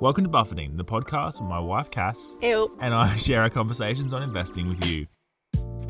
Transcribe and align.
Welcome 0.00 0.22
to 0.22 0.30
Buffetting, 0.30 0.76
the 0.76 0.84
podcast 0.84 1.40
where 1.40 1.48
my 1.48 1.58
wife 1.58 1.90
Kass 1.90 2.36
Ew. 2.40 2.78
and 2.80 2.94
I 2.94 3.16
share 3.16 3.42
our 3.42 3.50
conversations 3.50 4.12
on 4.14 4.22
investing 4.22 4.68
with 4.68 4.86
you 4.86 5.08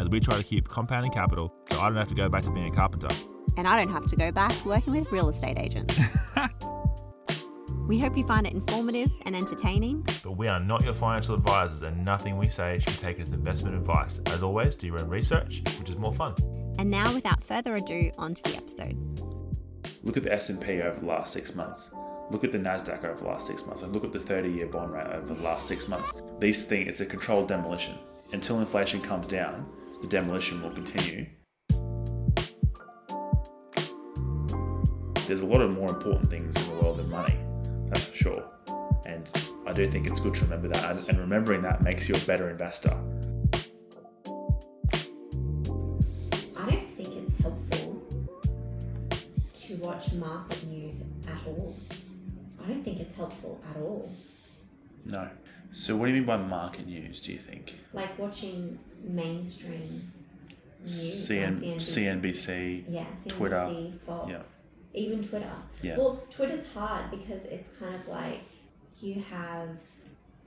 as 0.00 0.08
we 0.08 0.18
try 0.18 0.34
to 0.34 0.42
keep 0.42 0.66
compounding 0.66 1.12
capital 1.12 1.52
so 1.70 1.78
I 1.78 1.88
don't 1.88 1.96
have 1.98 2.08
to 2.08 2.14
go 2.14 2.26
back 2.30 2.42
to 2.44 2.50
being 2.50 2.72
a 2.72 2.74
carpenter. 2.74 3.08
And 3.58 3.68
I 3.68 3.78
don't 3.78 3.92
have 3.92 4.06
to 4.06 4.16
go 4.16 4.32
back 4.32 4.64
working 4.64 4.94
with 4.94 5.12
real 5.12 5.28
estate 5.28 5.58
agents. 5.58 5.94
we 7.86 7.98
hope 7.98 8.16
you 8.16 8.24
find 8.26 8.46
it 8.46 8.54
informative 8.54 9.10
and 9.26 9.36
entertaining. 9.36 10.06
But 10.24 10.38
we 10.38 10.48
are 10.48 10.58
not 10.58 10.84
your 10.84 10.94
financial 10.94 11.34
advisors 11.34 11.82
and 11.82 12.02
nothing 12.02 12.38
we 12.38 12.48
say 12.48 12.78
should 12.78 12.94
be 12.94 12.98
taken 13.00 13.22
as 13.24 13.32
investment 13.32 13.76
advice. 13.76 14.20
As 14.28 14.42
always, 14.42 14.74
do 14.74 14.86
your 14.86 15.00
own 15.00 15.08
research, 15.10 15.60
which 15.78 15.90
is 15.90 15.96
more 15.96 16.14
fun. 16.14 16.34
And 16.78 16.90
now, 16.90 17.12
without 17.12 17.44
further 17.44 17.74
ado, 17.74 18.10
on 18.16 18.32
to 18.32 18.42
the 18.44 18.56
episode. 18.56 18.96
Look 20.02 20.16
at 20.16 20.22
the 20.22 20.32
S&P 20.32 20.80
over 20.80 20.98
the 20.98 21.06
last 21.06 21.34
six 21.34 21.54
months. 21.54 21.92
Look 22.30 22.44
at 22.44 22.52
the 22.52 22.58
Nasdaq 22.58 23.04
over 23.04 23.22
the 23.22 23.28
last 23.28 23.46
six 23.46 23.64
months. 23.64 23.82
And 23.82 23.92
look 23.92 24.04
at 24.04 24.12
the 24.12 24.18
30-year 24.18 24.66
bond 24.66 24.92
rate 24.92 25.06
over 25.06 25.34
the 25.34 25.42
last 25.42 25.66
six 25.66 25.88
months. 25.88 26.12
These 26.40 26.64
things, 26.64 26.88
it's 26.88 27.00
a 27.00 27.06
controlled 27.06 27.48
demolition. 27.48 27.98
Until 28.32 28.60
inflation 28.60 29.00
comes 29.00 29.26
down, 29.26 29.70
the 30.02 30.08
demolition 30.08 30.62
will 30.62 30.70
continue. 30.70 31.26
There's 35.26 35.40
a 35.40 35.46
lot 35.46 35.62
of 35.62 35.70
more 35.70 35.88
important 35.88 36.30
things 36.30 36.56
in 36.56 36.62
the 36.74 36.82
world 36.82 36.98
than 36.98 37.08
money, 37.10 37.36
that's 37.86 38.04
for 38.04 38.16
sure. 38.16 38.44
And 39.06 39.30
I 39.66 39.72
do 39.72 39.86
think 39.86 40.06
it's 40.06 40.20
good 40.20 40.34
to 40.34 40.44
remember 40.44 40.68
that, 40.68 40.96
and 41.08 41.18
remembering 41.18 41.62
that 41.62 41.82
makes 41.82 42.08
you 42.08 42.14
a 42.14 42.20
better 42.20 42.50
investor. 42.50 42.96
I 46.56 46.70
don't 46.70 46.96
think 46.96 47.14
it's 47.16 47.42
helpful 47.42 48.02
to 49.54 49.74
watch 49.76 50.12
market 50.12 50.66
news 50.66 51.04
at 51.26 51.46
all. 51.46 51.74
I 52.68 52.72
don't 52.72 52.84
think 52.84 53.00
it's 53.00 53.16
helpful 53.16 53.58
at 53.70 53.80
all. 53.80 54.12
No. 55.06 55.28
So, 55.72 55.96
what 55.96 56.06
do 56.06 56.12
you 56.12 56.18
mean 56.18 56.26
by 56.26 56.36
market 56.36 56.86
news? 56.86 57.22
Do 57.22 57.32
you 57.32 57.38
think 57.38 57.78
Like 57.94 58.18
watching 58.18 58.78
mainstream 59.02 60.12
news 60.80 61.28
CN, 61.28 61.54
CNBC. 61.60 62.20
CNBC? 62.20 62.84
yeah, 62.88 63.06
CNBC, 63.24 63.28
Twitter, 63.28 63.92
Fox, 64.06 64.30
yeah. 64.30 64.42
even 65.00 65.22
Twitter. 65.26 65.50
Yeah. 65.82 65.96
Well, 65.96 66.22
Twitter's 66.30 66.66
hard 66.74 67.10
because 67.10 67.44
it's 67.46 67.70
kind 67.78 67.94
of 67.94 68.06
like 68.08 68.40
you 69.00 69.22
have 69.30 69.68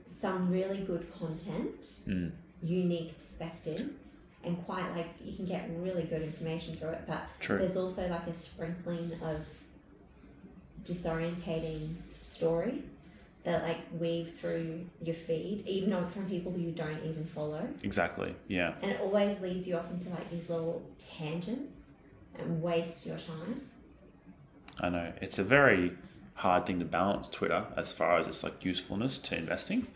some 0.06 0.50
really 0.50 0.78
good 0.78 1.12
content, 1.18 1.80
Mm, 2.06 2.30
unique 2.62 3.18
perspectives, 3.18 4.22
and 4.44 4.64
quite 4.64 4.88
like 4.96 5.08
you 5.24 5.34
can 5.36 5.46
get 5.46 5.68
really 5.78 6.04
good 6.04 6.22
information 6.22 6.74
through 6.74 6.90
it, 6.90 7.02
but 7.08 7.22
true. 7.40 7.58
There's 7.58 7.76
also 7.76 8.08
like 8.08 8.26
a 8.28 8.34
sprinkling 8.34 9.12
of 9.22 9.44
disorientating 10.84 11.94
stories 12.22 12.96
that 13.44 13.64
like 13.64 13.78
weave 13.98 14.34
through 14.40 14.86
your 15.02 15.16
feed, 15.16 15.64
even 15.66 15.92
on 15.92 16.08
from 16.08 16.28
people 16.28 16.52
who 16.52 16.60
you 16.60 16.70
don't 16.70 17.02
even 17.04 17.24
follow. 17.24 17.68
Exactly. 17.82 18.34
Yeah. 18.46 18.74
And 18.82 18.92
it 18.92 19.00
always 19.00 19.40
leads 19.40 19.66
you 19.66 19.76
off 19.76 19.90
into 19.90 20.08
like 20.10 20.30
these 20.30 20.48
little 20.48 20.82
tangents 20.98 21.92
and 22.38 22.62
waste 22.62 23.04
your 23.06 23.18
time. 23.18 23.62
I 24.80 24.88
know 24.88 25.12
it's 25.20 25.38
a 25.38 25.44
very 25.44 25.92
hard 26.34 26.66
thing 26.66 26.78
to 26.78 26.84
balance 26.84 27.28
Twitter 27.28 27.66
as 27.76 27.92
far 27.92 28.18
as 28.18 28.26
its 28.26 28.42
like 28.42 28.64
usefulness 28.64 29.18
to 29.18 29.36
investing, 29.36 29.88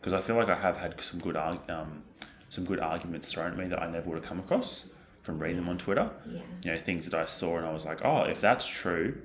because 0.00 0.12
I 0.12 0.20
feel 0.20 0.36
like 0.36 0.48
I 0.48 0.56
have 0.58 0.78
had 0.78 1.00
some 1.00 1.20
good 1.20 1.36
arg- 1.36 1.70
um, 1.70 2.02
some 2.48 2.64
good 2.64 2.80
arguments 2.80 3.30
thrown 3.30 3.52
at 3.52 3.58
me 3.58 3.66
that 3.66 3.82
I 3.82 3.90
never 3.90 4.08
would 4.08 4.16
have 4.16 4.24
come 4.24 4.38
across 4.38 4.88
from 5.22 5.38
reading 5.38 5.56
them 5.56 5.68
on 5.68 5.78
Twitter. 5.78 6.10
Yeah. 6.26 6.40
You 6.62 6.72
know, 6.72 6.78
things 6.78 7.04
that 7.08 7.14
I 7.14 7.26
saw 7.26 7.58
and 7.58 7.66
I 7.66 7.72
was 7.72 7.84
like, 7.84 8.04
oh, 8.04 8.22
if 8.22 8.40
that's 8.40 8.66
true, 8.66 9.20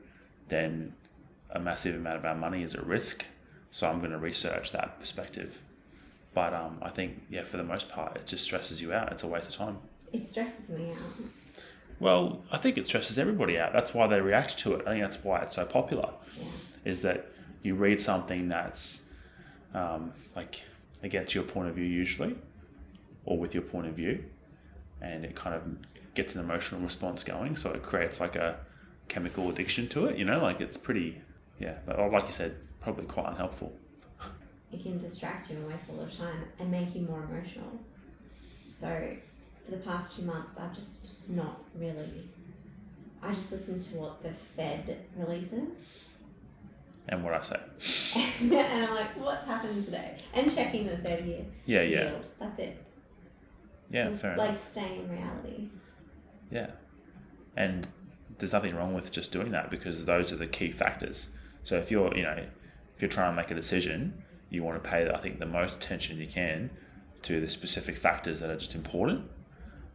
then 0.49 0.93
a 1.51 1.59
massive 1.59 1.95
amount 1.95 2.17
of 2.17 2.25
our 2.25 2.35
money 2.35 2.63
is 2.63 2.75
at 2.75 2.85
risk. 2.85 3.25
So 3.69 3.89
I'm 3.89 3.99
going 3.99 4.11
to 4.11 4.17
research 4.17 4.71
that 4.71 4.99
perspective. 4.99 5.61
But 6.33 6.53
um, 6.53 6.77
I 6.81 6.89
think, 6.89 7.23
yeah, 7.29 7.43
for 7.43 7.57
the 7.57 7.63
most 7.63 7.89
part, 7.89 8.15
it 8.15 8.25
just 8.25 8.43
stresses 8.43 8.81
you 8.81 8.93
out. 8.93 9.11
It's 9.11 9.23
a 9.23 9.27
waste 9.27 9.49
of 9.49 9.55
time. 9.55 9.77
It 10.13 10.23
stresses 10.23 10.69
me 10.69 10.91
out. 10.91 11.25
Well, 11.99 12.41
I 12.51 12.57
think 12.57 12.77
it 12.77 12.87
stresses 12.87 13.17
everybody 13.17 13.59
out. 13.59 13.73
That's 13.73 13.93
why 13.93 14.07
they 14.07 14.21
react 14.21 14.57
to 14.59 14.73
it. 14.73 14.81
I 14.87 14.91
think 14.91 15.03
that's 15.03 15.23
why 15.23 15.41
it's 15.41 15.55
so 15.55 15.65
popular. 15.65 16.09
Yeah. 16.37 16.45
Is 16.83 17.01
that 17.03 17.27
you 17.63 17.75
read 17.75 18.01
something 18.01 18.49
that's 18.49 19.03
um, 19.73 20.13
like 20.35 20.63
against 21.03 21.35
your 21.35 21.43
point 21.43 21.69
of 21.69 21.75
view 21.75 21.85
usually, 21.85 22.35
or 23.25 23.37
with 23.37 23.53
your 23.53 23.63
point 23.63 23.87
of 23.87 23.93
view, 23.93 24.23
and 25.01 25.23
it 25.23 25.35
kind 25.35 25.55
of 25.55 25.61
gets 26.15 26.35
an 26.35 26.41
emotional 26.41 26.81
response 26.81 27.23
going. 27.23 27.55
So 27.55 27.71
it 27.71 27.83
creates 27.83 28.19
like 28.19 28.35
a 28.35 28.57
chemical 29.07 29.49
addiction 29.49 29.87
to 29.89 30.07
it. 30.07 30.17
You 30.17 30.25
know, 30.25 30.41
like 30.41 30.59
it's 30.59 30.77
pretty, 30.77 31.21
yeah. 31.61 31.75
But 31.85 31.99
like 32.11 32.25
you 32.25 32.31
said, 32.33 32.55
probably 32.81 33.05
quite 33.05 33.29
unhelpful. 33.29 33.71
It 34.71 34.81
can 34.83 34.97
distract 34.97 35.49
you 35.49 35.57
and 35.57 35.67
waste 35.67 35.89
a 35.91 35.93
lot 35.93 36.07
of 36.07 36.17
time 36.17 36.45
and 36.59 36.71
make 36.71 36.95
you 36.95 37.01
more 37.01 37.23
emotional. 37.29 37.71
So 38.67 39.15
for 39.65 39.71
the 39.71 39.77
past 39.77 40.15
two 40.17 40.23
months 40.23 40.57
I've 40.57 40.73
just 40.75 41.27
not 41.29 41.61
really 41.77 42.29
I 43.21 43.33
just 43.33 43.51
listen 43.51 43.79
to 43.79 43.97
what 43.97 44.23
the 44.23 44.31
Fed 44.31 45.05
releases 45.15 45.69
And 47.07 47.23
what 47.23 47.33
I 47.35 47.41
say, 47.41 47.59
and 48.51 48.85
I'm 48.85 48.95
like, 48.95 49.15
what's 49.17 49.45
happening 49.45 49.83
today? 49.83 50.17
And 50.33 50.53
checking 50.53 50.87
the 50.87 50.97
30 50.97 51.23
year 51.23 51.45
yeah, 51.65 51.81
yeah, 51.81 52.09
yield. 52.09 52.27
That's 52.39 52.59
it. 52.59 52.83
yeah, 53.91 54.05
Just 54.05 54.21
fair 54.21 54.37
like 54.37 54.49
enough. 54.51 54.71
staying 54.71 55.01
in 55.03 55.11
reality. 55.11 55.67
Yeah. 56.49 56.71
And 57.55 57.87
there's 58.39 58.53
nothing 58.53 58.75
wrong 58.75 58.93
with 58.93 59.11
just 59.11 59.31
doing 59.31 59.51
that 59.51 59.69
because 59.69 60.05
those 60.05 60.31
are 60.33 60.37
the 60.37 60.47
key 60.47 60.71
factors. 60.71 61.31
So 61.63 61.77
if 61.77 61.91
you're, 61.91 62.15
you 62.15 62.23
know, 62.23 62.45
if 62.95 63.01
you're 63.01 63.09
trying 63.09 63.31
to 63.31 63.41
make 63.41 63.51
a 63.51 63.55
decision, 63.55 64.23
you 64.49 64.63
want 64.63 64.83
to 64.83 64.89
pay, 64.89 65.09
I 65.09 65.17
think, 65.19 65.39
the 65.39 65.45
most 65.45 65.75
attention 65.75 66.17
you 66.17 66.27
can 66.27 66.69
to 67.23 67.39
the 67.39 67.47
specific 67.47 67.97
factors 67.97 68.39
that 68.39 68.49
are 68.49 68.57
just 68.57 68.75
important 68.75 69.29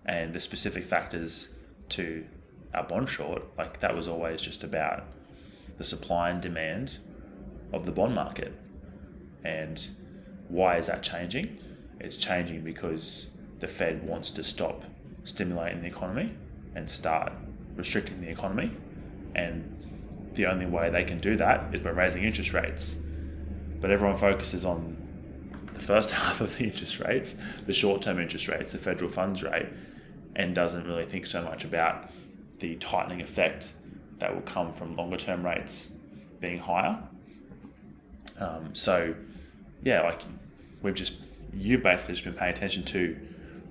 and 0.05 0.33
the 0.33 0.41
specific 0.41 0.85
factors 0.85 1.51
to 1.91 2.25
our 2.73 2.85
bond 2.85 3.09
short, 3.09 3.43
like 3.59 3.81
that 3.81 3.95
was 3.95 4.07
always 4.07 4.41
just 4.41 4.63
about 4.63 5.05
the 5.79 5.85
supply 5.85 6.31
and 6.31 6.41
demand 6.41 6.99
of 7.73 7.87
the 7.87 7.93
bond 7.93 8.15
market. 8.15 8.53
And 9.45 9.87
why 10.49 10.77
is 10.77 10.87
that 10.87 11.03
changing? 11.03 11.59
It's 12.01 12.17
changing 12.17 12.63
because 12.63 13.29
the 13.59 13.69
Fed 13.69 14.07
wants 14.07 14.31
to 14.33 14.45
stop 14.45 14.85
stimulating 15.25 15.83
the 15.83 15.89
economy 15.89 16.33
and 16.75 16.89
start 16.89 17.33
restricting 17.75 18.21
the 18.21 18.29
economy. 18.29 18.71
And 19.35 19.76
the 20.37 20.47
only 20.47 20.67
way 20.67 20.91
they 20.91 21.05
can 21.05 21.19
do 21.19 21.37
that 21.37 21.75
is 21.75 21.81
by 21.81 21.91
raising 21.91 22.23
interest 22.23 22.53
rates. 22.53 23.03
But 23.81 23.91
everyone 23.91 24.17
focuses 24.17 24.65
on 24.65 24.97
the 25.73 25.81
first 25.81 26.11
half 26.13 26.41
of 26.41 26.57
the 26.57 26.65
interest 26.65 27.01
rates, 27.01 27.37
the 27.65 27.73
short 27.73 28.03
term 28.03 28.21
interest 28.21 28.49
rates, 28.49 28.73
the 28.73 28.79
federal 28.79 29.11
funds 29.11 29.43
rate, 29.43 29.67
and 30.37 30.55
doesn't 30.55 30.87
really 30.87 31.07
think 31.07 31.27
so 31.27 31.43
much 31.43 31.65
about 31.65 32.11
the 32.59 32.77
tightening 32.77 33.21
effect 33.21 33.73
that 34.19 34.35
will 34.35 34.43
come 34.43 34.73
from 34.73 34.97
longer 34.97 35.17
term 35.17 35.45
rates 35.45 35.97
being 36.41 36.59
higher. 36.59 36.99
Um, 38.39 38.75
so, 38.75 39.15
yeah, 39.83 40.03
like 40.03 40.21
we've 40.83 40.95
just, 40.95 41.15
you've 41.55 41.83
basically 41.83 42.15
just 42.15 42.25
been 42.25 42.35
paying 42.35 42.53
attention 42.53 42.85
to 42.85 43.19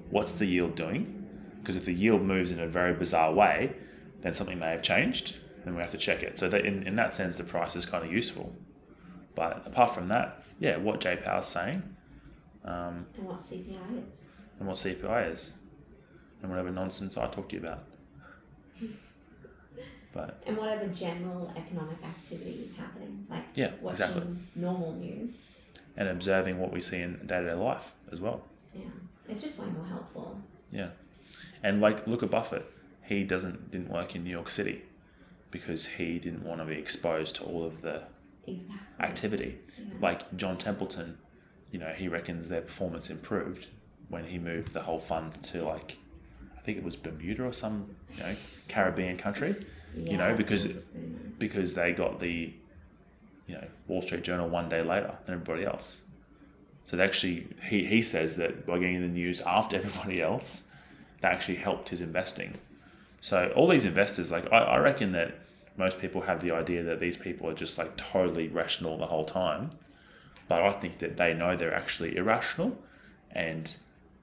what's 0.09 0.33
the 0.33 0.45
yield 0.45 0.75
doing. 0.75 1.11
Because 1.59 1.75
if 1.75 1.85
the 1.85 1.93
yield 1.93 2.21
moves 2.21 2.51
in 2.51 2.59
a 2.59 2.67
very 2.67 2.93
bizarre 2.93 3.33
way, 3.33 3.73
then 4.21 4.33
something 4.33 4.59
may 4.59 4.69
have 4.69 4.83
changed 4.83 5.39
and 5.65 5.75
we 5.75 5.81
have 5.81 5.91
to 5.91 5.97
check 5.97 6.23
it. 6.23 6.37
So, 6.37 6.47
that 6.49 6.65
in, 6.65 6.85
in 6.87 6.95
that 6.95 7.13
sense, 7.13 7.35
the 7.37 7.43
price 7.43 7.75
is 7.75 7.85
kind 7.85 8.05
of 8.05 8.11
useful. 8.11 8.55
But 9.35 9.63
apart 9.65 9.93
from 9.93 10.07
that, 10.09 10.43
yeah, 10.59 10.77
what 10.77 11.01
Jay 11.01 11.17
Powell's 11.17 11.47
saying 11.47 11.83
um, 12.63 13.05
And 13.17 13.25
what 13.27 13.39
CPI 13.39 14.09
is. 14.09 14.29
and 14.59 14.67
what 14.67 14.77
CPI 14.77 15.33
is 15.33 15.53
and 16.41 16.49
whatever 16.51 16.71
nonsense 16.71 17.17
I 17.17 17.27
talked 17.27 17.49
to 17.49 17.57
you 17.57 17.63
about. 17.63 17.83
But 20.13 20.41
And 20.47 20.55
whatever 20.57 20.87
general 20.87 21.51
economic 21.57 21.97
activity 22.03 22.65
is 22.69 22.75
happening. 22.77 23.27
Like 23.29 23.43
Yeah, 23.55 23.71
watching 23.81 24.05
exactly. 24.07 24.35
normal 24.55 24.93
news. 24.93 25.43
and 25.97 26.07
observing 26.07 26.57
what 26.59 26.71
we 26.71 26.81
see 26.81 26.99
in 27.01 27.13
day 27.25 27.41
to 27.41 27.47
day 27.47 27.53
life 27.53 27.93
as 28.11 28.21
well. 28.21 28.43
Yeah. 28.73 28.83
It's 29.27 29.41
just 29.41 29.59
way 29.59 29.67
more 29.67 29.85
helpful. 29.85 30.39
Yeah, 30.71 30.89
and 31.63 31.81
like 31.81 32.07
look 32.07 32.23
at 32.23 32.29
Buffett. 32.31 32.65
He 33.03 33.23
doesn't 33.23 33.71
didn't 33.71 33.89
work 33.89 34.15
in 34.15 34.23
New 34.23 34.29
York 34.29 34.49
City 34.49 34.83
because 35.55 35.85
he 35.85 36.19
didn't 36.19 36.43
want 36.43 36.59
to 36.59 36.65
be 36.65 36.75
exposed 36.75 37.35
to 37.37 37.43
all 37.45 37.63
of 37.63 37.81
the 37.81 38.03
Exactly. 38.45 38.75
activity. 38.99 39.57
Yeah. 39.79 39.93
Like 40.01 40.35
John 40.35 40.57
Templeton, 40.57 41.17
you 41.71 41.79
know, 41.79 41.93
he 41.95 42.09
reckons 42.09 42.49
their 42.49 42.59
performance 42.61 43.09
improved 43.09 43.67
when 44.09 44.25
he 44.25 44.37
moved 44.37 44.73
the 44.73 44.81
whole 44.81 44.99
fund 44.99 45.41
to 45.43 45.63
like, 45.63 45.97
I 46.57 46.61
think 46.61 46.77
it 46.77 46.83
was 46.83 46.97
Bermuda 46.97 47.43
or 47.45 47.53
some 47.53 47.95
you 48.17 48.23
know 48.23 48.35
Caribbean 48.67 49.15
country. 49.17 49.55
you 49.95 50.17
know, 50.17 50.35
because- 50.35 50.67
because 51.39 51.73
they 51.73 51.93
got 51.93 52.19
the, 52.19 52.53
you 53.47 53.55
know, 53.55 53.67
Wall 53.87 54.01
Street 54.01 54.23
Journal 54.23 54.49
one 54.49 54.67
day 54.67 54.81
later 54.81 55.15
than 55.25 55.35
everybody 55.35 55.63
else. 55.65 56.01
So 56.83 56.97
they 56.97 57.03
actually, 57.05 57.47
he, 57.69 57.85
he 57.85 58.03
says 58.03 58.35
that 58.35 58.65
by 58.65 58.77
getting 58.79 58.99
the 59.01 59.07
news 59.07 59.39
after 59.41 59.77
everybody 59.81 60.21
else, 60.21 60.63
that 61.21 61.31
actually 61.31 61.55
helped 61.55 61.89
his 61.89 62.01
investing. 62.01 62.55
So 63.21 63.51
all 63.55 63.67
these 63.69 63.85
investors, 63.85 64.31
like 64.31 64.51
I, 64.51 64.57
I 64.57 64.77
reckon 64.79 65.13
that 65.13 65.35
most 65.77 65.99
people 65.99 66.21
have 66.21 66.39
the 66.39 66.51
idea 66.53 66.83
that 66.83 66.99
these 66.99 67.17
people 67.17 67.49
are 67.49 67.53
just 67.53 67.77
like 67.77 67.97
totally 67.97 68.47
rational 68.47 68.97
the 68.97 69.07
whole 69.07 69.25
time, 69.25 69.71
But 70.47 70.61
I 70.61 70.71
think 70.73 70.99
that 70.99 71.17
they 71.17 71.33
know 71.33 71.55
they're 71.55 71.73
actually 71.73 72.15
irrational 72.15 72.77
and 73.31 73.75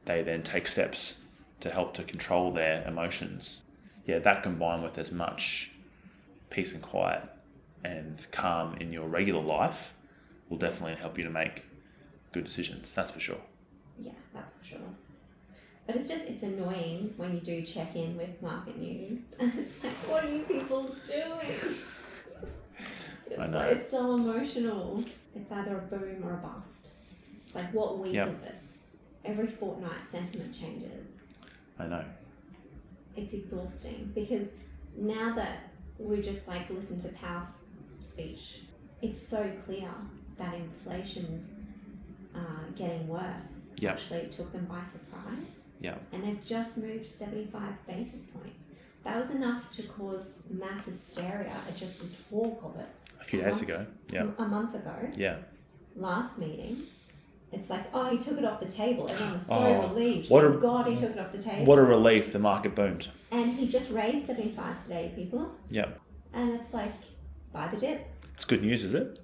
they 0.05 0.23
then 0.23 0.43
take 0.43 0.69
steps 0.69 1.21
to 1.61 1.71
help 1.71 1.95
to 1.95 2.05
control 2.05 2.53
their 2.53 2.87
emotions. 2.87 3.65
Yeah, 4.07 4.19
that 4.21 4.43
combined 4.43 4.83
with 4.83 4.99
as 4.99 5.13
much 5.13 5.73
peace 6.51 6.73
and 6.73 6.83
quiet 6.83 7.23
and 7.85 8.27
calm 8.31 8.77
in 8.77 8.93
your 8.93 9.09
regular 9.09 9.43
life 9.43 9.95
will 10.49 10.59
definitely 10.59 10.97
help 10.97 11.19
you 11.19 11.25
to 11.25 11.31
make 11.31 11.65
good 12.33 12.45
decisions. 12.45 12.93
That's 12.95 13.11
for 13.11 13.21
sure. 13.21 13.41
Yeah, 13.99 14.13
that's 14.35 14.55
for 14.55 14.65
sure. 14.65 14.79
But 15.87 15.97
it's 15.97 16.09
just 16.09 16.27
it's 16.29 16.43
annoying 16.43 17.13
when 17.17 17.35
you 17.35 17.41
do 17.41 17.63
check 17.63 17.97
in 17.97 18.17
with 18.17 18.41
market 18.41 18.79
news 18.79 19.19
and 19.41 19.53
it's 19.59 19.83
like, 19.83 19.93
what 20.09 20.25
are 20.25 20.29
you 20.31 20.43
people 20.43 20.95
doing? 21.07 21.77
It's 23.31 23.41
I 23.41 23.47
know. 23.47 23.59
Like, 23.59 23.77
it's 23.77 23.91
so 23.91 24.15
emotional. 24.15 25.03
It's 25.35 25.51
either 25.51 25.79
a 25.79 25.81
boom 25.83 26.23
or 26.23 26.35
a 26.35 26.37
bust. 26.37 26.89
It's 27.47 27.55
like 27.55 27.73
what 27.73 27.99
week 27.99 28.13
Yep. 28.13 28.35
is 28.35 28.43
it? 28.43 28.55
Every 29.25 29.47
fortnight 29.47 30.07
sentiment 30.07 30.53
changes. 30.53 31.13
I 31.79 31.87
know. 31.87 32.05
It's 33.17 33.33
exhausting 33.33 34.13
because 34.15 34.49
now 34.99 35.35
that 35.35 35.71
we 35.99 36.21
just 36.21 36.47
like 36.47 36.69
listen 36.69 37.01
to 37.03 37.09
Powell's 37.15 37.55
speech, 38.01 38.63
it's 39.01 39.27
so 39.29 39.51
clear 39.65 39.89
that 40.37 40.55
inflation's 40.55 41.59
uh, 42.35 42.39
getting 42.77 43.09
worse. 43.09 43.62
Yep. 43.79 43.91
Actually, 43.93 44.19
it 44.21 44.33
took 44.33 44.53
them 44.53 44.65
by 44.67 44.85
surprise. 44.87 45.67
Yeah. 45.81 45.97
and 46.13 46.23
they've 46.23 46.45
just 46.45 46.79
moved 46.79 47.09
75 47.09 47.61
basis 47.89 48.23
points. 48.23 48.67
That 49.03 49.19
was 49.19 49.33
enough 49.33 49.69
to 49.73 49.83
cause 49.83 50.39
mass 50.49 50.85
hysteria 50.87 51.51
at 51.67 51.75
just 51.77 51.99
the 52.01 52.07
talk 52.31 52.63
of 52.65 52.77
it. 52.79 52.87
A 53.21 53.25
few 53.25 53.41
days 53.43 53.63
ago. 53.63 53.85
Yeah. 54.13 54.27
A 54.39 54.45
month 54.45 54.77
ago, 54.77 54.95
Yeah. 55.17 55.39
last 55.97 56.39
meeting, 56.39 56.85
it's 57.51 57.69
like, 57.69 57.85
oh, 57.93 58.11
he 58.11 58.19
took 58.19 58.39
it 58.39 58.45
off 58.45 58.61
the 58.61 58.71
table. 58.71 59.09
Everyone 59.11 59.33
was 59.33 59.47
so 59.47 59.55
Oh, 59.55 59.89
relieved. 59.89 60.31
what 60.31 60.45
Thank 60.45 60.55
a- 60.57 60.59
God 60.61 60.87
he 60.87 60.97
took 60.97 61.11
it 61.11 61.19
off 61.19 61.33
the 61.33 61.43
table. 61.43 61.65
What 61.67 61.79
a 61.81 61.83
relief 61.83 62.33
the 62.33 62.39
market 62.39 62.77
boomed. 62.77 63.09
and 63.33 63.51
he 63.53 63.67
just 63.67 63.91
raised 63.93 64.27
75 64.27 64.81
today, 64.85 65.13
people. 65.17 65.51
Yeah. 65.69 65.87
And 66.33 66.53
it's 66.55 66.73
like, 66.73 66.93
buy 67.53 67.67
the 67.69 67.77
dip. 67.77 68.07
It's 68.35 68.45
good 68.45 68.63
news, 68.63 68.85
is 68.85 68.95
it? 68.95 69.19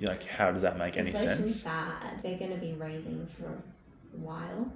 You're 0.00 0.10
like, 0.10 0.24
how 0.24 0.50
does 0.50 0.62
that 0.62 0.76
make 0.76 0.96
any 0.96 1.10
Inflation's 1.10 1.62
sense? 1.62 1.64
bad. 1.64 2.22
They're 2.22 2.38
going 2.38 2.50
to 2.50 2.56
be 2.58 2.72
raising 2.72 3.26
for 3.38 3.46
a 3.46 3.62
while. 4.12 4.72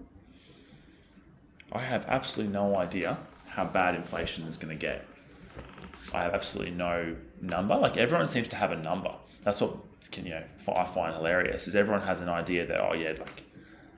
I 1.73 1.81
have 1.81 2.07
absolutely 2.07 2.53
no 2.53 2.77
idea 2.77 3.19
how 3.49 3.65
bad 3.65 3.95
inflation 3.95 4.47
is 4.47 4.57
going 4.57 4.77
to 4.77 4.81
get. 4.81 5.07
I 6.13 6.23
have 6.23 6.35
absolutely 6.35 6.75
no 6.75 7.17
number. 7.41 7.77
Like 7.77 7.97
everyone 7.97 8.29
seems 8.29 8.49
to 8.49 8.57
have 8.57 8.71
a 8.71 8.77
number. 8.77 9.13
That's 9.43 9.61
what 9.61 9.77
can 10.13 10.25
you 10.25 10.31
know 10.33 10.45
I 10.69 10.85
find 10.85 11.15
hilarious 11.15 11.67
is 11.67 11.75
everyone 11.75 12.03
has 12.03 12.21
an 12.21 12.29
idea 12.29 12.65
that 12.67 12.81
oh 12.81 12.93
yeah 12.93 13.11
like 13.19 13.43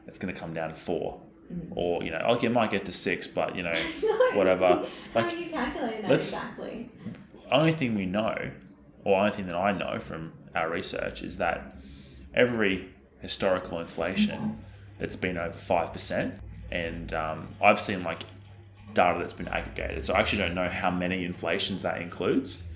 it's 0.07 0.19
going 0.19 0.33
to 0.33 0.41
come 0.41 0.55
down 0.55 0.71
to 0.71 0.75
four, 0.75 1.21
mm. 1.53 1.71
or 1.77 2.03
you 2.03 2.11
know 2.11 2.25
like 2.31 2.43
it 2.45 2.51
might 2.51 2.71
get 2.71 2.87
to 2.87 2.93
six, 2.93 3.27
but 3.27 3.55
you 3.55 3.63
know 3.63 3.75
No. 4.03 4.31
whatever. 4.39 4.67
How 4.69 4.87
Like 5.15 5.33
are 5.33 5.37
you 5.37 5.51
calculating 5.51 6.03
that 6.03 6.13
exactly? 6.13 6.91
only 7.51 7.73
thing 7.73 7.95
we 7.95 8.07
know, 8.07 8.51
or 9.05 9.19
only 9.19 9.33
thing 9.33 9.47
that 9.47 9.57
I 9.57 9.73
know 9.73 9.99
from 9.99 10.33
our 10.55 10.71
research 10.71 11.23
is 11.23 11.37
that 11.39 11.77
every 12.35 12.89
historical 13.21 13.81
inflation 13.81 14.39
mm-hmm. 14.41 14.61
That's 14.99 15.17
been 15.17 15.39
over 15.39 15.57
five 15.57 15.93
percent, 15.93 16.35
and 16.71 17.13
um, 17.13 17.49
I've 17.63 17.81
seen 17.81 18.03
like 18.03 18.25
data 18.95 19.19
that's 19.19 19.33
been 19.33 19.49
aggregated. 19.49 20.05
So 20.05 20.15
I 20.15 20.21
actually 20.21 20.39
don't 20.39 20.55
know 20.55 20.69
how 20.69 20.91
many 20.91 21.25
inflations 21.25 21.83
that 21.83 22.01
includes, 22.01 22.69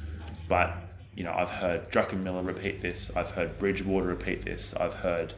but 0.48 0.74
you 1.14 1.24
know 1.24 1.32
I've 1.32 1.50
heard 1.50 1.90
Druckenmiller 1.90 2.46
repeat 2.46 2.80
this. 2.80 3.14
I've 3.16 3.30
heard 3.32 3.58
Bridgewater 3.58 4.06
repeat 4.06 4.42
this. 4.42 4.74
I've 4.76 4.94
heard 4.94 5.34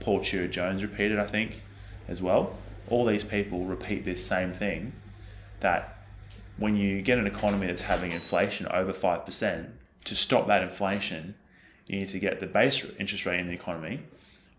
Paul 0.00 0.20
Tudor 0.20 0.48
Jones 0.48 0.82
repeat 0.82 1.12
it. 1.12 1.18
I 1.18 1.26
think 1.26 1.60
as 2.08 2.22
well. 2.22 2.56
All 2.88 3.04
these 3.04 3.24
people 3.24 3.64
repeat 3.64 4.04
this 4.04 4.24
same 4.24 4.52
thing 4.52 4.92
that 5.60 6.04
when 6.56 6.76
you 6.76 7.02
get 7.02 7.18
an 7.18 7.26
economy 7.26 7.66
that's 7.66 7.82
having 7.82 8.12
inflation 8.12 8.66
over 8.68 8.92
5%, 8.92 9.70
to 10.04 10.14
stop 10.14 10.46
that 10.46 10.62
inflation, 10.62 11.34
you 11.86 11.98
need 11.98 12.08
to 12.08 12.18
get 12.18 12.40
the 12.40 12.46
base 12.46 12.84
interest 12.98 13.26
rate 13.26 13.40
in 13.40 13.48
the 13.48 13.52
economy 13.52 14.00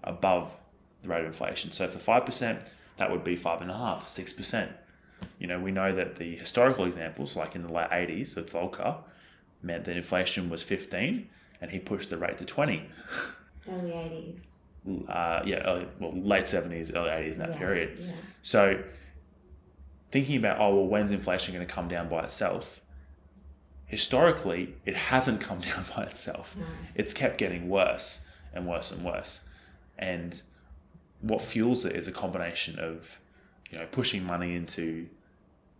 above 0.03 0.55
the 1.01 1.09
rate 1.09 1.21
of 1.21 1.27
inflation. 1.27 1.71
So 1.71 1.87
for 1.87 1.99
5%, 1.99 2.69
that 2.97 3.11
would 3.11 3.23
be 3.23 3.35
5.5%, 3.37 3.67
6%. 3.69 4.69
You 5.39 5.47
know, 5.47 5.59
we 5.59 5.71
know 5.71 5.93
that 5.95 6.15
the 6.15 6.35
historical 6.35 6.85
examples, 6.85 7.35
like 7.35 7.55
in 7.55 7.63
the 7.63 7.71
late 7.71 7.89
80s 7.89 8.35
with 8.35 8.51
Volcker, 8.51 8.97
meant 9.61 9.85
that 9.85 9.97
inflation 9.97 10.49
was 10.49 10.63
15 10.63 11.27
and 11.61 11.71
he 11.71 11.79
pushed 11.79 12.09
the 12.09 12.17
rate 12.17 12.37
to 12.37 12.45
20. 12.45 12.83
Early 13.69 13.91
80s. 13.91 14.39
Uh, 15.09 15.41
yeah, 15.45 15.57
early, 15.65 15.85
well, 15.99 16.13
late 16.15 16.45
70s, 16.45 16.95
early 16.95 17.09
80s 17.09 17.33
in 17.33 17.39
that 17.39 17.51
Yeah, 17.53 17.57
period. 17.57 17.99
Yeah. 17.99 18.11
So 18.41 18.81
thinking 20.11 20.37
about, 20.37 20.59
oh, 20.61 20.73
well, 20.75 20.85
when's 20.85 21.11
inflation 21.11 21.53
going 21.53 21.67
to 21.67 21.73
come 21.73 21.89
down 21.89 22.07
by 22.07 22.23
itself? 22.23 22.79
Historically, 23.85 24.75
it 24.85 24.95
hasn't 24.95 25.41
come 25.41 25.59
down 25.71 25.83
by 25.95 26.03
itself. 26.03 26.55
No. 26.57 26.65
It's 26.95 27.13
kept 27.13 27.37
getting 27.37 27.67
worse 27.67 28.25
and 28.53 28.65
worse 28.65 28.91
and 28.91 29.03
worse. 29.03 29.47
And 29.97 30.41
what 31.21 31.41
fuels 31.41 31.85
it 31.85 31.95
is 31.95 32.07
a 32.07 32.11
combination 32.11 32.79
of, 32.79 33.19
you 33.71 33.79
know, 33.79 33.85
pushing 33.91 34.23
money 34.25 34.55
into 34.55 35.07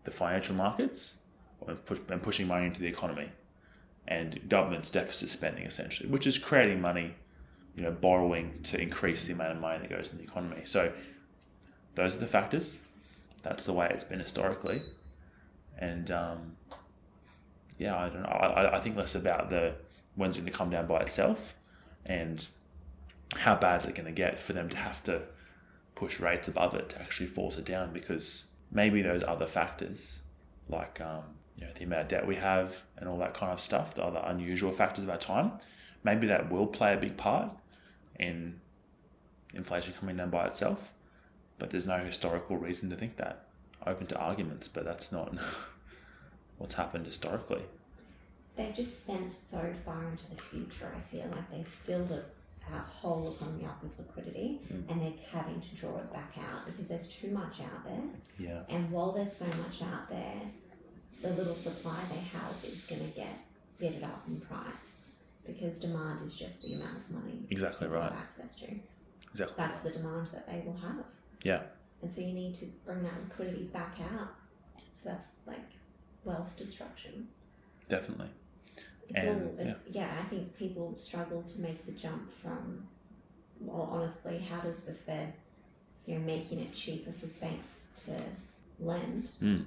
the 0.03 0.11
financial 0.11 0.55
markets 0.55 1.19
and, 1.67 1.83
push, 1.85 1.99
and 2.09 2.21
pushing 2.21 2.47
money 2.47 2.65
into 2.65 2.81
the 2.81 2.87
economy 2.87 3.29
and 4.07 4.47
government's 4.47 4.89
deficit 4.89 5.29
spending 5.29 5.65
essentially, 5.65 6.09
which 6.09 6.25
is 6.25 6.37
creating 6.37 6.79
money, 6.81 7.13
you 7.75 7.83
know, 7.83 7.91
borrowing 7.91 8.59
to 8.63 8.79
increase 8.79 9.25
the 9.25 9.33
amount 9.33 9.51
of 9.51 9.61
money 9.61 9.79
that 9.79 9.89
goes 9.89 10.11
in 10.11 10.17
the 10.17 10.23
economy. 10.23 10.61
So 10.63 10.91
those 11.95 12.15
are 12.15 12.19
the 12.19 12.27
factors. 12.27 12.83
That's 13.43 13.65
the 13.65 13.73
way 13.73 13.87
it's 13.91 14.03
been 14.03 14.19
historically, 14.19 14.81
and 15.77 16.09
um, 16.11 16.57
yeah, 17.77 17.95
I 17.95 18.09
don't 18.09 18.23
know. 18.23 18.29
I, 18.29 18.77
I 18.77 18.79
think 18.81 18.95
less 18.95 19.15
about 19.15 19.49
the 19.49 19.75
when's 20.15 20.35
going 20.35 20.45
to 20.45 20.51
come 20.51 20.69
down 20.69 20.87
by 20.87 20.99
itself, 20.99 21.53
and 22.05 22.45
how 23.35 23.55
bad 23.55 23.81
is 23.81 23.87
it 23.87 23.95
going 23.95 24.05
to 24.05 24.11
get 24.11 24.39
for 24.39 24.53
them 24.53 24.69
to 24.69 24.77
have 24.77 25.03
to 25.03 25.21
push 25.95 26.19
rates 26.19 26.47
above 26.47 26.75
it 26.75 26.89
to 26.89 27.01
actually 27.01 27.27
force 27.27 27.57
it 27.57 27.65
down 27.65 27.91
because 27.91 28.47
maybe 28.71 29.01
those 29.01 29.23
other 29.23 29.47
factors 29.47 30.21
like 30.69 31.01
um, 31.01 31.23
you 31.57 31.65
know 31.65 31.71
the 31.75 31.83
amount 31.83 32.01
of 32.03 32.07
debt 32.07 32.27
we 32.27 32.35
have 32.35 32.83
and 32.97 33.09
all 33.09 33.17
that 33.17 33.33
kind 33.33 33.51
of 33.51 33.59
stuff, 33.59 33.95
the 33.95 34.03
other 34.03 34.21
unusual 34.25 34.71
factors 34.71 35.03
of 35.03 35.09
our 35.09 35.17
time, 35.17 35.51
maybe 36.03 36.27
that 36.27 36.51
will 36.51 36.67
play 36.67 36.93
a 36.93 36.97
big 36.97 37.17
part 37.17 37.51
in 38.19 38.59
inflation 39.53 39.93
coming 39.99 40.17
down 40.17 40.29
by 40.29 40.45
itself. 40.45 40.91
But 41.59 41.71
there's 41.71 41.85
no 41.85 41.97
historical 41.99 42.57
reason 42.57 42.89
to 42.91 42.95
think 42.95 43.17
that. 43.17 43.45
Open 43.85 44.05
to 44.07 44.17
arguments, 44.17 44.67
but 44.67 44.85
that's 44.85 45.11
not 45.11 45.35
what's 46.57 46.75
happened 46.75 47.05
historically. 47.05 47.61
They've 48.55 48.73
just 48.73 49.03
spent 49.03 49.31
so 49.31 49.73
far 49.85 50.03
into 50.09 50.29
the 50.31 50.41
future, 50.41 50.91
I 50.95 50.99
feel 51.11 51.27
like 51.31 51.49
they've 51.51 51.67
filled 51.67 52.11
it, 52.11 52.25
our 52.73 52.81
whole 52.81 53.33
economy 53.33 53.65
up 53.65 53.81
with 53.83 53.97
liquidity 53.97 54.61
Mm. 54.71 54.89
and 54.91 55.01
they're 55.01 55.13
having 55.31 55.61
to 55.61 55.75
draw 55.75 55.97
it 55.97 56.11
back 56.13 56.33
out 56.37 56.65
because 56.65 56.87
there's 56.87 57.09
too 57.09 57.31
much 57.31 57.61
out 57.61 57.83
there. 57.85 58.03
Yeah. 58.39 58.63
And 58.69 58.91
while 58.91 59.11
there's 59.11 59.33
so 59.35 59.47
much 59.47 59.81
out 59.81 60.09
there, 60.09 60.41
the 61.21 61.29
little 61.29 61.55
supply 61.55 61.99
they 62.09 62.19
have 62.19 62.53
is 62.63 62.83
going 62.85 63.01
to 63.01 63.15
get 63.15 63.39
bidded 63.79 64.03
up 64.03 64.23
in 64.27 64.39
price 64.41 65.11
because 65.45 65.79
demand 65.79 66.21
is 66.21 66.35
just 66.37 66.61
the 66.61 66.73
amount 66.73 66.97
of 66.97 67.09
money 67.11 67.45
Exactly 67.49 67.87
right. 67.87 68.03
have 68.11 68.13
access 68.21 68.55
to. 68.57 68.67
Exactly. 69.31 69.55
That's 69.57 69.79
the 69.79 69.91
demand 69.91 70.27
that 70.33 70.47
they 70.47 70.61
will 70.65 70.77
have. 70.77 71.03
Yeah. 71.43 71.61
And 72.01 72.11
so 72.11 72.21
you 72.21 72.33
need 72.33 72.53
to 72.55 72.65
bring 72.85 73.01
that 73.03 73.13
liquidity 73.23 73.63
back 73.65 73.97
out. 74.13 74.29
So 74.93 75.09
that's 75.09 75.27
like 75.45 75.59
wealth 76.23 76.55
destruction. 76.57 77.27
Definitely. 77.89 78.29
It's 79.09 79.23
And, 79.23 79.59
all, 79.59 79.67
it, 79.67 79.77
yeah. 79.91 80.11
I 80.19 80.23
think 80.29 80.57
people 80.57 80.95
struggle 80.97 81.43
to 81.43 81.61
make 81.61 81.85
the 81.85 81.91
jump 81.93 82.29
from, 82.41 82.87
well, 83.61 83.89
honestly, 83.91 84.39
how 84.39 84.59
does 84.59 84.81
the 84.81 84.93
Fed, 84.93 85.33
you 86.05 86.15
know, 86.15 86.25
making 86.25 86.59
it 86.59 86.73
cheaper 86.73 87.11
for 87.11 87.27
banks 87.39 87.89
to 88.05 88.11
lend, 88.79 89.29
Mm. 89.41 89.65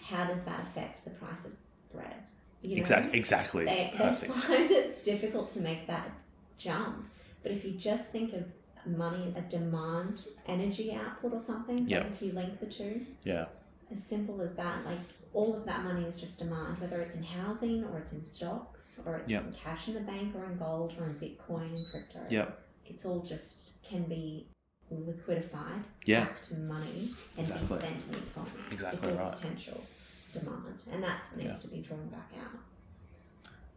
how 0.00 0.24
does 0.26 0.40
that 0.42 0.60
affect 0.62 1.04
the 1.04 1.10
price 1.10 1.44
of 1.44 1.52
bread? 1.92 2.14
You 2.62 2.76
know? 2.76 2.80
Exactly. 2.80 3.18
Exactly. 3.18 3.64
They, 3.66 3.92
they 3.98 4.14
find 4.28 4.70
it 4.70 5.04
difficult 5.04 5.50
to 5.50 5.60
make 5.60 5.86
that 5.86 6.10
jump. 6.58 7.06
But 7.42 7.52
if 7.52 7.64
you 7.64 7.72
just 7.72 8.10
think 8.10 8.32
of 8.32 8.44
money 8.86 9.24
as 9.26 9.36
a 9.36 9.42
demand 9.42 10.24
energy 10.46 10.92
output 10.92 11.32
or 11.34 11.40
something, 11.40 11.86
Yeah. 11.88 11.98
like 11.98 12.12
if 12.12 12.22
you 12.22 12.32
link 12.32 12.58
the 12.60 12.66
two, 12.66 13.04
Yeah. 13.24 13.46
as 13.92 14.02
simple 14.02 14.40
as 14.40 14.54
that, 14.54 14.84
like 14.86 14.98
all 15.32 15.54
of 15.56 15.64
that 15.66 15.84
money 15.84 16.04
is 16.06 16.20
just 16.20 16.38
demand, 16.38 16.78
whether 16.80 17.00
it's 17.00 17.14
in 17.16 17.22
housing 17.22 17.84
or 17.84 17.98
it's 17.98 18.12
in 18.12 18.24
stocks 18.24 19.00
or 19.04 19.16
it's 19.16 19.30
Yeah. 19.30 19.44
in 19.46 19.52
cash 19.52 19.88
in 19.88 19.94
the 19.94 20.00
bank 20.00 20.34
or 20.34 20.44
in 20.46 20.56
gold 20.58 20.94
or 20.98 21.06
in 21.06 21.14
Bitcoin 21.14 21.74
and 21.76 21.86
crypto. 21.90 22.24
Yeah. 22.30 22.50
It's 22.86 23.04
all 23.04 23.20
just 23.20 23.82
can 23.82 24.04
be 24.04 24.46
liquidified 24.92 25.82
Yeah. 26.04 26.24
back 26.24 26.42
to 26.42 26.56
money 26.56 27.10
and 27.32 27.40
Exactly. 27.40 27.66
be 27.78 27.84
spent 27.84 28.04
in 28.06 28.12
the 28.12 28.18
economy. 28.18 28.62
Exactly 28.70 29.08
it's 29.10 29.18
all 29.18 29.24
right. 29.24 29.34
potential 29.34 29.84
demand. 30.32 30.82
And 30.90 31.02
that's 31.02 31.30
what 31.32 31.44
needs 31.44 31.60
to 31.62 31.68
be 31.68 31.80
drawn 31.80 32.08
back 32.08 32.30
out. 32.42 32.60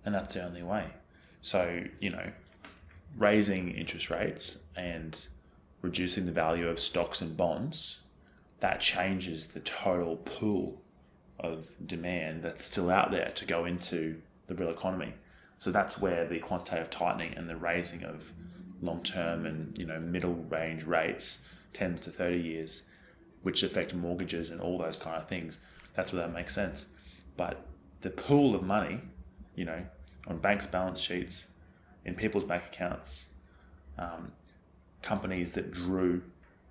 and 0.06 0.16
that's 0.16 0.34
the 0.34 0.42
only 0.44 0.64
way. 0.64 0.88
So 1.42 1.84
you 2.00 2.10
know, 2.10 2.32
raising 3.18 3.72
interest 3.72 4.10
rates 4.10 4.66
and 4.76 5.28
reducing 5.82 6.26
the 6.26 6.32
value 6.32 6.68
of 6.70 6.80
stocks 6.80 7.22
and 7.22 7.36
bonds, 7.36 8.04
that 8.62 8.80
changes 8.82 9.48
the 9.48 9.60
total 9.62 10.18
pool 10.18 10.82
of 11.40 11.70
demand 11.86 12.44
that's 12.44 12.64
still 12.64 12.90
out 12.90 13.12
there 13.12 13.32
to 13.36 13.46
go 13.46 13.66
into 13.66 14.22
the 14.48 14.56
real 14.56 14.70
economy. 14.70 15.14
So 15.58 15.72
that's 15.72 16.00
where 16.00 16.26
the 16.26 16.40
quantitative 16.40 16.90
tightening 16.90 17.34
and 17.36 17.50
the 17.50 17.56
raising 17.56 18.04
of 18.04 18.32
long 18.82 19.04
term 19.04 19.46
and 19.46 19.78
you 19.78 19.86
know 19.86 20.00
middle 20.00 20.34
range 20.34 20.84
rates, 20.84 21.48
tens 21.74 22.02
to 22.02 22.12
30 22.12 22.40
years, 22.40 22.84
which 23.44 23.64
affect 23.64 23.94
mortgages 23.94 24.50
and 24.50 24.62
all 24.62 24.78
those 24.78 24.98
kind 24.98 25.22
of 25.22 25.28
things. 25.28 25.60
That's 25.94 26.14
where 26.14 26.22
that 26.22 26.34
makes 26.34 26.56
sense. 26.56 26.88
But 27.36 27.66
the 28.02 28.10
pool 28.10 28.56
of 28.56 28.64
money, 28.64 29.02
you 29.56 29.66
know, 29.66 29.86
on 30.28 30.38
banks' 30.38 30.68
balance 30.68 31.00
sheets, 31.00 31.48
in 32.06 32.16
people's 32.16 32.44
bank 32.46 32.64
accounts, 32.66 33.34
um, 33.98 34.32
companies 35.02 35.52
that 35.54 35.72
drew, 35.72 36.22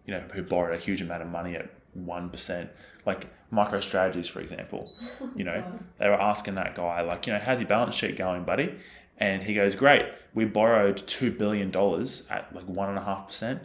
you 0.07 0.15
know, 0.15 0.23
who 0.33 0.43
borrowed 0.43 0.75
a 0.75 0.83
huge 0.83 1.01
amount 1.01 1.23
of 1.23 1.29
money 1.29 1.57
at 1.57 1.71
one 2.07 2.31
percent, 2.31 2.71
like 3.07 3.29
MicroStrategies, 3.53 4.29
for 4.29 4.41
example. 4.41 4.93
You 5.35 5.45
know, 5.45 5.65
they 5.99 6.09
were 6.09 6.21
asking 6.21 6.57
that 6.57 6.75
guy, 6.75 7.01
like, 7.03 7.27
you 7.27 7.33
know, 7.33 7.39
how's 7.39 7.61
your 7.61 7.69
balance 7.69 7.95
sheet 7.95 8.17
going, 8.17 8.45
buddy? 8.45 8.75
And 9.19 9.43
he 9.43 9.55
goes, 9.55 9.75
great. 9.75 10.07
We 10.35 10.45
borrowed 10.45 10.97
two 10.97 11.33
billion 11.33 11.71
dollars 11.71 12.27
at 12.31 12.55
like 12.55 12.67
one 12.69 12.89
and 12.89 12.99
a 12.99 13.03
half 13.03 13.27
percent, 13.27 13.63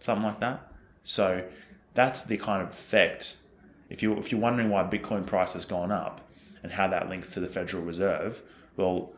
something 0.00 0.24
like 0.24 0.40
that. 0.40 0.72
So 1.04 1.44
that's 1.94 2.22
the 2.22 2.36
kind 2.36 2.62
of 2.62 2.70
effect. 2.70 3.36
If 3.90 4.02
you 4.02 4.14
if 4.18 4.30
you're 4.32 4.40
wondering 4.40 4.70
why 4.70 4.82
Bitcoin 4.84 5.24
price 5.24 5.54
has 5.54 5.64
gone 5.64 5.92
up 5.92 6.20
and 6.62 6.72
how 6.72 6.88
that 6.88 7.08
links 7.08 7.32
to 7.34 7.40
the 7.40 7.46
Federal 7.46 7.82
Reserve, 7.82 8.42
well, 8.76 9.12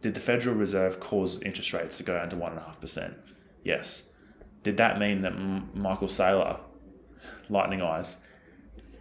did 0.00 0.14
the 0.14 0.20
Federal 0.20 0.54
Reserve 0.56 1.00
cause 1.00 1.42
interest 1.42 1.72
rates 1.72 1.98
to 1.98 2.02
go 2.02 2.14
down 2.14 2.30
to 2.30 2.36
one 2.36 2.52
and 2.52 2.60
a 2.60 2.64
half 2.64 2.80
percent? 2.80 3.14
Yes. 3.64 4.08
Did 4.62 4.76
that 4.76 4.98
mean 4.98 5.22
that 5.22 5.32
M- 5.32 5.70
Michael 5.74 6.08
Saylor, 6.08 6.60
Lightning 7.48 7.82
Eyes, 7.82 8.22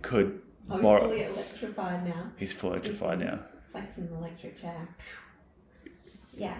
could 0.01 0.41
Oh, 0.69 0.75
he's 0.75 0.83
borrow? 0.83 1.01
fully 1.07 1.23
electrified 1.23 2.05
now. 2.07 2.31
He's 2.37 2.53
fully 2.53 2.73
electrified 2.73 3.19
now. 3.19 3.39
It's 3.65 3.73
like 3.73 3.97
an 3.97 4.09
electric 4.15 4.59
chair. 4.61 4.87
Yeah. 6.35 6.57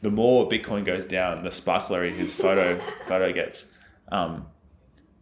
the 0.00 0.10
more 0.10 0.48
Bitcoin 0.48 0.84
goes 0.84 1.04
down, 1.04 1.42
the 1.42 1.50
sparklery 1.50 2.14
his 2.14 2.34
photo 2.34 2.78
photo 3.08 3.32
gets. 3.32 3.76
Um, 4.12 4.46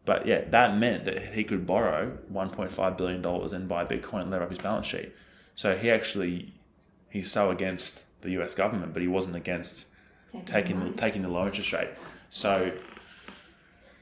but 0.04 0.26
yeah, 0.26 0.44
that 0.50 0.76
meant 0.76 1.04
that 1.06 1.34
he 1.34 1.44
could 1.44 1.66
borrow 1.66 2.18
1.5 2.32 2.96
billion 2.96 3.22
dollars 3.22 3.52
and 3.52 3.68
buy 3.68 3.84
Bitcoin 3.84 4.22
and 4.22 4.30
lever 4.30 4.44
up 4.44 4.50
his 4.50 4.58
balance 4.58 4.86
sheet. 4.86 5.12
So 5.54 5.76
he 5.76 5.90
actually 5.90 6.52
he's 7.08 7.30
so 7.30 7.50
against 7.50 8.20
the 8.22 8.30
U.S. 8.32 8.54
government, 8.54 8.92
but 8.92 9.02
he 9.02 9.08
wasn't 9.08 9.36
against 9.36 9.86
Taking 10.30 10.44
taking 10.46 10.80
the 10.80 10.90
the, 10.90 10.96
taking 10.96 11.22
the 11.22 11.28
low 11.28 11.46
interest 11.46 11.72
rate. 11.72 11.90
So 12.30 12.72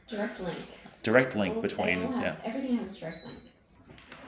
direct 0.08 0.40
link. 0.40 0.58
Direct 1.02 1.37
link 1.37 1.57
All- 1.57 1.62
between 1.62 2.00
have, 2.12 2.23
yeah 2.23 2.37
everything 2.45 2.78
has 2.78 2.97
a 2.97 3.00
direct 3.00 3.26
link. 3.26 3.38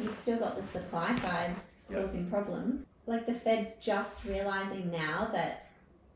You've 0.01 0.15
still 0.15 0.39
got 0.39 0.57
the 0.57 0.65
supply 0.65 1.15
side 1.17 1.55
causing 1.93 2.29
problems. 2.31 2.87
Like 3.07 3.27
the 3.27 3.35
Fed's 3.35 3.75
just 3.77 4.25
realizing 4.25 4.91
now 4.91 5.29
that 5.33 5.71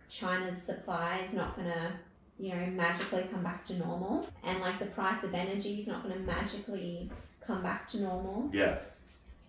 China's 0.08 0.60
supply 0.62 1.20
is 1.24 1.32
not 1.34 1.56
gonna, 1.56 1.92
you 2.38 2.54
know, 2.54 2.66
magically 2.66 3.24
come 3.30 3.42
back 3.42 3.64
to 3.66 3.74
normal, 3.74 4.26
and 4.44 4.60
like 4.60 4.78
the 4.78 4.86
price 4.86 5.24
of 5.24 5.34
energy 5.34 5.78
is 5.80 5.86
not 5.86 6.02
gonna 6.02 6.20
magically 6.20 7.10
come 7.46 7.62
back 7.62 7.86
to 7.88 8.00
normal, 8.00 8.50
yeah 8.52 8.78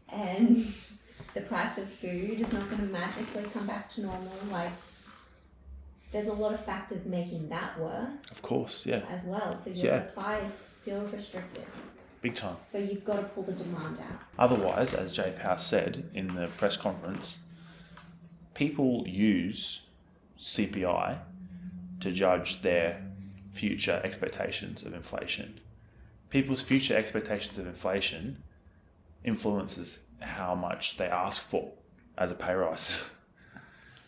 and 0.10 0.66
the 1.34 1.42
price 1.42 1.78
of 1.78 1.90
food 1.90 2.40
is 2.40 2.52
not 2.54 2.70
gonna 2.70 2.84
magically 2.84 3.44
come 3.54 3.68
back 3.68 3.90
to 3.90 4.02
normal. 4.02 4.32
Like 4.52 4.72
there's 6.12 6.28
a 6.28 6.34
lot 6.34 6.54
of 6.54 6.64
factors 6.64 7.06
making 7.06 7.50
that 7.50 7.80
worse 7.80 8.32
of 8.32 8.42
course 8.42 8.86
yeah 8.86 9.02
as 9.10 9.26
well. 9.26 9.56
So 9.56 9.70
your 9.72 9.86
Yeah. 9.86 10.06
supply 10.08 10.38
is 10.40 10.54
still 10.54 11.02
restricted. 11.08 11.66
big 12.22 12.34
time. 12.36 12.58
So 12.62 12.78
you've 12.80 13.06
got 13.06 13.18
to 13.18 13.24
pull 13.24 13.44
the 13.44 13.52
demand 13.54 14.00
out. 14.00 14.20
Otherwise, 14.40 14.94
as 14.96 15.12
Jay 15.12 15.34
Powell 15.38 15.58
said 15.58 16.10
in 16.14 16.34
the 16.36 16.48
press 16.48 16.76
conference, 16.76 17.44
people 18.56 19.06
use 19.08 19.84
CPI 20.40 21.20
to 22.00 22.12
judge 22.12 22.62
their 22.64 23.04
future 23.52 24.02
expectations 24.04 24.84
of 24.84 24.94
inflation. 24.94 25.60
People's 26.30 26.62
future 26.62 26.96
expectations 26.98 27.58
of 27.58 27.66
inflation 27.68 28.44
influences 29.24 30.06
how 30.22 30.56
much 30.56 30.98
they 30.98 31.08
ask 31.08 31.42
for 31.42 31.72
as 32.18 32.32
a 32.32 32.36
pay 32.36 32.54
rise. 32.54 33.02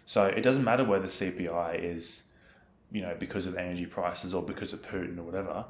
so 0.10 0.26
it 0.26 0.42
doesn't 0.42 0.64
matter 0.64 0.84
whether 0.84 1.06
CPI 1.06 1.84
is, 1.84 2.30
you 2.92 3.00
know, 3.00 3.16
because 3.20 3.46
of 3.46 3.56
energy 3.56 3.86
prices 3.86 4.34
or 4.34 4.42
because 4.42 4.74
of 4.74 4.82
Putin 4.82 5.20
or 5.20 5.22
whatever. 5.22 5.66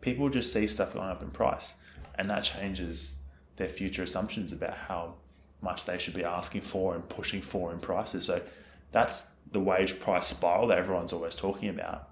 People 0.00 0.28
just 0.28 0.52
see 0.52 0.68
stuff 0.68 0.94
going 0.94 1.08
up 1.08 1.20
in 1.20 1.32
price, 1.32 1.74
and 2.14 2.30
that 2.30 2.44
changes 2.44 3.16
their 3.56 3.68
future 3.68 4.04
assumptions 4.04 4.52
about 4.52 4.76
how 4.86 5.14
much 5.60 5.84
they 5.84 5.98
should 5.98 6.14
be 6.14 6.22
asking 6.22 6.60
for 6.60 6.94
and 6.94 7.08
pushing 7.08 7.42
for 7.42 7.72
in 7.72 7.80
prices. 7.80 8.24
So 8.24 8.42
that's 8.92 9.32
the 9.50 9.58
wage 9.58 9.98
price 9.98 10.28
spiral 10.28 10.68
that 10.68 10.78
everyone's 10.78 11.12
always 11.12 11.34
talking 11.34 11.68
about, 11.68 12.08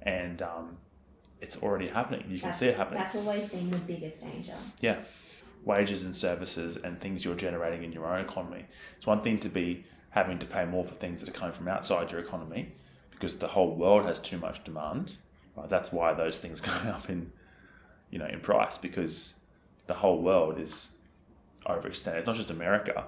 and 0.00 0.40
um, 0.42 0.76
it's 1.40 1.56
already 1.60 1.88
happening. 1.88 2.22
You 2.28 2.38
can 2.38 2.50
That's, 2.50 2.58
see 2.58 2.66
it 2.66 2.76
happening. 2.76 3.00
That's 3.00 3.16
always 3.16 3.48
been 3.48 3.68
the 3.68 3.78
biggest 3.78 4.22
danger. 4.22 4.54
Yeah. 4.80 4.98
Wages 5.64 6.02
and 6.02 6.14
services 6.14 6.76
and 6.76 7.00
things 7.00 7.24
you're 7.24 7.34
generating 7.34 7.84
in 7.84 7.92
your 7.92 8.06
own 8.06 8.20
economy. 8.20 8.66
It's 8.96 9.06
one 9.06 9.22
thing 9.22 9.38
to 9.40 9.48
be 9.48 9.84
having 10.10 10.38
to 10.38 10.46
pay 10.46 10.64
more 10.64 10.84
for 10.84 10.94
things 10.94 11.20
that 11.20 11.28
are 11.28 11.32
coming 11.32 11.54
from 11.54 11.68
outside 11.68 12.12
your 12.12 12.20
economy 12.20 12.72
because 13.10 13.36
the 13.36 13.48
whole 13.48 13.74
world 13.74 14.04
has 14.04 14.20
too 14.20 14.38
much 14.38 14.62
demand. 14.62 15.16
Right? 15.56 15.68
That's 15.68 15.92
why 15.92 16.12
those 16.14 16.38
things 16.38 16.60
going 16.68 16.88
up 16.88 17.08
in 17.08 17.32
you 18.10 18.18
know 18.18 18.26
in 18.26 18.40
price 18.40 18.78
because 18.78 19.40
the 19.86 19.94
whole 19.94 20.20
world 20.20 20.58
is 20.58 20.96
overextended. 21.66 22.18
It's 22.18 22.26
not 22.26 22.36
just 22.36 22.50
America. 22.50 23.04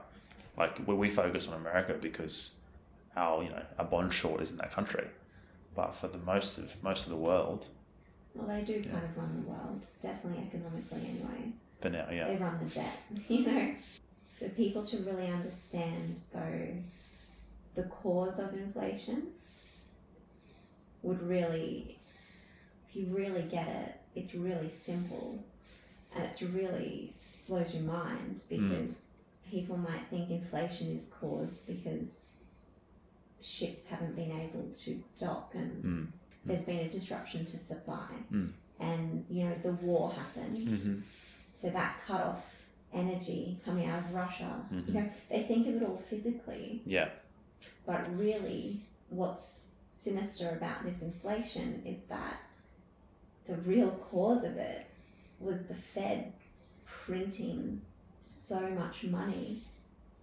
Like 0.57 0.87
we, 0.87 0.95
we 0.95 1.11
focus 1.11 1.47
on 1.49 1.55
America 1.55 1.95
because 2.01 2.55
our 3.17 3.43
you 3.43 3.51
know 3.51 3.63
our 3.79 3.85
bond 3.85 4.13
short 4.13 4.41
is 4.41 4.51
in 4.51 4.57
that 4.59 4.73
country. 4.73 5.09
But 5.75 5.95
for 5.95 6.09
the 6.09 6.19
most 6.19 6.57
of 6.59 6.83
most 6.83 7.05
of 7.05 7.11
the 7.11 7.17
world, 7.17 7.67
Well, 8.35 8.47
they 8.47 8.63
do 8.63 8.83
kind 8.83 9.05
of 9.05 9.17
run 9.17 9.45
the 9.45 9.51
world, 9.51 9.83
definitely 10.01 10.45
economically 10.47 11.01
anyway. 11.11 11.53
For 11.81 11.91
now, 11.91 12.07
yeah. 12.11 12.27
They 12.27 12.37
run 12.37 12.59
the 12.63 12.71
debt, 12.75 12.99
you 13.29 13.47
know. 13.47 13.75
For 14.39 14.49
people 14.51 14.85
to 14.87 14.99
really 14.99 15.29
understand, 15.29 16.21
though, 16.33 16.69
the 17.75 17.85
cause 17.85 18.39
of 18.39 18.53
inflation 18.55 19.29
would 21.03 21.23
really, 21.23 21.99
if 22.89 22.97
you 22.97 23.07
really 23.15 23.43
get 23.43 23.69
it, 23.69 23.95
it's 24.15 24.35
really 24.35 24.71
simple 24.71 25.43
and 26.15 26.25
it's 26.25 26.43
really 26.43 27.15
blows 27.49 27.75
your 27.75 27.85
mind 27.85 28.43
because 28.49 29.05
people 29.49 29.77
might 29.77 30.03
think 30.11 30.31
inflation 30.31 30.95
is 30.97 31.09
caused 31.21 31.67
because 31.67 32.33
ships 33.41 33.85
haven't 33.87 34.17
been 34.17 34.33
able 34.33 34.69
to 34.75 35.03
dock 35.19 35.53
and 35.55 35.85
Mm. 35.85 36.07
there's 36.45 36.65
been 36.65 36.79
a 36.81 36.89
disruption 36.89 37.45
to 37.47 37.59
supply 37.59 38.09
Mm. 38.33 38.53
and 38.81 39.25
you 39.31 39.45
know 39.45 39.55
the 39.63 39.73
war 39.73 40.13
happened 40.13 40.57
hmm 40.69 41.01
so 41.57 41.71
that 41.71 42.01
cut 42.07 42.21
off 42.21 42.67
energy 42.93 43.59
coming 43.65 43.87
out 43.87 43.99
of 44.01 44.13
Russia. 44.13 44.63
Mhm. 44.71 44.87
You 44.89 44.93
know, 44.95 45.11
they 45.31 45.43
think 45.45 45.67
of 45.67 45.77
it 45.77 45.83
all 45.83 45.97
physically, 45.97 46.83
Yeah. 46.85 47.09
but 47.87 48.15
really 48.17 48.83
what's 49.09 49.69
sinister 49.89 50.51
about 50.51 50.85
this 50.85 51.01
inflation 51.01 51.83
is 51.87 52.03
that 52.09 52.41
the 53.47 53.57
real 53.57 53.91
cause 53.93 54.45
of 54.45 54.59
it 54.59 54.87
was 55.41 55.67
the 55.67 55.75
Fed 55.75 56.33
printing 56.85 57.81
so 58.19 58.61
much 58.71 59.05
money 59.05 59.63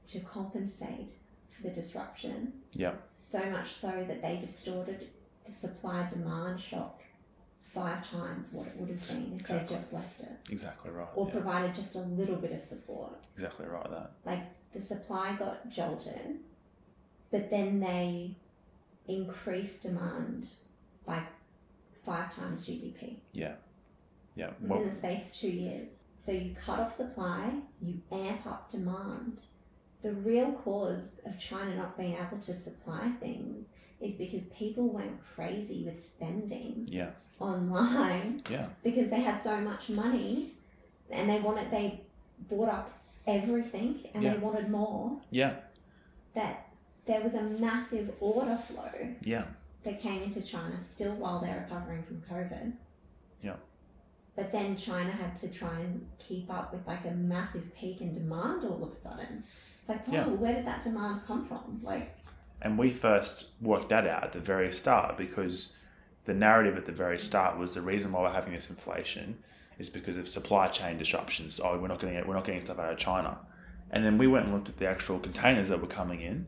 to 0.07 0.19
compensate 0.19 1.09
for 1.49 1.63
the 1.63 1.69
disruption. 1.71 2.61
Yeah. 2.73 2.95
So 3.17 3.49
much 3.49 3.73
so 3.73 4.03
that 4.05 4.21
they 4.21 4.37
distorted 4.37 5.09
the 5.45 5.51
supply 5.51 6.07
demand 6.07 6.59
shock 6.59 7.01
five 7.73 8.07
times 8.09 8.49
what 8.51 8.67
it 8.67 8.75
would 8.77 8.89
have 8.89 9.07
been 9.07 9.31
if 9.33 9.39
Exactly. 9.41 9.67
they 9.67 9.81
just 9.81 9.93
left 9.93 10.19
it 10.21 10.29
Exactly 10.51 10.91
right. 10.91 11.07
or 11.15 11.25
yeah. 11.27 11.33
provided 11.33 11.73
just 11.73 11.95
a 11.95 11.99
little 11.99 12.35
bit 12.35 12.51
of 12.51 12.63
support. 12.63 13.25
Exactly 13.33 13.65
right. 13.65 13.89
That. 13.89 14.11
Like 14.25 14.41
the 14.73 14.81
supply 14.81 15.35
got 15.37 15.69
jolted, 15.69 16.39
but 17.31 17.49
then 17.49 17.79
they 17.79 18.35
increased 19.07 19.83
demand 19.83 20.49
by 21.05 21.23
five 22.05 22.35
times 22.35 22.61
GDP 22.67 23.17
Yeah. 23.33 23.55
Yeah. 24.35 24.51
within 24.61 24.69
Well, 24.69 24.83
the 24.83 24.91
space 24.91 25.25
of 25.25 25.33
two 25.33 25.49
years. 25.49 25.99
So 26.17 26.31
you 26.31 26.55
cut 26.55 26.79
off 26.79 26.93
supply, 26.93 27.53
you 27.81 28.01
amp 28.11 28.45
up 28.45 28.69
demand. 28.69 29.43
The 30.03 30.13
real 30.13 30.51
cause 30.51 31.19
of 31.25 31.39
China 31.39 31.75
not 31.75 31.97
being 31.97 32.13
able 32.15 32.37
to 32.41 32.53
supply 32.53 33.11
things 33.19 33.67
is 34.03 34.17
because 34.17 34.45
people 34.47 34.87
went 34.89 35.11
crazy 35.35 35.83
with 35.85 36.03
spending 36.03 36.87
yeah. 36.91 37.11
online 37.39 38.41
Yeah. 38.49 38.67
because 38.83 39.09
they 39.09 39.21
had 39.21 39.35
so 39.35 39.57
much 39.61 39.89
money 39.89 40.53
and 41.09 41.29
they 41.29 41.39
wanted 41.39 41.71
they 41.71 42.01
bought 42.49 42.69
up 42.69 42.91
everything 43.25 43.99
and 44.13 44.23
Yeah. 44.23 44.33
they 44.33 44.39
wanted 44.39 44.69
more 44.69 45.17
Yeah. 45.31 45.55
that 46.33 46.67
there 47.05 47.21
was 47.21 47.35
a 47.35 47.41
massive 47.43 48.13
order 48.19 48.57
flow 48.57 48.91
Yeah. 49.21 49.45
that 49.83 49.99
came 50.01 50.23
into 50.23 50.41
China 50.41 50.79
still 50.81 51.13
while 51.15 51.39
they're 51.39 51.61
recovering 51.67 52.03
from 52.03 52.21
COVID. 52.29 52.73
Yeah. 53.41 53.55
But 54.35 54.51
then 54.51 54.75
China 54.75 55.11
had 55.11 55.35
to 55.37 55.47
try 55.51 55.79
and 55.79 56.07
keep 56.19 56.49
up 56.51 56.73
with 56.73 56.85
like 56.87 57.05
a 57.05 57.11
massive 57.11 57.73
peak 57.75 58.01
in 58.01 58.11
demand 58.13 58.63
all 58.65 58.83
of 58.83 58.91
a 58.91 58.95
sudden. 58.95 59.43
It's 59.79 59.89
like, 59.89 60.07
whoa, 60.07 60.13
Yeah. 60.15 60.25
Oh, 60.27 60.33
where 60.35 60.53
did 60.53 60.65
that 60.65 60.81
demand 60.81 61.21
come 61.27 61.43
from? 61.43 61.81
Like, 61.83 62.15
And 62.61 62.77
we 62.77 62.89
first 62.91 63.47
worked 63.61 63.89
that 63.89 64.07
out 64.07 64.23
at 64.23 64.31
the 64.31 64.39
very 64.39 64.71
start 64.71 65.17
because 65.17 65.73
the 66.25 66.33
narrative 66.33 66.77
at 66.77 66.85
the 66.85 66.91
very 66.93 67.19
start 67.19 67.57
was 67.57 67.73
the 67.73 67.81
reason 67.81 68.11
why 68.13 68.21
we're 68.21 68.31
having 68.31 68.53
this 68.53 68.69
inflation 68.69 69.39
is 69.77 69.89
because 69.89 70.15
of 70.15 70.27
supply 70.27 70.67
chain 70.67 70.97
disruptions. 70.97 71.59
Oh, 71.61 71.77
we're 71.77 71.87
not 71.89 71.99
getting 71.99 72.15
it, 72.15 72.25
we're 72.27 72.35
not 72.35 72.45
getting 72.45 72.61
stuff 72.61 72.79
out 72.79 72.91
of 72.93 72.97
China. 72.97 73.37
And 73.91 74.05
then 74.05 74.17
we 74.17 74.27
went 74.27 74.45
and 74.45 74.53
looked 74.53 74.69
at 74.69 74.77
the 74.77 74.87
actual 74.87 75.19
containers 75.19 75.67
that 75.69 75.81
were 75.81 75.87
coming 75.87 76.21
in, 76.21 76.45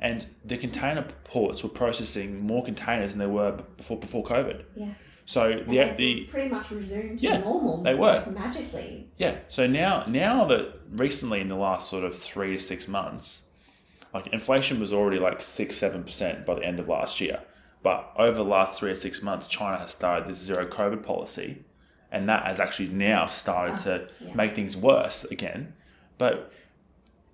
and 0.00 0.26
the 0.44 0.56
container 0.56 1.06
ports 1.24 1.62
were 1.62 1.68
processing 1.68 2.46
more 2.46 2.64
containers 2.64 3.10
than 3.12 3.18
they 3.18 3.26
were 3.26 3.52
before 3.76 3.98
before 3.98 4.22
COVID. 4.24 4.62
yeah. 4.76 4.90
So 5.28 5.50
And 5.50 5.68
the 5.68 5.76
they've 5.78 5.96
the 5.96 6.24
pretty 6.30 6.48
much 6.48 6.70
resumed 6.70 7.18
to 7.18 7.26
Yeah, 7.26 7.38
normal. 7.38 7.82
they 7.82 7.94
were. 7.94 8.24
magically. 8.30 9.08
Yeah. 9.16 9.38
So 9.48 9.66
now, 9.66 10.04
now 10.06 10.44
that 10.44 10.74
recently 10.92 11.40
in 11.40 11.48
the 11.48 11.56
last 11.56 11.90
sort 11.90 12.04
of 12.04 12.16
three 12.16 12.52
to 12.56 12.62
six 12.62 12.86
months, 12.86 13.45
like 14.16 14.32
inflation 14.32 14.80
was 14.80 14.92
already 14.92 15.18
like 15.18 15.40
six, 15.40 15.76
seven 15.76 16.02
percent 16.02 16.46
by 16.46 16.54
the 16.54 16.64
end 16.64 16.80
of 16.80 16.88
last 16.88 17.20
year. 17.20 17.40
But 17.82 18.12
over 18.16 18.36
the 18.36 18.44
last 18.44 18.80
three 18.80 18.90
or 18.90 18.96
six 18.96 19.22
months, 19.22 19.46
China 19.46 19.78
has 19.78 19.90
started 19.90 20.28
this 20.28 20.38
zero 20.38 20.66
COVID 20.66 21.02
policy, 21.02 21.64
and 22.10 22.28
that 22.28 22.46
has 22.46 22.58
actually 22.58 22.88
now 22.88 23.26
started 23.26 23.74
ah, 23.74 23.82
to 23.84 24.08
yeah. 24.20 24.34
make 24.34 24.54
things 24.54 24.76
worse 24.76 25.24
again. 25.24 25.74
But 26.18 26.50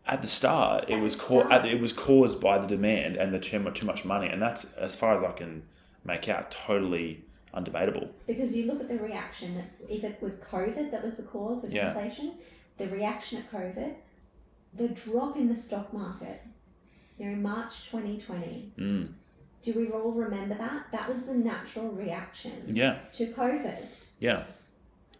at 0.06 0.20
the 0.22 0.28
start, 0.28 0.86
it 0.88 0.94
At 0.94 1.02
was 1.02 1.16
the 1.16 1.22
ca- 1.22 1.64
it 1.64 1.80
was 1.80 1.92
caused 1.92 2.40
by 2.40 2.58
the 2.58 2.66
demand 2.66 3.16
and 3.16 3.32
the 3.32 3.38
too 3.38 3.60
much 3.60 3.78
too 3.78 3.86
much 3.86 4.04
money, 4.04 4.26
and 4.26 4.42
that's 4.42 4.72
as 4.74 4.96
far 4.96 5.14
as 5.14 5.22
I 5.22 5.32
can 5.32 5.62
make 6.04 6.28
out, 6.28 6.50
totally 6.50 7.24
undebatable. 7.54 8.08
Because 8.26 8.56
you 8.56 8.66
look 8.66 8.80
at 8.80 8.88
the 8.88 8.98
reaction, 8.98 9.62
if 9.88 10.02
it 10.02 10.20
was 10.20 10.40
COVID 10.40 10.90
that 10.90 11.04
was 11.04 11.16
the 11.16 11.22
cause 11.22 11.62
of 11.64 11.72
Yeah. 11.72 11.88
inflation, 11.88 12.32
the 12.78 12.88
reaction 12.88 13.38
at 13.38 13.52
COVID, 13.52 13.94
the 14.74 14.88
drop 14.88 15.36
in 15.36 15.48
the 15.48 15.56
stock 15.56 15.92
market, 15.92 16.42
you 17.22 17.30
know, 17.30 17.36
March 17.36 17.88
2020, 17.90 18.72
Mm. 18.76 19.08
do 19.62 19.72
we 19.74 19.88
all 19.90 20.10
remember 20.10 20.56
that? 20.56 20.86
That 20.90 21.08
was 21.08 21.24
the 21.24 21.34
natural 21.34 21.90
reaction 21.90 22.74
Yeah. 22.74 22.98
to 23.12 23.26
COVID. 23.28 23.86
Yeah. 24.18 24.44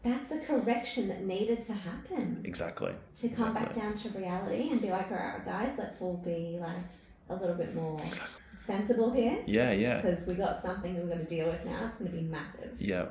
That's 0.02 0.32
a 0.32 0.40
correction 0.40 1.06
that 1.08 1.24
needed 1.24 1.62
to 1.62 1.72
happen 1.74 2.40
Exactly. 2.44 2.92
to 3.14 3.28
come 3.28 3.54
back 3.54 3.72
down 3.72 3.94
to 3.94 4.08
reality 4.18 4.70
and 4.72 4.80
be 4.80 4.90
like, 4.90 5.12
all 5.12 5.16
right, 5.16 5.44
guys, 5.44 5.74
let's 5.78 6.02
all 6.02 6.16
be 6.16 6.58
like 6.60 6.82
a 7.28 7.36
little 7.36 7.54
bit 7.54 7.72
more 7.72 8.00
Exactly. 8.00 8.42
sensible 8.58 9.12
here 9.12 9.38
Yeah. 9.46 9.70
Yeah. 9.70 10.00
because 10.00 10.26
we 10.26 10.34
got 10.34 10.58
something 10.58 10.94
that 10.94 11.02
we're 11.04 11.14
going 11.14 11.20
to 11.26 11.34
deal 11.36 11.46
with 11.46 11.64
now. 11.64 11.86
It's 11.86 11.98
going 11.98 12.10
to 12.10 12.16
be 12.16 12.24
massive. 12.24 12.72
Yeah. 12.80 13.06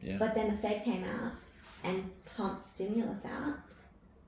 Yeah. 0.00 0.16
But 0.18 0.34
then 0.34 0.50
the 0.52 0.56
Fed 0.56 0.82
came 0.84 1.04
out 1.04 1.32
and 1.84 2.10
pumped 2.34 2.62
stimulus 2.62 3.26
out, 3.26 3.56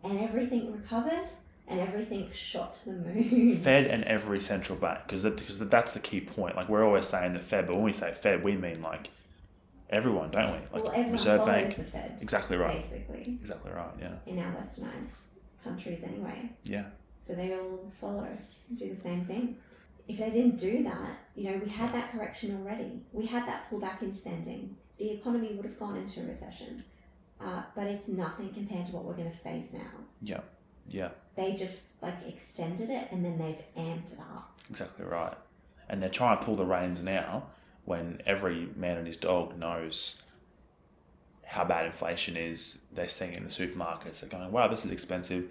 and 0.05 0.19
everything 0.21 0.73
recovered, 0.73 1.27
and 1.69 1.81
everything 1.81 2.29
shot 2.33 2.73
to 2.75 2.87
the 2.87 2.93
moon. 2.93 3.57
Fed 3.63 3.87
and 3.87 4.05
every 4.05 4.41
central 4.41 4.79
bank, 4.79 5.01
because 5.07 5.23
that, 5.23 5.37
because 5.37 5.59
that's 5.69 5.93
the 5.93 6.01
key 6.01 6.21
point. 6.21 6.57
Like 6.57 6.69
we're 6.69 6.85
always 6.85 7.07
saying 7.07 7.35
the 7.35 7.41
Fed, 7.41 7.67
but 7.67 7.77
when 7.77 7.85
we 7.85 7.93
say 7.93 8.13
Fed, 8.13 8.43
we 8.43 8.57
mean 8.57 8.83
like 8.83 9.11
everyone, 9.91 10.31
don't 10.31 10.53
we? 10.53 10.59
Like 10.73 10.85
well, 10.85 10.89
everyone 10.89 11.13
Reserve 11.13 11.47
Bank. 11.47 11.77
the 11.77 11.85
Fed, 11.85 12.19
Exactly 12.21 12.57
right. 12.57 12.81
basically, 12.81 13.39
Exactly 13.41 13.73
right. 13.73 13.91
Yeah. 14.01 14.15
in 14.27 14.39
our 14.39 14.53
westernized 14.55 15.23
countries 15.65 16.03
anyway. 16.05 16.51
Yeah. 16.65 16.85
So 17.19 17.35
they 17.35 17.53
all 17.55 17.91
follow, 18.01 18.29
do 18.77 18.89
the 18.89 18.97
same 18.97 19.25
thing. 19.25 19.57
If 20.07 20.19
they 20.19 20.31
didn't 20.31 20.59
do 20.59 20.83
that, 20.85 21.19
you 21.35 21.51
know, 21.51 21.61
we 21.63 21.69
had 21.71 21.93
that 21.93 22.13
correction 22.13 22.57
already. 22.59 23.03
We 23.13 23.27
had 23.27 23.47
that 23.47 23.71
pullback 23.71 24.01
in 24.01 24.13
spending. 24.13 24.77
The 24.99 25.11
economy 25.11 25.53
would 25.55 25.67
have 25.67 25.79
gone 25.79 25.97
into 25.97 26.23
a 26.23 26.27
recession. 26.27 26.83
Uh, 27.41 27.63
but 27.77 27.87
it's 27.87 28.09
nothing 28.09 28.53
compared 28.53 28.87
to 28.87 28.93
what 28.93 29.05
we're 29.05 29.15
going 29.15 29.31
to 29.31 29.37
face 29.39 29.75
now. 29.75 29.81
Yeah. 30.23 30.41
Yeah. 30.89 31.11
They 31.39 31.55
just 31.55 32.03
like 32.03 32.17
extended 32.27 32.91
it 32.91 33.07
and 33.13 33.25
then 33.25 33.39
they've 33.39 33.63
amped 33.77 34.13
it 34.13 34.19
up. 34.19 34.61
Exactly 34.69 35.05
right. 35.05 35.35
And 35.89 36.03
they're 36.03 36.11
trying 36.11 36.37
to 36.37 36.45
pull 36.45 36.57
the 36.57 36.65
reins 36.65 37.01
now 37.01 37.45
when 37.85 38.21
every 38.27 38.69
man 38.75 38.97
and 38.97 39.07
his 39.07 39.17
dog 39.17 39.57
knows 39.57 40.21
how 41.45 41.65
bad 41.65 41.87
inflation 41.87 42.37
is. 42.37 42.81
They're 42.93 43.09
seeing 43.09 43.35
it 43.35 43.37
in 43.37 43.45
the 43.45 43.51
supermarkets. 43.51 44.19
They're 44.19 44.29
going, 44.29 44.51
wow, 44.51 44.67
this 44.67 44.85
is 44.85 44.91
expensive. 44.91 45.49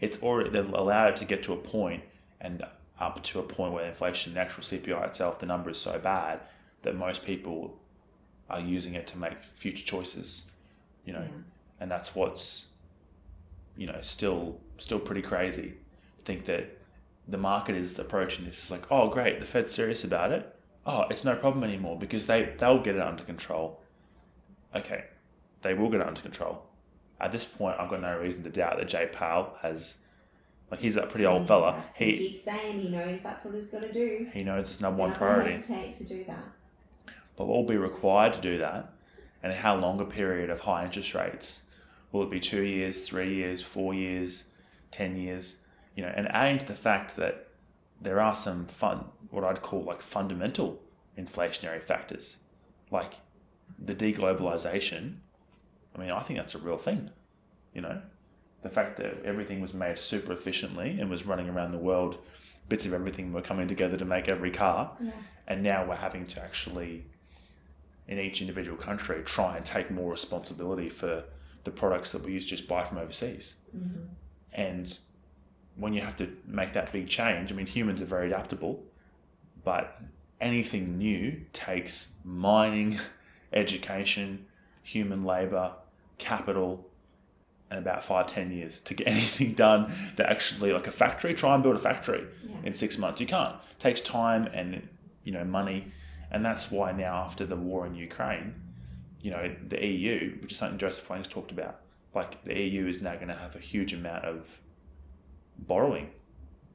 It's 0.00 0.22
already, 0.22 0.48
they've 0.48 0.72
allowed 0.72 1.10
it 1.10 1.16
to 1.16 1.26
get 1.26 1.42
to 1.42 1.52
a 1.52 1.58
point 1.58 2.04
and 2.40 2.64
up 2.98 3.22
to 3.22 3.38
a 3.38 3.42
point 3.42 3.74
where 3.74 3.84
inflation, 3.84 4.32
the 4.32 4.40
actual 4.40 4.62
CPI 4.62 5.04
itself, 5.06 5.38
the 5.38 5.44
number 5.44 5.68
is 5.68 5.78
so 5.78 5.98
bad 5.98 6.40
that 6.80 6.96
most 6.96 7.26
people 7.26 7.78
are 8.48 8.62
using 8.62 8.94
it 8.94 9.06
to 9.08 9.18
make 9.18 9.38
future 9.38 9.84
choices, 9.84 10.46
you 11.04 11.12
know, 11.12 11.28
and 11.78 11.90
that's 11.90 12.14
what's, 12.14 12.68
you 13.76 13.86
know, 13.86 13.98
still, 14.00 14.60
still 14.78 14.98
pretty 14.98 15.22
crazy 15.22 15.74
to 16.18 16.22
think 16.24 16.44
that 16.46 16.78
the 17.28 17.38
market 17.38 17.76
is 17.76 17.98
approaching 17.98 18.44
this. 18.44 18.58
It's 18.58 18.70
like, 18.70 18.90
oh, 18.90 19.08
great, 19.08 19.40
the 19.40 19.46
Fed's 19.46 19.74
serious 19.74 20.04
about 20.04 20.32
it. 20.32 20.54
Oh, 20.84 21.02
it's 21.10 21.24
no 21.24 21.34
problem 21.34 21.64
anymore 21.64 21.98
because 21.98 22.26
they, 22.26 22.52
they'll 22.58 22.80
get 22.80 22.94
it 22.96 23.02
under 23.02 23.24
control. 23.24 23.80
Okay, 24.74 25.04
they 25.62 25.74
will 25.74 25.90
get 25.90 26.00
it 26.00 26.06
under 26.06 26.20
control. 26.20 26.62
At 27.20 27.32
this 27.32 27.44
point, 27.44 27.76
I've 27.80 27.90
got 27.90 28.02
no 28.02 28.16
reason 28.18 28.42
to 28.44 28.50
doubt 28.50 28.76
that 28.78 28.88
Jay 28.88 29.08
Powell 29.10 29.54
has, 29.62 29.98
like, 30.70 30.80
he's 30.80 30.96
a 30.96 31.06
pretty 31.06 31.24
old 31.26 31.42
mm, 31.42 31.46
fella. 31.48 31.76
That's 31.78 31.96
he 31.96 32.04
He, 32.12 32.28
keeps 32.28 32.42
saying 32.44 32.80
he 32.80 32.88
knows 32.90 33.20
that's 33.22 33.44
what 33.44 33.54
he's 33.54 33.70
got 33.70 33.82
to 33.82 33.92
do. 33.92 34.28
he 34.32 34.44
knows 34.44 34.64
it's 34.70 34.80
number 34.80 35.00
one 35.00 35.12
priority. 35.14 35.52
hesitate 35.54 35.94
to 35.98 36.04
do 36.04 36.24
that. 36.24 36.44
But 37.36 37.46
will 37.48 37.64
be 37.64 37.76
required 37.76 38.34
to 38.34 38.40
do 38.40 38.58
that, 38.58 38.92
and 39.42 39.52
how 39.52 39.76
long 39.76 40.00
a 40.00 40.04
period 40.04 40.50
of 40.50 40.60
high 40.60 40.84
interest 40.84 41.14
rates? 41.14 41.70
Will 42.12 42.22
it 42.22 42.30
be 42.30 42.40
two 42.40 42.62
years, 42.62 43.06
three 43.08 43.34
years, 43.34 43.62
four 43.62 43.92
years, 43.94 44.50
ten 44.90 45.16
years? 45.16 45.62
You 45.94 46.02
know, 46.02 46.12
and 46.14 46.28
adding 46.28 46.58
to 46.58 46.66
the 46.66 46.74
fact 46.74 47.16
that 47.16 47.48
there 48.00 48.20
are 48.20 48.34
some 48.34 48.66
fun, 48.66 49.06
what 49.30 49.44
I'd 49.44 49.62
call 49.62 49.82
like 49.82 50.02
fundamental 50.02 50.82
inflationary 51.18 51.82
factors, 51.82 52.44
like 52.90 53.14
the 53.78 53.94
deglobalization. 53.94 55.16
I 55.94 56.00
mean, 56.00 56.10
I 56.10 56.20
think 56.20 56.38
that's 56.38 56.54
a 56.54 56.58
real 56.58 56.76
thing. 56.76 57.10
You 57.72 57.80
know, 57.80 58.02
the 58.62 58.68
fact 58.68 58.96
that 58.98 59.24
everything 59.24 59.60
was 59.60 59.72
made 59.72 59.98
super 59.98 60.32
efficiently 60.32 60.98
and 61.00 61.08
was 61.08 61.24
running 61.26 61.48
around 61.48 61.70
the 61.70 61.78
world, 61.78 62.18
bits 62.68 62.86
of 62.86 62.92
everything 62.92 63.32
were 63.32 63.42
coming 63.42 63.68
together 63.68 63.96
to 63.96 64.04
make 64.04 64.28
every 64.28 64.50
car 64.50 64.96
Yeah. 65.00 65.12
and 65.46 65.62
now 65.62 65.86
we're 65.86 65.96
having 65.96 66.26
to 66.26 66.42
actually 66.42 67.04
in 68.08 68.18
each 68.18 68.40
individual 68.40 68.76
country 68.76 69.22
try 69.24 69.56
and 69.56 69.64
take 69.64 69.90
more 69.90 70.10
responsibility 70.10 70.88
for 70.88 71.24
the 71.64 71.70
products 71.70 72.12
that 72.12 72.22
we 72.22 72.32
used 72.32 72.48
to 72.48 72.56
just 72.56 72.68
buy 72.68 72.84
from 72.84 72.98
overseas 72.98 73.56
mm-hmm. 73.76 74.04
And 74.52 74.98
when 75.76 75.92
you 75.92 76.00
have 76.00 76.16
to 76.16 76.34
make 76.46 76.72
that 76.72 76.90
big 76.90 77.06
change 77.06 77.52
i 77.52 77.54
mean 77.54 77.66
humans 77.66 78.00
are 78.00 78.06
very 78.06 78.28
adaptable 78.28 78.82
but 79.62 80.00
anything 80.40 80.96
new 80.96 81.38
takes 81.52 82.18
mining 82.24 82.98
education 83.52 84.46
human 84.82 85.24
labor 85.24 85.72
capital 86.18 86.86
and 87.70 87.78
about 87.78 88.02
five 88.02 88.26
ten 88.26 88.50
years 88.50 88.80
to 88.80 88.94
get 88.94 89.06
anything 89.16 89.52
done 89.52 89.92
that 90.16 90.30
actually 90.30 90.72
like 90.72 90.86
a 90.86 90.90
factory 90.90 91.34
try 91.34 91.52
and 91.54 91.62
build 91.62 91.76
a 91.76 91.78
factory 91.78 92.24
Yeah. 92.48 92.56
in 92.64 92.74
six 92.74 92.96
months. 92.96 93.20
You 93.20 93.26
can't. 93.26 93.56
It 93.72 93.78
takes 93.78 94.00
time 94.00 94.46
and 94.54 94.88
you 95.24 95.32
know 95.32 95.44
money. 95.44 95.88
And 96.30 96.44
that's 96.44 96.70
why 96.70 96.92
now 96.92 97.16
after 97.16 97.44
the 97.44 97.56
war 97.56 97.86
in 97.86 97.94
ukraine 97.94 98.54
you 99.20 99.30
know 99.30 99.54
the 99.68 99.84
eu 99.84 100.36
which 100.40 100.52
is 100.52 100.58
something 100.58 100.78
Joseph 100.78 101.08
Wang's 101.10 101.28
talked 101.28 101.50
about 101.50 101.80
like 102.16 102.42
the 102.44 102.58
eu 102.58 102.88
is 102.88 103.00
now 103.00 103.14
going 103.14 103.28
to 103.28 103.34
have 103.34 103.54
a 103.54 103.60
huge 103.60 103.92
amount 103.92 104.24
of 104.24 104.60
borrowing 105.58 106.10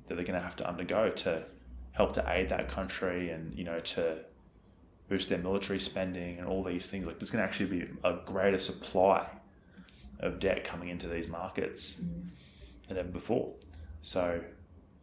that 0.08 0.16
they're 0.16 0.26
going 0.26 0.40
to 0.40 0.44
have 0.44 0.56
to 0.56 0.68
undergo 0.68 1.10
to 1.10 1.44
help 1.92 2.14
to 2.14 2.24
aid 2.28 2.50
that 2.50 2.68
country 2.68 3.30
and 3.30 3.54
you 3.58 3.64
know 3.64 3.80
to 3.80 4.18
boost 5.10 5.28
their 5.28 5.40
military 5.40 5.80
spending 5.80 6.38
and 6.38 6.48
all 6.48 6.64
these 6.64 6.88
things 6.88 7.06
like 7.06 7.20
there's 7.20 7.32
going 7.32 7.42
to 7.44 7.48
actually 7.48 7.66
be 7.66 7.88
a 8.04 8.14
greater 8.26 8.58
supply 8.58 9.28
of 10.22 10.40
debt 10.40 10.64
coming 10.64 10.88
into 10.90 11.08
these 11.08 11.28
markets 11.28 12.04
than 12.88 12.98
ever 12.98 13.10
before 13.10 13.52
so 14.02 14.42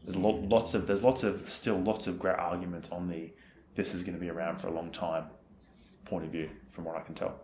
there's 0.04 0.16
lo- 0.16 0.42
lots 0.48 0.72
of 0.74 0.86
there's 0.86 1.02
lots 1.02 1.22
of 1.22 1.48
still 1.50 1.76
lots 1.76 2.06
of 2.06 2.18
great 2.18 2.36
arguments 2.36 2.88
on 2.90 3.08
the 3.08 3.30
this 3.74 3.94
is 3.94 4.02
going 4.02 4.14
to 4.14 4.20
be 4.20 4.30
around 4.30 4.60
for 4.60 4.68
a 4.68 4.72
long 4.72 4.90
time 4.90 5.24
point 6.04 6.24
of 6.24 6.30
view 6.30 6.48
from 6.68 6.84
what 6.84 6.96
I 6.96 7.00
can 7.00 7.14
tell. 7.14 7.40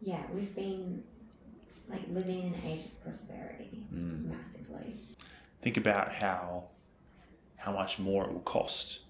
Yeah, 0.00 0.22
we've 0.32 0.54
been 0.54 1.04
like 1.88 2.02
living 2.10 2.40
in 2.46 2.54
an 2.54 2.60
age 2.66 2.84
of 2.86 3.02
prosperity 3.04 3.86
Mm. 3.92 4.24
massively. 4.30 4.96
Think 5.62 5.76
about 5.76 6.12
how 6.14 6.64
how 7.56 7.72
much 7.72 7.98
more 7.98 8.24
it 8.24 8.32
will 8.32 8.40
cost 8.40 9.00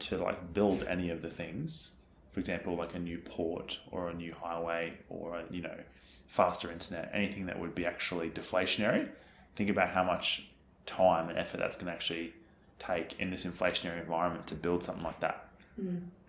to 0.00 0.16
like 0.18 0.52
build 0.52 0.82
any 0.84 1.10
of 1.10 1.22
the 1.22 1.30
things. 1.30 1.92
For 2.32 2.40
example, 2.40 2.74
like 2.76 2.94
a 2.94 2.98
new 2.98 3.18
port 3.18 3.78
or 3.90 4.08
a 4.08 4.14
new 4.14 4.32
highway 4.34 4.94
or 5.08 5.38
a, 5.38 5.44
you 5.50 5.62
know 5.62 5.78
faster 6.26 6.70
internet, 6.70 7.10
anything 7.12 7.46
that 7.46 7.58
would 7.58 7.74
be 7.74 7.84
actually 7.84 8.30
deflationary. 8.30 9.08
Think 9.56 9.68
about 9.70 9.90
how 9.90 10.04
much 10.04 10.48
time 10.86 11.28
and 11.28 11.36
effort 11.38 11.58
that's 11.58 11.76
going 11.76 11.86
to 11.86 11.92
actually 11.92 12.32
take 12.78 13.18
in 13.20 13.30
this 13.30 13.44
inflationary 13.44 14.00
environment 14.00 14.46
to 14.46 14.54
build 14.54 14.82
something 14.84 15.02
like 15.04 15.20
that. 15.20 15.48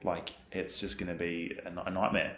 Like 0.04 0.34
it's 0.52 0.80
just 0.80 0.98
going 1.00 1.10
to 1.12 1.16
be 1.18 1.58
a, 1.66 1.70
a 1.88 1.92
nightmare. 1.92 2.38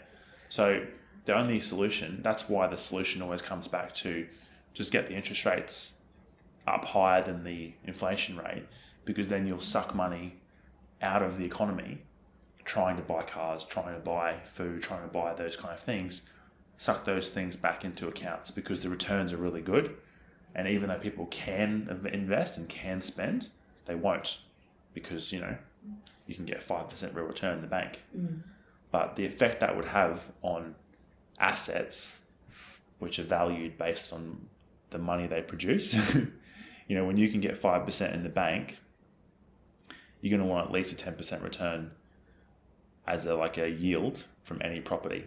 So 0.49 0.85
the 1.25 1.35
only 1.35 1.59
solution, 1.59 2.21
that's 2.21 2.49
why 2.49 2.67
the 2.67 2.77
solution 2.77 3.21
always 3.21 3.41
comes 3.41 3.67
back 3.67 3.93
to 3.95 4.27
just 4.73 4.91
get 4.91 5.07
the 5.07 5.15
interest 5.15 5.45
rates 5.45 5.99
up 6.67 6.85
higher 6.85 7.23
than 7.23 7.43
the 7.43 7.73
inflation 7.85 8.37
rate 8.37 8.65
because 9.05 9.29
then 9.29 9.45
you'll 9.47 9.61
suck 9.61 9.93
money 9.93 10.35
out 11.01 11.21
of 11.21 11.37
the 11.37 11.45
economy 11.45 11.99
trying 12.65 12.95
to 12.95 13.01
buy 13.01 13.21
cars, 13.23 13.65
trying 13.65 13.93
to 13.93 13.99
buy 13.99 14.37
food, 14.43 14.81
trying 14.81 15.01
to 15.01 15.07
buy 15.07 15.33
those 15.33 15.57
kind 15.57 15.73
of 15.73 15.79
things, 15.79 16.29
suck 16.77 17.03
those 17.03 17.31
things 17.31 17.55
back 17.55 17.83
into 17.83 18.07
accounts 18.07 18.51
because 18.51 18.79
the 18.79 18.89
returns 18.89 19.33
are 19.33 19.37
really 19.37 19.61
good. 19.61 19.95
And 20.55 20.67
even 20.67 20.89
though 20.89 20.99
people 20.99 21.25
can 21.27 22.07
invest 22.11 22.57
and 22.57 22.69
can 22.69 23.01
spend, 23.01 23.49
they 23.85 23.95
won't 23.95 24.39
because, 24.93 25.33
you 25.33 25.41
know, 25.41 25.57
you 26.27 26.35
can 26.35 26.45
get 26.45 26.65
5% 26.65 27.15
real 27.15 27.25
return 27.25 27.55
in 27.55 27.61
the 27.61 27.67
bank. 27.67 28.03
Mm. 28.17 28.41
But 28.91 29.15
the 29.15 29.25
effect 29.25 29.59
that 29.59 29.75
would 29.75 29.85
have 29.85 30.31
on 30.41 30.75
assets, 31.43 32.21
which 32.99 33.19
are 33.19 33.23
valued 33.23 33.77
based 33.77 34.13
on 34.13 34.47
the 34.91 34.97
money 34.97 35.27
they 35.27 35.41
produce, 35.41 35.93
you 36.87 36.95
know, 36.95 37.05
when 37.05 37.17
you 37.17 37.27
can 37.29 37.41
get 37.41 37.55
5% 37.59 38.13
in 38.13 38.23
the 38.23 38.29
bank, 38.29 38.79
you're 40.21 40.29
going 40.35 40.47
to 40.47 40.51
want 40.53 40.67
at 40.67 40.71
least 40.73 40.93
a 40.99 41.11
10% 41.11 41.43
return 41.43 41.91
as 43.05 43.25
a 43.25 43.35
like 43.35 43.57
a 43.57 43.69
yield 43.69 44.23
from 44.43 44.61
any 44.63 44.79
property 44.79 45.25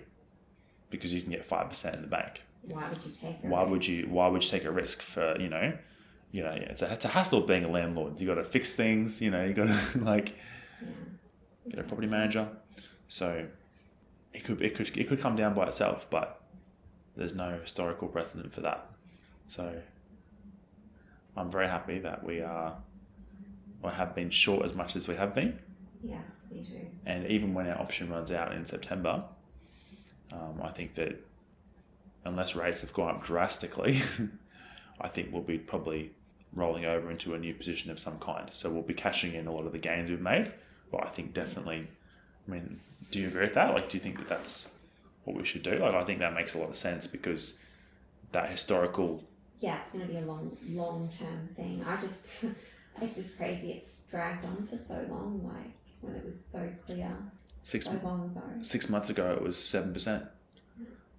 because 0.89 1.13
you 1.13 1.21
can 1.21 1.31
get 1.31 1.47
5% 1.47 1.95
in 1.95 2.01
the 2.01 2.07
bank. 2.09 2.43
Why 2.69 2.89
would 2.89 2.99
you 3.05 3.13
take 3.13 3.37
a 3.45 3.47
why 3.47 3.63
would 3.63 3.87
you 3.87 4.07
why 4.09 4.27
would 4.29 4.43
you 4.43 4.51
take 4.51 4.65
a 4.65 4.71
risk 4.73 5.01
for 5.03 5.39
you 5.39 5.49
know 5.49 5.73
you 6.33 6.43
know 6.43 6.51
it's 6.51 6.83
a, 6.83 6.93
it's 6.93 7.05
a 7.05 7.09
hassle 7.09 7.43
being 7.43 7.65
a 7.65 7.69
landlord. 7.69 8.21
You 8.21 8.27
got 8.27 8.37
to 8.37 8.45
fix 8.45 8.75
things 8.75 9.21
you 9.23 9.31
know 9.31 9.45
you 9.45 9.53
got 9.53 9.69
to 9.69 9.99
like 10.13 10.35
Yeah. 10.83 10.89
get 11.71 11.79
a 11.81 11.83
property 11.85 12.09
manager. 12.09 12.49
So 13.09 13.47
it 14.37 14.45
could 14.45 14.61
it 14.63 14.75
could 14.75 14.97
it 14.97 15.09
could 15.09 15.21
come 15.21 15.35
down 15.37 15.55
by 15.55 15.67
itself 15.67 16.09
but 16.11 16.41
there's 17.17 17.35
no 17.35 17.59
historical 17.61 18.09
precedent 18.09 18.53
for 18.53 18.61
that 18.61 18.91
so 19.47 19.81
I'm 21.37 21.51
very 21.51 21.69
happy 21.69 21.99
that 22.01 22.25
we 22.25 22.41
are 22.41 22.77
or 23.83 23.91
have 23.91 24.15
been 24.15 24.31
short 24.31 24.65
as 24.65 24.75
much 24.75 24.97
as 24.97 25.07
we 25.09 25.17
have 25.17 25.35
been 25.35 25.59
Yes, 26.03 26.21
me 26.51 26.63
too. 26.65 26.87
and 27.05 27.27
even 27.27 27.55
when 27.55 27.67
our 27.69 27.79
option 27.79 28.11
runs 28.11 28.31
out 28.31 28.53
in 28.53 28.65
September, 28.65 29.25
um, 30.33 30.61
I 30.63 30.71
think 30.71 30.95
that 30.95 31.21
unless 32.25 32.55
rates 32.57 32.81
have 32.83 32.93
gone 32.93 33.11
up 33.17 33.23
drastically, 33.25 34.01
I 35.01 35.09
think 35.09 35.33
we'll 35.33 35.43
be 35.43 35.59
probably 35.59 36.13
rolling 36.55 36.85
over 36.85 37.11
into 37.11 37.35
a 37.35 37.39
new 37.39 37.55
position 37.55 37.91
of 37.91 37.99
some 37.99 38.19
kind. 38.19 38.49
So 38.51 38.71
we'll 38.71 38.83
be 38.83 38.95
cashing 38.95 39.35
in 39.35 39.47
a 39.47 39.53
lot 39.53 39.67
of 39.67 39.73
the 39.73 39.79
gains 39.79 40.09
we've 40.11 40.21
made. 40.21 40.53
But 40.91 41.05
I 41.07 41.09
think 41.09 41.33
definitely, 41.35 41.89
I 42.47 42.51
mean, 42.51 42.79
do 43.11 43.21
you 43.21 43.29
agree 43.29 43.43
with 43.43 43.55
that? 43.55 43.75
Like, 43.75 43.89
do 43.89 43.97
you 43.97 44.03
think 44.03 44.19
that 44.19 44.29
that's 44.29 44.71
what 45.25 45.37
we 45.37 45.45
should 45.45 45.63
do? 45.63 45.77
Like, 45.77 45.95
I 45.95 46.05
think 46.05 46.19
that 46.21 46.35
makes 46.35 46.55
a 46.55 46.59
lot 46.59 46.71
of 46.71 46.77
sense 46.77 47.07
because 47.07 47.59
that 48.33 48.51
historical, 48.51 49.23
Yeah, 49.61 49.81
it's 49.81 49.93
going 49.93 50.07
to 50.07 50.13
be 50.13 50.19
a 50.19 50.23
long, 50.23 50.57
long 50.69 51.09
term 51.09 51.49
thing. 51.57 51.85
I 51.87 51.97
just, 51.97 52.45
it's 53.01 53.17
just 53.17 53.37
crazy. 53.37 53.73
It's 53.73 54.07
dragged 54.11 54.45
on 54.45 54.67
for 54.67 54.79
so 54.79 55.05
long. 55.09 55.43
Like 55.45 55.73
when 56.01 56.15
it 56.15 56.25
was 56.25 56.43
so 56.43 56.71
clear 56.85 57.11
six 57.63 57.87
so 57.87 57.99
long 58.03 58.25
ago. 58.25 58.43
six 58.61 58.89
months 58.89 59.11
ago 59.11 59.33
it 59.33 59.43
was 59.43 59.63
seven 59.63 59.93
percent, 59.93 60.25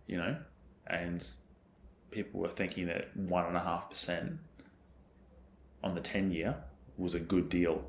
you 0.07 0.17
know, 0.17 0.35
and 0.87 1.25
people 2.11 2.39
were 2.39 2.47
thinking 2.49 2.87
that 2.87 3.15
one 3.15 3.45
and 3.45 3.57
a 3.57 3.59
half 3.59 3.89
percent 3.89 4.37
on 5.83 5.95
the 5.95 6.01
ten 6.01 6.31
year 6.31 6.55
was 6.97 7.13
a 7.13 7.19
good 7.19 7.49
deal, 7.49 7.83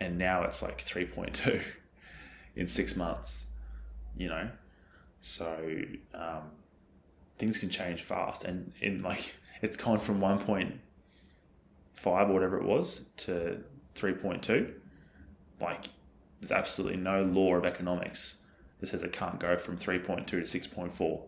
and 0.00 0.18
now 0.18 0.42
it's 0.42 0.62
like 0.62 0.80
three 0.80 1.06
point 1.06 1.34
two 1.34 1.60
in 2.58 2.68
six 2.68 2.96
months, 2.96 3.46
you 4.16 4.28
know, 4.28 4.50
so 5.20 5.80
um, 6.12 6.42
things 7.38 7.56
can 7.56 7.70
change 7.70 8.02
fast, 8.02 8.44
and 8.44 8.72
in 8.80 9.02
like 9.02 9.34
it's 9.62 9.76
gone 9.76 9.98
from 9.98 10.20
one 10.20 10.38
point 10.38 10.78
five 11.94 12.28
or 12.28 12.32
whatever 12.34 12.58
it 12.58 12.64
was 12.64 13.04
to 13.16 13.62
three 13.94 14.12
point 14.12 14.42
two, 14.42 14.74
like 15.60 15.88
there's 16.40 16.52
absolutely 16.52 16.98
no 16.98 17.22
law 17.22 17.54
of 17.54 17.64
economics 17.64 18.42
that 18.80 18.88
says 18.88 19.02
it 19.02 19.12
can't 19.12 19.40
go 19.40 19.58
from 19.58 19.76
3.2 19.76 20.26
to 20.26 20.36
6.4 20.38 21.20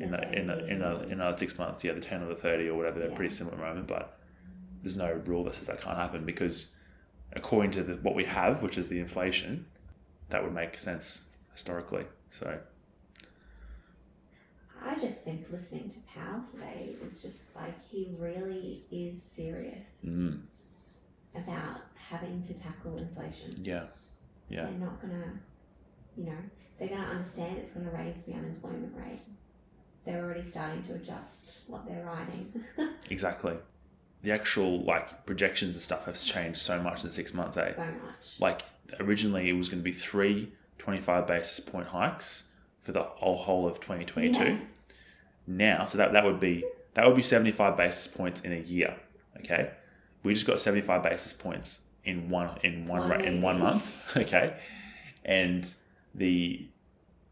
in 0.00 0.10
the, 0.10 0.32
in 0.32 0.46
the, 0.46 0.66
in, 0.66 0.82
a, 0.82 0.96
in 1.02 1.12
another 1.12 1.36
six 1.36 1.58
months. 1.58 1.84
Yeah, 1.84 1.92
the 1.92 2.00
10 2.00 2.22
or 2.22 2.28
the 2.28 2.34
30 2.34 2.68
or 2.68 2.74
whatever, 2.74 2.98
they're 2.98 3.10
pretty 3.10 3.34
similar 3.34 3.56
at 3.56 3.60
the 3.60 3.66
moment, 3.66 3.86
but 3.86 4.18
there's 4.82 4.96
no 4.96 5.12
rule 5.26 5.44
that 5.44 5.54
says 5.54 5.66
that 5.66 5.80
can't 5.80 5.98
happen 5.98 6.24
because 6.24 6.74
according 7.34 7.70
to 7.72 7.82
the, 7.82 7.94
what 7.96 8.14
we 8.14 8.24
have, 8.24 8.62
which 8.62 8.78
is 8.78 8.88
the 8.88 8.98
inflation, 8.98 9.66
that 10.30 10.42
would 10.42 10.54
make 10.54 10.76
sense 10.78 11.28
historically. 11.52 12.04
So, 12.30 12.58
I 14.84 14.94
just 14.98 15.22
think 15.22 15.46
listening 15.50 15.88
to 15.90 15.98
Powell 16.00 16.42
today, 16.50 16.96
it's 17.02 17.22
just 17.22 17.56
like 17.56 17.74
he 17.90 18.14
really 18.18 18.84
is 18.90 19.22
serious 19.22 20.04
mm, 20.06 20.40
about 21.34 21.80
having 21.94 22.42
to 22.42 22.54
tackle 22.54 22.98
inflation. 22.98 23.54
yeah, 23.62 23.84
yeah, 24.48 24.64
They're 24.64 24.72
not 24.72 25.00
going 25.00 25.14
to, 25.14 25.30
you 26.16 26.26
know, 26.26 26.38
they're 26.78 26.88
to 26.88 26.94
understand 26.94 27.58
it's 27.58 27.72
going 27.72 27.86
to 27.86 27.92
raise 27.92 28.22
the 28.24 28.34
unemployment 28.34 28.92
rate. 28.96 29.22
They're 30.04 30.24
already 30.24 30.44
starting 30.44 30.82
to 30.84 30.94
adjust 30.94 31.58
what 31.66 31.86
they're 31.86 32.04
writing. 32.04 32.64
exactly. 33.10 33.54
The 34.22 34.30
actual 34.32 34.82
like 34.82 35.26
projections 35.26 35.74
and 35.74 35.82
stuff 35.82 36.04
has 36.04 36.24
changed 36.24 36.58
so 36.58 36.80
much 36.80 37.02
in 37.04 37.10
six 37.10 37.34
months, 37.34 37.56
eh? 37.56 37.72
so 37.72 37.84
much. 37.84 38.38
like 38.38 38.62
originally 39.00 39.48
it 39.48 39.52
was 39.54 39.68
going 39.68 39.80
to 39.80 39.84
be 39.84 39.92
three 39.92 40.52
25 40.78 41.26
basis 41.26 41.60
point 41.60 41.88
hikes 41.88 42.52
for 42.82 42.92
the 42.92 43.02
whole, 43.02 43.36
whole 43.38 43.66
of 43.66 43.80
2022 43.80 44.38
Yes. 44.44 44.62
now 45.46 45.86
so 45.86 45.98
that, 45.98 46.12
that 46.12 46.24
would 46.24 46.40
be 46.40 46.64
that 46.94 47.06
would 47.06 47.16
be 47.16 47.22
75 47.22 47.76
basis 47.76 48.06
points 48.06 48.40
in 48.42 48.52
a 48.52 48.60
year 48.60 48.96
okay? 49.40 49.70
We 50.22 50.34
just 50.34 50.46
got 50.46 50.58
75 50.60 51.02
basis 51.02 51.32
points 51.32 51.84
in 52.04 52.28
one 52.30 52.58
in 52.62 52.86
one, 52.86 53.00
One 53.00 53.10
ra- 53.10 53.24
in 53.24 53.42
one 53.42 53.58
month 53.60 53.84
okay? 54.16 54.56
And 55.24 55.72
the 56.14 56.66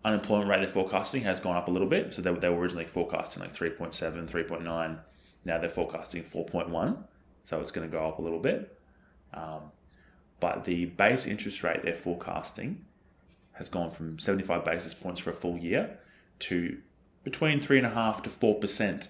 unemployment 0.05 0.51
rate 0.51 0.61
they're 0.61 0.69
forecasting 0.69 1.23
has 1.23 1.41
gone 1.41 1.57
up 1.57 1.69
a 1.69 1.71
little 1.71 1.89
bit. 1.89 2.13
So 2.13 2.21
they, 2.21 2.31
they 2.35 2.49
were 2.51 2.59
originally 2.59 2.85
forecasting 2.85 3.43
like 3.43 3.55
3.7 3.55 4.29
3.9 4.29 4.99
now 5.47 5.59
they're 5.59 5.71
forecasting 5.71 6.25
4.1 6.25 6.97
so 7.45 7.61
it's 7.61 7.71
going 7.71 7.89
to 7.89 7.93
go 7.93 8.07
up 8.07 8.19
a 8.19 8.23
little 8.23 8.39
bit. 8.39 8.79
Um, 9.33 9.71
but 10.45 10.65
the 10.65 10.85
base 10.85 11.27
interest 11.27 11.63
rate 11.63 11.81
they're 11.83 11.95
forecasting 11.95 12.85
has 13.53 13.71
gone 13.71 13.91
from 13.91 14.19
75 14.19 14.63
basis 14.63 14.93
points 14.93 15.19
for 15.19 15.31
a 15.31 15.33
full 15.33 15.57
year 15.57 15.99
to 16.39 16.77
between 17.23 17.59
three 17.59 17.79
and 17.79 17.87
a 17.87 17.91
half 17.91 18.23
to 18.25 18.29
four 18.29 18.57
percent 18.57 19.09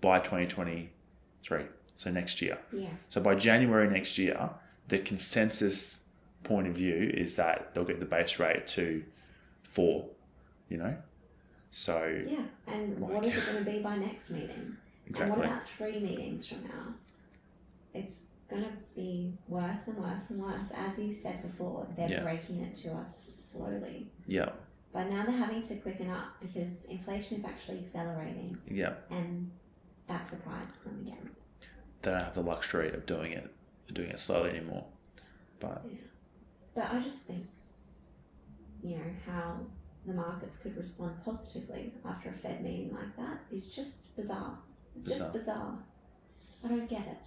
by 0.00 0.20
2023. 0.20 1.64
So 1.96 2.10
next 2.12 2.40
year. 2.40 2.58
Yeah. 2.72 2.90
So 3.08 3.20
by 3.20 3.34
January 3.34 3.90
next 3.90 4.18
year, 4.18 4.50
the 4.86 5.00
consensus 5.00 6.04
point 6.44 6.68
of 6.68 6.74
view 6.76 7.10
is 7.12 7.34
that 7.34 7.74
they'll 7.74 7.82
get 7.92 7.98
the 7.98 8.06
base 8.06 8.38
rate 8.38 8.68
to 8.68 9.02
four. 9.64 10.06
You 10.68 10.76
know, 10.76 10.96
so 11.72 12.22
Yeah. 12.24 12.44
And 12.68 13.00
what 13.00 13.14
Like- 13.14 13.24
is 13.24 13.36
it 13.36 13.46
going 13.52 13.64
to 13.64 13.68
be 13.68 13.80
by 13.80 13.96
next 13.96 14.30
meeting? 14.30 14.50
And 14.50 14.76
exactly. 15.06 15.38
what 15.40 15.46
about 15.48 15.68
three 15.70 15.98
meetings 15.98 16.46
from 16.46 16.62
now? 16.62 16.94
It's 17.92 18.26
going 18.48 18.62
to 18.62 18.70
be 18.94 19.36
worse 19.48 19.88
and 19.88 19.98
worse 19.98 20.30
and 20.30 20.40
worse. 20.42 20.70
As 20.74 20.98
you 20.98 21.12
said 21.12 21.42
before, 21.42 21.86
they're 21.96 22.08
Yeah. 22.08 22.22
breaking 22.22 22.60
it 22.62 22.76
to 22.76 22.92
us 22.94 23.30
slowly. 23.36 24.10
Yeah, 24.26 24.52
But 24.92 25.10
now 25.10 25.24
they're 25.26 25.36
having 25.36 25.62
to 25.62 25.76
quicken 25.76 26.08
up 26.08 26.40
because 26.40 26.84
inflation 26.84 27.36
is 27.36 27.44
actually 27.44 27.80
accelerating, 27.80 28.56
yeah. 28.66 28.94
and 29.10 29.50
that 30.06 30.26
surprised 30.28 30.82
them 30.84 31.00
again. 31.06 31.30
They 32.02 32.12
don't 32.12 32.22
have 32.22 32.34
the 32.34 32.42
luxury 32.42 32.92
of 32.92 33.04
doing 33.04 33.32
it, 33.32 33.52
doing 33.92 34.10
it 34.10 34.18
slowly 34.20 34.50
anymore. 34.50 34.86
But 35.60 35.82
yeah. 35.90 35.98
But 36.74 36.92
I 36.94 37.00
just 37.00 37.24
think, 37.26 37.46
you 38.82 38.96
know, 38.96 39.10
how 39.26 39.58
the 40.06 40.14
markets 40.14 40.58
could 40.58 40.76
respond 40.76 41.16
positively 41.24 41.92
after 42.04 42.30
a 42.30 42.32
Fed 42.32 42.62
meeting 42.62 42.94
like 42.94 43.16
that 43.16 43.40
is 43.50 43.68
just 43.74 44.14
bizarre. 44.16 44.58
It's 44.94 45.08
Bizarre. 45.08 45.32
just 45.32 45.38
bizarre. 45.38 45.78
I 46.64 46.68
don't 46.68 46.88
get 46.88 47.06
it. 47.06 47.26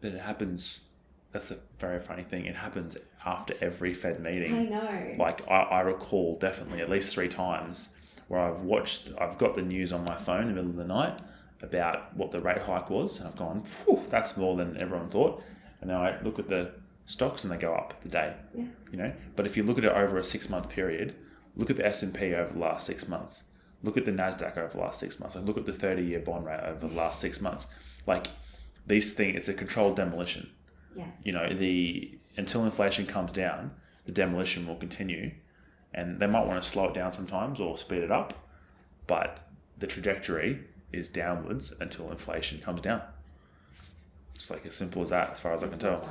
But 0.00 0.12
it 0.12 0.20
happens. 0.20 0.90
That's 1.32 1.50
a 1.50 1.58
very 1.78 1.98
funny 1.98 2.22
thing. 2.22 2.46
It 2.46 2.56
happens 2.56 2.96
after 3.24 3.54
every 3.60 3.92
Fed 3.92 4.20
meeting. 4.22 4.54
I 4.54 4.62
know. 4.64 5.14
like 5.18 5.46
I, 5.48 5.62
I 5.62 5.80
recall 5.80 6.38
definitely 6.38 6.80
at 6.80 6.88
least 6.88 7.12
three 7.14 7.28
times 7.28 7.90
where 8.28 8.40
I've 8.40 8.60
watched 8.60 9.12
I've 9.20 9.36
got 9.38 9.54
the 9.54 9.62
news 9.62 9.92
on 9.92 10.04
my 10.04 10.16
phone 10.16 10.42
in 10.42 10.48
the 10.48 10.54
middle 10.54 10.70
of 10.70 10.76
the 10.76 10.84
night 10.86 11.20
about 11.62 12.16
what 12.16 12.30
the 12.30 12.40
rate 12.40 12.58
hike 12.62 12.90
was 12.90 13.18
and 13.18 13.28
I've 13.28 13.36
gone 13.36 13.62
Phew, 13.62 14.02
that's 14.10 14.36
more 14.36 14.56
than 14.56 14.80
everyone 14.80 15.08
thought 15.08 15.42
and 15.80 15.88
now 15.90 16.02
I 16.02 16.20
look 16.22 16.38
at 16.38 16.48
the 16.48 16.72
stocks 17.06 17.44
and 17.44 17.52
they 17.52 17.56
go 17.56 17.74
up 17.74 18.00
the 18.02 18.08
day 18.08 18.34
Yeah. 18.54 18.64
you 18.90 18.98
know 18.98 19.12
but 19.36 19.46
if 19.46 19.56
you 19.56 19.62
look 19.62 19.78
at 19.78 19.84
it 19.84 19.92
over 19.92 20.18
a 20.18 20.24
six 20.24 20.48
month 20.50 20.68
period 20.68 21.14
look 21.56 21.70
at 21.70 21.76
the 21.76 21.86
S&P 21.86 22.34
over 22.34 22.52
the 22.52 22.58
last 22.58 22.84
six 22.86 23.08
months 23.08 23.44
look 23.82 23.96
at 23.96 24.04
the 24.04 24.10
NASDAQ 24.10 24.56
over 24.58 24.76
the 24.76 24.80
last 24.82 24.98
six 25.00 25.18
months 25.20 25.34
like 25.36 25.44
look 25.46 25.56
at 25.56 25.66
the 25.66 25.72
30 25.72 26.02
year 26.02 26.20
bond 26.20 26.44
rate 26.46 26.60
over 26.64 26.86
the 26.88 26.94
last 26.94 27.20
six 27.20 27.40
months 27.40 27.66
like 28.06 28.26
these 28.86 29.12
things 29.14 29.36
it's 29.36 29.48
a 29.48 29.54
controlled 29.54 29.96
demolition 29.96 30.50
Yes. 30.96 31.08
you 31.24 31.32
know 31.32 31.48
the 31.52 32.16
until 32.36 32.64
inflation 32.64 33.06
comes 33.06 33.32
down 33.32 33.70
the 34.06 34.12
demolition 34.12 34.66
will 34.68 34.76
continue, 34.76 35.32
and 35.92 36.20
they 36.20 36.26
might 36.28 36.46
want 36.46 36.62
to 36.62 36.68
slow 36.68 36.88
it 36.88 36.94
down 36.94 37.10
sometimes 37.10 37.58
or 37.58 37.76
speed 37.76 38.04
it 38.04 38.12
up, 38.12 38.34
but 39.08 39.40
the 39.78 39.86
trajectory 39.88 40.60
is 40.92 41.08
downwards 41.08 41.74
until 41.80 42.12
inflation 42.12 42.60
comes 42.60 42.80
down. 42.82 43.02
It's 44.36 44.48
like 44.48 44.64
as 44.64 44.76
simple 44.76 45.02
as 45.02 45.10
that, 45.10 45.30
as 45.30 45.40
far 45.40 45.52
as 45.54 45.64
I 45.64 45.68
can 45.68 45.80
Simple 45.80 45.98
tell. 46.00 46.10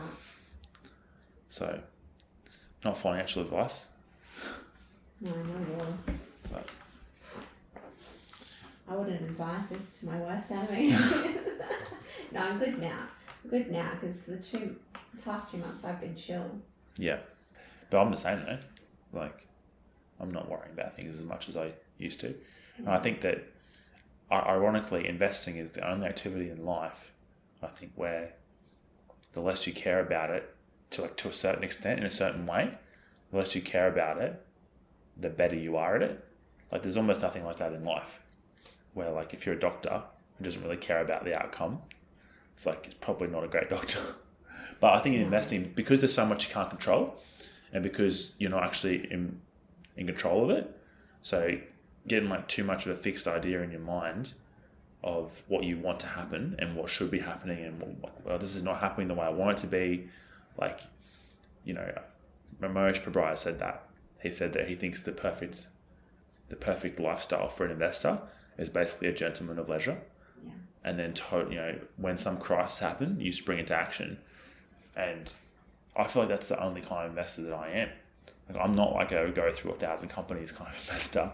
So, 1.47 1.79
not 2.83 2.97
financial 2.97 3.43
advice, 3.43 3.91
No, 5.21 5.31
no 5.31 5.75
more. 5.77 5.88
but 6.51 6.67
I 8.88 8.95
wouldn't 8.95 9.21
advise 9.21 9.67
this 9.69 9.91
to 10.00 10.06
my 10.06 10.17
worst 10.17 10.52
enemy. 10.52 10.91
no, 12.32 12.39
I'm 12.39 12.60
good 12.60 12.80
now. 12.80 13.00
I'm 13.43 13.50
good 13.50 13.71
now 13.71 13.89
because 14.00 14.21
for 14.21 14.32
the 14.32 14.38
two 14.38 14.76
past 15.24 15.52
two 15.52 15.58
months 15.58 15.84
I've 15.84 16.00
been 16.00 16.15
chill. 16.15 16.50
yeah. 16.98 17.19
But 17.89 18.02
I'm 18.02 18.12
the 18.12 18.17
same 18.17 18.43
though. 18.43 18.60
Like, 19.13 19.48
I'm 20.19 20.32
not 20.32 20.50
worrying 20.50 20.74
about 20.74 20.95
things 20.95 21.17
as 21.17 21.26
much 21.26 21.48
as 21.50 21.56
I 21.56 21.71
used 21.98 22.19
to. 22.21 22.34
And 22.78 22.89
I 22.89 23.00
think 23.00 23.21
that, 23.21 23.43
ironically, 24.32 25.08
investing 25.08 25.58
is 25.58 25.71
the 25.71 25.88
only 25.88 26.08
activity 26.08 26.50
in 26.50 26.65
life, 26.65 27.12
I 27.63 27.67
think, 27.67 27.91
where 27.95 28.34
the 29.34 29.41
less 29.41 29.65
you 29.67 29.74
care 29.74 30.00
about 30.00 30.30
it, 30.30 30.54
to 30.91 31.04
like 31.04 31.15
to 31.17 31.30
a 31.30 31.34
certain 31.34 31.63
extent, 31.63 32.00
in 32.00 32.06
a 32.06 32.12
certain 32.12 32.45
way, 32.45 32.71
the 33.32 33.38
less 33.38 33.56
you 33.56 33.62
care 33.62 33.88
about 33.88 34.17
it, 34.17 34.41
the 35.17 35.30
better 35.30 35.56
you 35.56 35.78
are 35.78 35.95
at 35.95 36.02
it. 36.02 36.26
Like, 36.71 36.82
there's 36.82 36.98
almost 36.98 37.21
nothing 37.21 37.45
like 37.45 37.58
that 37.58 37.71
in 37.74 37.86
life, 37.86 38.19
where 38.95 39.12
like 39.12 39.34
if 39.34 39.45
you're 39.45 39.55
a 39.55 39.60
doctor 39.60 40.01
who 40.38 40.43
doesn't 40.43 40.63
really 40.63 40.77
care 40.77 41.01
about 41.01 41.23
the 41.23 41.39
outcome, 41.39 41.79
it's 42.53 42.65
like 42.65 42.88
it's 42.88 42.95
probably 42.95 43.27
not 43.27 43.43
a 43.43 43.47
great 43.47 43.69
doctor. 43.77 43.99
But 44.79 44.93
I 44.93 44.99
think 44.99 45.15
in 45.15 45.21
investing, 45.21 45.71
because 45.75 46.01
there's 46.01 46.13
so 46.13 46.25
much 46.25 46.47
you 46.47 46.53
can't 46.53 46.69
control, 46.69 47.15
and 47.71 47.84
because 47.84 48.34
you're 48.39 48.49
not 48.49 48.63
actually 48.63 49.12
in 49.12 49.39
in 49.95 50.08
control 50.08 50.43
of 50.43 50.49
it, 50.49 50.75
so 51.21 51.58
getting 52.08 52.29
like 52.29 52.47
too 52.47 52.63
much 52.63 52.86
of 52.86 52.91
a 52.91 52.95
fixed 52.95 53.27
idea 53.27 53.62
in 53.62 53.71
your 53.71 53.81
mind 53.81 54.34
of 55.03 55.43
what 55.47 55.63
you 55.63 55.77
want 55.77 55.99
to 55.99 56.08
happen 56.08 56.55
and 56.58 56.75
what 56.75 56.89
should 56.89 57.12
be 57.12 57.19
happening 57.19 57.63
and 57.63 57.79
what, 58.01 58.25
well 58.25 58.38
this 58.39 58.55
is 58.55 58.63
not 58.63 58.79
happening 58.79 59.08
the 59.08 59.13
way 59.13 59.25
I 59.25 59.29
want 59.29 59.60
it 59.60 59.62
to 59.62 59.67
be 59.67 60.08
like 60.58 60.81
you 61.63 61.73
know 61.73 62.01
Ramesh 62.60 63.01
Prabhaya 63.01 63.38
said 63.38 63.60
that 63.60 63.88
he 64.21 64.31
said 64.31 64.53
that 64.53 64.67
he 64.67 64.75
thinks 64.75 65.01
the 65.03 65.12
perfect 65.12 65.67
the 66.49 66.55
perfect 66.55 66.99
lifestyle 66.99 67.49
for 67.49 67.65
an 67.65 67.71
investor 67.71 68.19
is 68.57 68.69
basically 68.69 69.07
a 69.07 69.13
gentleman 69.13 69.59
of 69.59 69.69
leisure. 69.69 69.97
Yeah. 70.43 70.51
and 70.83 70.99
then 70.99 71.13
to, 71.13 71.47
you 71.49 71.55
know 71.55 71.79
when 71.97 72.17
some 72.17 72.37
crisis 72.37 72.79
happen 72.79 73.19
you 73.19 73.31
spring 73.31 73.59
into 73.59 73.73
action. 73.75 74.17
And 74.95 75.31
I 75.95 76.07
feel 76.07 76.23
like 76.23 76.29
that's 76.29 76.49
the 76.49 76.61
only 76.63 76.81
kind 76.81 77.05
of 77.05 77.11
investor 77.11 77.41
that 77.43 77.53
I 77.53 77.69
am. 77.71 77.89
Like 78.49 78.61
I'm 78.63 78.71
not 78.71 78.93
like 78.93 79.11
a 79.11 79.29
go 79.31 79.51
through 79.51 79.71
a 79.71 79.75
thousand 79.75 80.09
companies 80.09 80.51
kind 80.59 80.69
of 80.69 80.79
investor. 80.79 81.31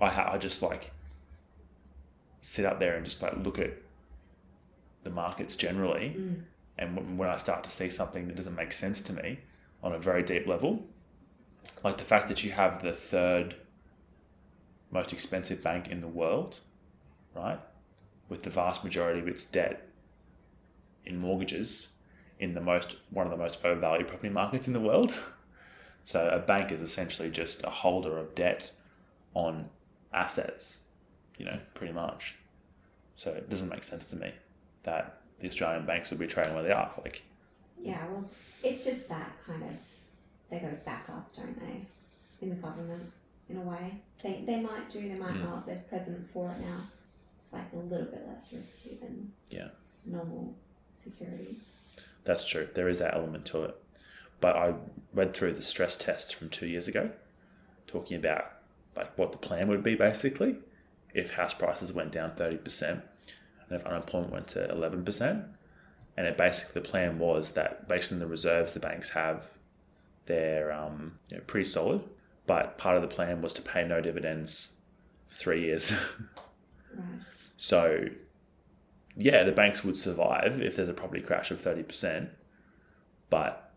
I, 0.00 0.08
ha- 0.08 0.30
I 0.32 0.38
just 0.38 0.62
like 0.62 0.92
sit 2.40 2.64
up 2.64 2.78
there 2.78 2.96
and 2.96 3.04
just 3.04 3.22
like 3.22 3.36
look 3.44 3.58
at 3.58 3.72
the 5.04 5.10
markets 5.10 5.56
generally. 5.56 6.14
Mm. 6.18 6.42
and 6.78 6.96
when, 6.96 7.16
when 7.16 7.28
I 7.28 7.36
start 7.36 7.64
to 7.64 7.70
see 7.70 7.90
something 7.90 8.26
that 8.28 8.36
doesn't 8.36 8.54
make 8.54 8.72
sense 8.72 9.00
to 9.02 9.12
me 9.12 9.38
on 9.82 9.92
a 9.92 9.98
very 9.98 10.22
deep 10.22 10.46
level 10.46 10.84
like 11.84 11.96
the 11.98 12.04
fact 12.04 12.28
that 12.28 12.44
you 12.44 12.50
have 12.50 12.82
the 12.82 12.92
third 12.92 13.54
most 14.90 15.12
expensive 15.12 15.62
bank 15.62 15.88
in 15.88 16.00
the 16.00 16.08
world 16.08 16.60
right 17.34 17.60
with 18.28 18.42
the 18.42 18.50
vast 18.50 18.84
majority 18.84 19.20
of 19.20 19.28
its 19.28 19.44
debt 19.44 19.88
in 21.04 21.18
mortgages 21.18 21.88
in 22.38 22.54
the 22.54 22.60
most 22.60 22.96
one 23.10 23.26
of 23.26 23.30
the 23.30 23.38
most 23.38 23.58
overvalued 23.64 24.08
property 24.08 24.28
markets 24.28 24.66
in 24.66 24.72
the 24.72 24.80
world 24.80 25.14
so 26.04 26.28
a 26.28 26.38
bank 26.38 26.72
is 26.72 26.80
essentially 26.80 27.30
just 27.30 27.64
a 27.64 27.70
holder 27.70 28.18
of 28.18 28.34
debt 28.34 28.72
on 29.34 29.68
assets, 30.12 30.84
you 31.38 31.44
know, 31.44 31.58
pretty 31.74 31.92
much. 31.92 32.36
So 33.14 33.30
it 33.30 33.50
doesn't 33.50 33.68
make 33.68 33.82
sense 33.82 34.10
to 34.10 34.16
me 34.16 34.32
that 34.82 35.20
the 35.40 35.48
Australian 35.48 35.86
banks 35.86 36.10
would 36.10 36.18
be 36.18 36.26
trading 36.26 36.54
where 36.54 36.62
they 36.62 36.72
are. 36.72 36.90
Like, 37.02 37.22
Yeah, 37.80 38.04
well, 38.08 38.28
it's 38.62 38.84
just 38.84 39.08
that 39.08 39.32
kind 39.46 39.62
of 39.62 39.70
they 40.50 40.58
go 40.58 40.70
back 40.84 41.08
up, 41.08 41.32
don't 41.34 41.58
they? 41.60 41.86
In 42.42 42.50
the 42.50 42.56
government, 42.56 43.12
in 43.50 43.56
a 43.58 43.62
way, 43.62 44.00
they 44.22 44.42
they 44.46 44.60
might 44.60 44.88
do, 44.90 45.00
they 45.08 45.14
might 45.18 45.34
Mm. 45.34 45.42
not. 45.44 45.66
There's 45.66 45.84
precedent 45.84 46.30
for 46.30 46.50
it 46.52 46.60
now. 46.60 46.88
It's 47.38 47.52
like 47.52 47.72
a 47.72 47.76
little 47.76 48.06
bit 48.06 48.26
less 48.26 48.52
risky 48.52 48.96
than 49.00 49.32
Yeah. 49.48 49.68
normal 50.04 50.54
securities. 50.94 51.62
that's 52.24 52.46
true. 52.46 52.68
There 52.74 52.88
is 52.88 52.98
that 52.98 53.14
element 53.14 53.46
to 53.46 53.64
it. 53.64 53.74
But 54.42 54.54
I 54.56 54.74
read 55.14 55.32
through 55.34 55.54
the 55.54 55.62
stress 55.62 55.96
tests 55.96 56.30
from 56.32 56.50
two 56.50 56.66
years 56.66 56.86
ago, 56.86 57.10
talking 57.86 58.16
about 58.16 58.44
like 58.94 59.16
what 59.18 59.32
the 59.32 59.38
plan 59.38 59.68
would 59.68 59.82
be 59.82 59.94
basically 59.94 60.56
if 61.14 61.32
house 61.32 61.54
prices 61.54 61.92
went 61.92 62.12
down 62.12 62.34
thirty 62.36 62.56
percent 62.58 63.02
and 63.68 63.80
if 63.80 63.86
unemployment 63.86 64.32
went 64.32 64.48
to 64.48 64.68
eleven 64.70 65.02
percent. 65.04 65.44
And 66.16 66.26
it 66.26 66.36
basically 66.36 66.82
the 66.82 66.88
plan 66.88 67.18
was 67.18 67.52
that 67.52 67.88
based 67.88 68.12
on 68.12 68.18
the 68.18 68.26
reserves 68.26 68.74
the 68.74 68.80
banks 68.80 69.08
have, 69.10 69.48
they're 70.26 70.70
um, 70.72 71.18
you 71.30 71.38
know, 71.38 71.42
pretty 71.46 71.68
solid. 71.68 72.02
But 72.46 72.78
part 72.78 72.96
of 72.96 73.02
the 73.02 73.08
plan 73.08 73.42
was 73.42 73.52
to 73.54 73.62
pay 73.62 73.86
no 73.86 74.00
dividends 74.00 74.72
for 75.26 75.36
three 75.36 75.62
years. 75.62 75.92
Right. 76.92 77.20
So, 77.56 78.08
yeah, 79.16 79.44
the 79.44 79.52
banks 79.52 79.84
would 79.84 79.96
survive 79.96 80.60
if 80.60 80.74
there's 80.74 80.88
a 80.88 80.92
property 80.92 81.22
crash 81.22 81.52
of 81.52 81.62
30%. 81.62 82.30
But, 83.30 83.72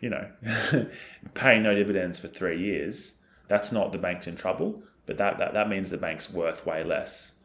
you 0.00 0.08
know, 0.08 0.30
paying 1.34 1.62
no 1.62 1.74
dividends 1.74 2.18
for 2.18 2.28
three 2.28 2.58
years, 2.58 3.18
that's 3.48 3.70
not 3.70 3.92
the 3.92 3.98
bank's 3.98 4.26
in 4.26 4.36
trouble. 4.36 4.82
But 5.04 5.18
that, 5.18 5.36
that, 5.38 5.52
that 5.52 5.68
means 5.68 5.90
the 5.90 5.98
bank's 5.98 6.32
worth 6.32 6.64
way 6.64 6.82
less, 6.82 7.36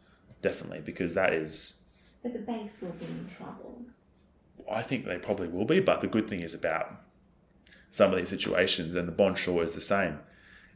definitely, 0.41 0.79
because 0.79 1.15
that 1.15 1.33
is, 1.33 1.81
But 2.23 2.33
the 2.33 2.39
banks 2.39 2.81
will 2.81 2.91
be 2.91 3.05
in 3.05 3.27
trouble. 3.27 3.81
I 4.71 4.81
think 4.81 5.05
they 5.05 5.17
probably 5.17 5.49
will 5.49 5.65
be. 5.65 5.79
But 5.79 5.99
the 5.99 6.07
good 6.07 6.29
thing 6.29 6.41
is 6.41 6.53
about 6.53 7.01
some 7.91 8.11
of 8.11 8.17
these 8.17 8.29
situations, 8.29 8.95
and 8.95 9.07
the 9.07 9.11
bond 9.11 9.37
sure 9.37 9.63
is 9.63 9.73
the 9.73 9.81
same. 9.81 10.19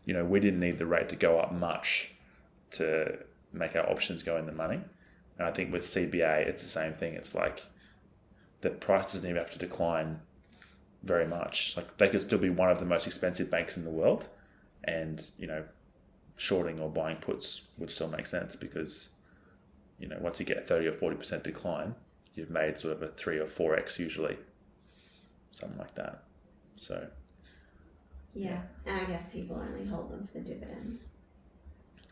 You 0.06 0.13
know, 0.13 0.26
we 0.26 0.39
didn't 0.39 0.60
need 0.60 0.80
the 0.80 0.86
rate 0.86 1.10
to 1.10 1.15
go 1.15 1.39
up 1.39 1.54
much 1.54 2.13
to 2.71 3.19
make 3.52 3.76
our 3.76 3.89
options 3.89 4.23
go 4.23 4.38
in 4.38 4.45
the 4.45 4.52
money. 4.52 4.80
And 5.38 5.47
I 5.47 5.52
think 5.52 5.71
with 5.71 5.84
CBA, 5.84 6.47
it's 6.47 6.63
the 6.63 6.69
same 6.69 6.93
thing. 6.93 7.13
It's 7.13 7.36
like 7.36 7.65
the 8.62 8.69
price 8.69 9.13
doesn't 9.13 9.30
even 9.30 9.41
have 9.41 9.52
to 9.52 9.60
decline 9.60 10.19
very 11.04 11.28
much. 11.28 11.76
Like 11.76 11.97
they 11.97 12.08
could 12.08 12.21
still 12.21 12.39
be 12.39 12.49
one 12.49 12.69
of 12.69 12.80
the 12.80 12.86
most 12.86 13.06
expensive 13.08 13.49
banks 13.49 13.78
in 13.78 13.84
the 13.84 13.89
world, 13.89 14.28
and 14.84 15.30
you 15.38 15.47
know, 15.47 15.63
shorting 16.36 16.80
or 16.80 16.89
buying 16.89 17.17
puts 17.17 17.67
would 17.78 17.91
still 17.91 18.10
make 18.10 18.26
sense 18.26 18.56
because 18.56 19.10
you 19.99 20.08
know 20.08 20.17
once 20.19 20.39
you 20.39 20.45
get 20.45 20.58
a 20.58 20.62
thirty 20.62 20.88
or 20.88 20.93
forty 20.93 21.15
percent 21.15 21.43
decline, 21.43 21.95
you've 22.36 22.49
made 22.49 22.78
sort 22.78 22.95
of 22.95 23.02
a 23.02 23.10
three 23.10 23.38
or 23.38 23.47
four 23.47 23.76
x 23.78 23.99
usually, 23.99 24.38
something 25.52 25.78
like 25.78 25.95
that. 25.95 26.23
So 26.75 27.07
Yeah. 28.33 28.62
And 28.86 28.99
I 28.99 29.05
guess 29.05 29.31
people 29.31 29.55
only 29.57 29.86
hold 29.86 30.12
them 30.12 30.27
for 30.27 30.39
the 30.39 30.45
dividends. 30.45 31.03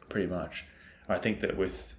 pretty 0.10 0.28
much. 0.28 0.66
I 1.08 1.18
think 1.18 1.40
that 1.40 1.58
with 1.58 1.96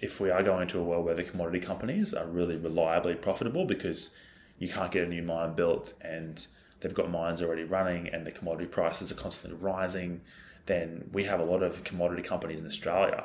if 0.00 0.18
we 0.18 0.30
are 0.30 0.42
going 0.42 0.66
to 0.68 0.80
a 0.80 0.82
world 0.82 1.04
where 1.04 1.14
the 1.14 1.22
commodity 1.22 1.60
companies 1.60 2.12
are 2.12 2.26
really 2.26 2.56
reliably 2.56 3.14
profitable 3.14 3.64
because 3.64 4.14
you 4.58 4.68
can't 4.68 4.90
get 4.90 5.04
a 5.04 5.08
new 5.08 5.22
mine 5.22 5.54
built 5.54 5.94
and 6.02 6.46
they've 6.80 6.94
got 6.94 7.10
mines 7.10 7.40
already 7.40 7.64
running 7.64 8.08
and 8.08 8.26
the 8.26 8.32
commodity 8.32 8.66
prices 8.66 9.12
are 9.12 9.14
constantly 9.14 9.58
rising, 9.60 10.20
then 10.66 11.08
we 11.12 11.24
have 11.24 11.38
a 11.38 11.44
lot 11.44 11.62
of 11.62 11.84
commodity 11.84 12.22
companies 12.22 12.58
in 12.58 12.66
Australia. 12.66 13.24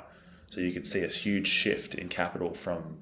So 0.52 0.62
you 0.62 0.72
could 0.72 0.86
see 0.86 1.04
a 1.04 1.08
huge 1.08 1.48
shift 1.48 1.96
in 1.96 2.10
capital 2.10 2.54
from 2.54 3.00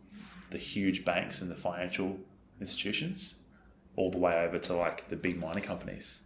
the 0.52 0.58
huge 0.58 1.04
banks 1.04 1.42
and 1.42 1.52
the 1.52 1.56
financial 1.56 2.18
institutions 2.62 3.36
all 3.96 4.12
the 4.12 4.18
way 4.18 4.36
over 4.46 4.60
to 4.60 4.76
like 4.76 5.08
the 5.10 5.16
big 5.16 5.40
mining 5.40 5.64
companies 5.64 6.22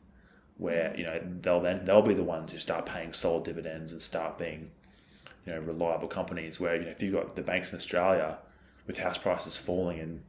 where 0.57 0.93
you 0.97 1.03
know 1.03 1.21
they'll 1.41 1.61
then 1.61 1.85
they'll 1.85 2.01
be 2.01 2.13
the 2.13 2.23
ones 2.23 2.51
who 2.51 2.57
start 2.57 2.85
paying 2.85 3.13
solid 3.13 3.43
dividends 3.43 3.91
and 3.91 4.01
start 4.01 4.37
being 4.37 4.71
you 5.45 5.53
know 5.53 5.59
reliable 5.59 6.07
companies 6.07 6.59
where 6.59 6.75
you 6.75 6.83
know 6.83 6.91
if 6.91 7.01
you've 7.01 7.13
got 7.13 7.35
the 7.35 7.41
banks 7.41 7.71
in 7.71 7.77
Australia 7.77 8.37
with 8.87 8.97
house 8.97 9.17
prices 9.17 9.55
falling 9.55 9.99
and 9.99 10.21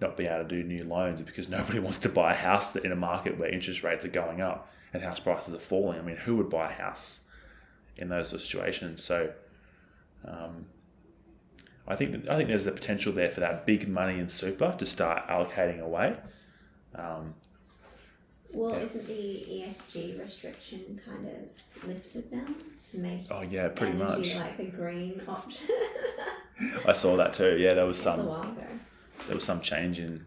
not 0.00 0.16
being 0.16 0.28
able 0.28 0.42
to 0.42 0.48
do 0.48 0.62
new 0.62 0.84
loans 0.84 1.22
because 1.22 1.48
nobody 1.58 1.78
wants 1.78 1.98
to 2.00 2.08
buy 2.08 2.32
a 2.32 2.36
house 2.36 2.74
in 2.76 2.92
a 2.92 2.96
market 2.96 3.38
where 3.38 3.48
interest 3.48 3.82
rates 3.82 4.04
are 4.04 4.08
going 4.08 4.40
up 4.40 4.70
and 4.92 5.02
house 5.02 5.20
prices 5.20 5.54
are 5.54 5.58
falling. 5.58 5.98
I 5.98 6.02
mean, 6.02 6.16
who 6.16 6.36
would 6.36 6.48
buy 6.48 6.70
a 6.70 6.72
house 6.72 7.24
in 7.96 8.08
those 8.08 8.28
situations? 8.28 9.02
So, 9.02 9.32
um, 10.24 10.66
I 11.86 11.96
think 11.96 12.28
I 12.28 12.36
think 12.36 12.50
there's 12.50 12.64
the 12.64 12.72
potential 12.72 13.12
there 13.12 13.30
for 13.30 13.40
that 13.40 13.66
big 13.66 13.88
money 13.88 14.18
in 14.18 14.28
super 14.28 14.74
to 14.78 14.86
start 14.86 15.26
allocating 15.28 15.80
away. 15.80 16.16
Um, 16.94 17.34
Well, 18.50 18.70
Yeah. 18.72 18.78
isn't 18.84 19.06
the 19.06 19.44
ESG 19.46 20.18
restriction 20.18 20.98
kind 21.04 21.26
of 21.28 21.86
lifted 21.86 22.32
now 22.32 22.46
to 22.90 22.98
make 22.98 23.26
oh 23.30 23.42
yeah, 23.42 23.68
pretty 23.68 23.92
much. 23.98 24.34
like 24.36 24.58
a 24.58 24.64
green 24.66 25.20
option? 25.28 25.68
I 26.86 26.92
saw 26.94 27.16
that 27.16 27.34
too. 27.34 27.58
Yeah, 27.58 27.74
there 27.74 27.84
was 27.86 28.00
some 28.00 28.24
while 28.26 28.42
ago. 28.50 28.66
there 29.26 29.34
was 29.34 29.44
some 29.44 29.60
change 29.60 30.00
in 30.00 30.24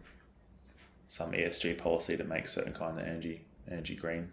some 1.07 1.31
ESG 1.31 1.77
policy 1.79 2.15
to 2.15 2.23
make 2.23 2.47
certain 2.47 2.73
kind 2.73 2.99
of 2.99 3.05
energy 3.07 3.43
energy 3.69 3.95
green. 3.95 4.31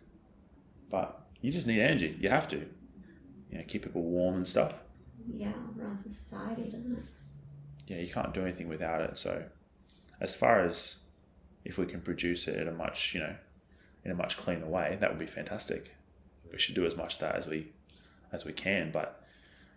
But 0.91 1.19
you 1.41 1.51
just 1.51 1.67
need 1.67 1.81
energy. 1.81 2.17
You 2.21 2.29
have 2.29 2.47
to. 2.49 2.69
You 3.51 3.59
know, 3.59 3.65
keep 3.67 3.85
people 3.85 4.03
warm 4.03 4.35
and 4.37 4.47
stuff. 4.47 4.83
Yeah, 5.35 5.53
runs 5.77 6.03
society, 6.15 6.65
doesn't 6.65 6.93
it? 6.99 7.05
Yeah, 7.87 7.97
you 8.01 8.13
can't 8.13 8.35
do 8.35 8.43
anything 8.43 8.69
without 8.69 9.01
it. 9.01 9.17
So, 9.17 9.45
as 10.21 10.37
far 10.37 10.61
as 10.67 10.99
if 11.69 11.77
we 11.77 11.85
can 11.87 12.01
produce 12.01 12.49
it 12.49 12.59
in 12.59 12.67
a 12.67 12.73
much, 12.73 13.15
you 13.15 13.21
know, 13.21 13.35
in 14.03 14.11
a 14.11 14.15
much 14.15 14.39
cleaner 14.39 14.67
way, 14.67 14.97
that 15.01 15.11
would 15.11 15.19
be 15.19 15.27
fantastic. 15.27 15.95
We 16.51 16.59
should 16.59 16.75
do 16.75 16.87
as 16.87 16.97
much 16.97 17.15
of 17.15 17.21
that 17.21 17.37
as 17.37 17.47
we 17.47 17.69
as 18.33 18.45
we 18.45 18.53
can, 18.53 18.91
but 18.91 19.23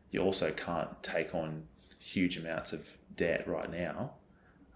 you 0.09 0.21
also 0.21 0.51
can't 0.51 0.89
take 1.03 1.35
on 1.35 1.63
huge 2.01 2.37
amounts 2.37 2.73
of 2.73 2.97
debt 3.15 3.47
right 3.47 3.69
now 3.71 4.11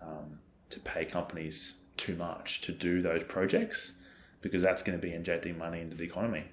um, 0.02 0.40
to 0.70 0.80
pay 0.82 1.06
companies 1.06 1.80
too 1.98 2.16
much 2.16 2.62
to 2.62 2.72
do 2.72 3.02
those 3.02 3.24
projects 3.24 4.02
because 4.42 4.62
that's 4.62 4.84
going 4.84 4.98
to 4.98 5.02
be 5.02 5.14
injecting 5.14 5.58
money 5.58 5.80
into 5.82 5.96
the 5.96 6.04
economy, 6.04 6.44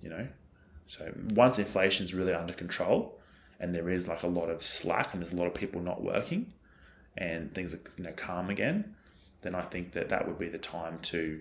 you 0.00 0.08
know. 0.08 0.26
So 0.86 1.12
once 1.34 1.58
inflation's 1.58 2.14
really 2.14 2.32
under 2.32 2.54
control 2.54 3.18
and 3.58 3.74
there 3.74 3.90
is 3.90 4.06
like 4.06 4.22
a 4.22 4.28
lot 4.28 4.48
of 4.48 4.62
slack 4.62 5.12
and 5.12 5.22
there's 5.22 5.32
a 5.32 5.36
lot 5.36 5.46
of 5.48 5.54
people 5.54 5.80
not 5.80 6.02
working 6.02 6.52
and 7.16 7.52
things 7.52 7.74
are 7.74 7.80
you 7.96 8.04
know 8.04 8.12
calm 8.12 8.48
again, 8.48 8.94
then 9.42 9.54
I 9.54 9.62
think 9.62 9.92
that 9.92 10.08
that 10.08 10.26
would 10.26 10.38
be 10.38 10.48
the 10.48 10.58
time 10.58 10.98
to 11.02 11.40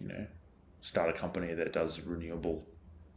you 0.00 0.08
know 0.08 0.26
start 0.80 1.10
a 1.10 1.12
company 1.12 1.54
that 1.54 1.72
does 1.72 2.00
renewable 2.00 2.64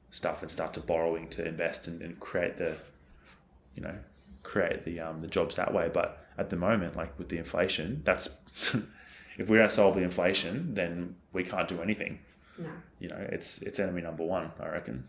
stuff 0.10 0.42
and 0.42 0.50
start 0.50 0.74
to 0.74 0.80
borrowing 0.80 1.28
to 1.28 1.46
invest 1.46 1.88
and, 1.88 2.02
and 2.02 2.20
create 2.20 2.58
the 2.58 2.78
you 3.76 3.84
know 3.84 3.96
create 4.44 4.84
the 4.86 5.00
um, 5.00 5.22
the 5.22 5.28
jobs 5.28 5.56
that 5.58 5.74
way. 5.74 5.90
But 5.94 6.26
at 6.38 6.50
the 6.50 6.56
moment, 6.56 6.96
like 6.96 7.18
with 7.18 7.30
the 7.30 7.38
inflation, 7.38 8.02
that's 8.06 8.30
if 9.38 9.50
we 9.50 9.58
don't 9.58 9.72
solve 9.72 9.96
the 9.96 10.02
inflation, 10.02 10.74
then 10.74 11.16
we 11.34 11.44
can't 11.44 11.68
do 11.68 11.82
anything. 11.82 12.20
No. 12.58 12.70
You 13.00 13.10
know, 13.10 13.28
it's 13.30 13.62
it's 13.62 13.80
enemy 13.80 14.02
number 14.02 14.24
one, 14.24 14.52
I 14.60 14.70
reckon. 14.70 15.08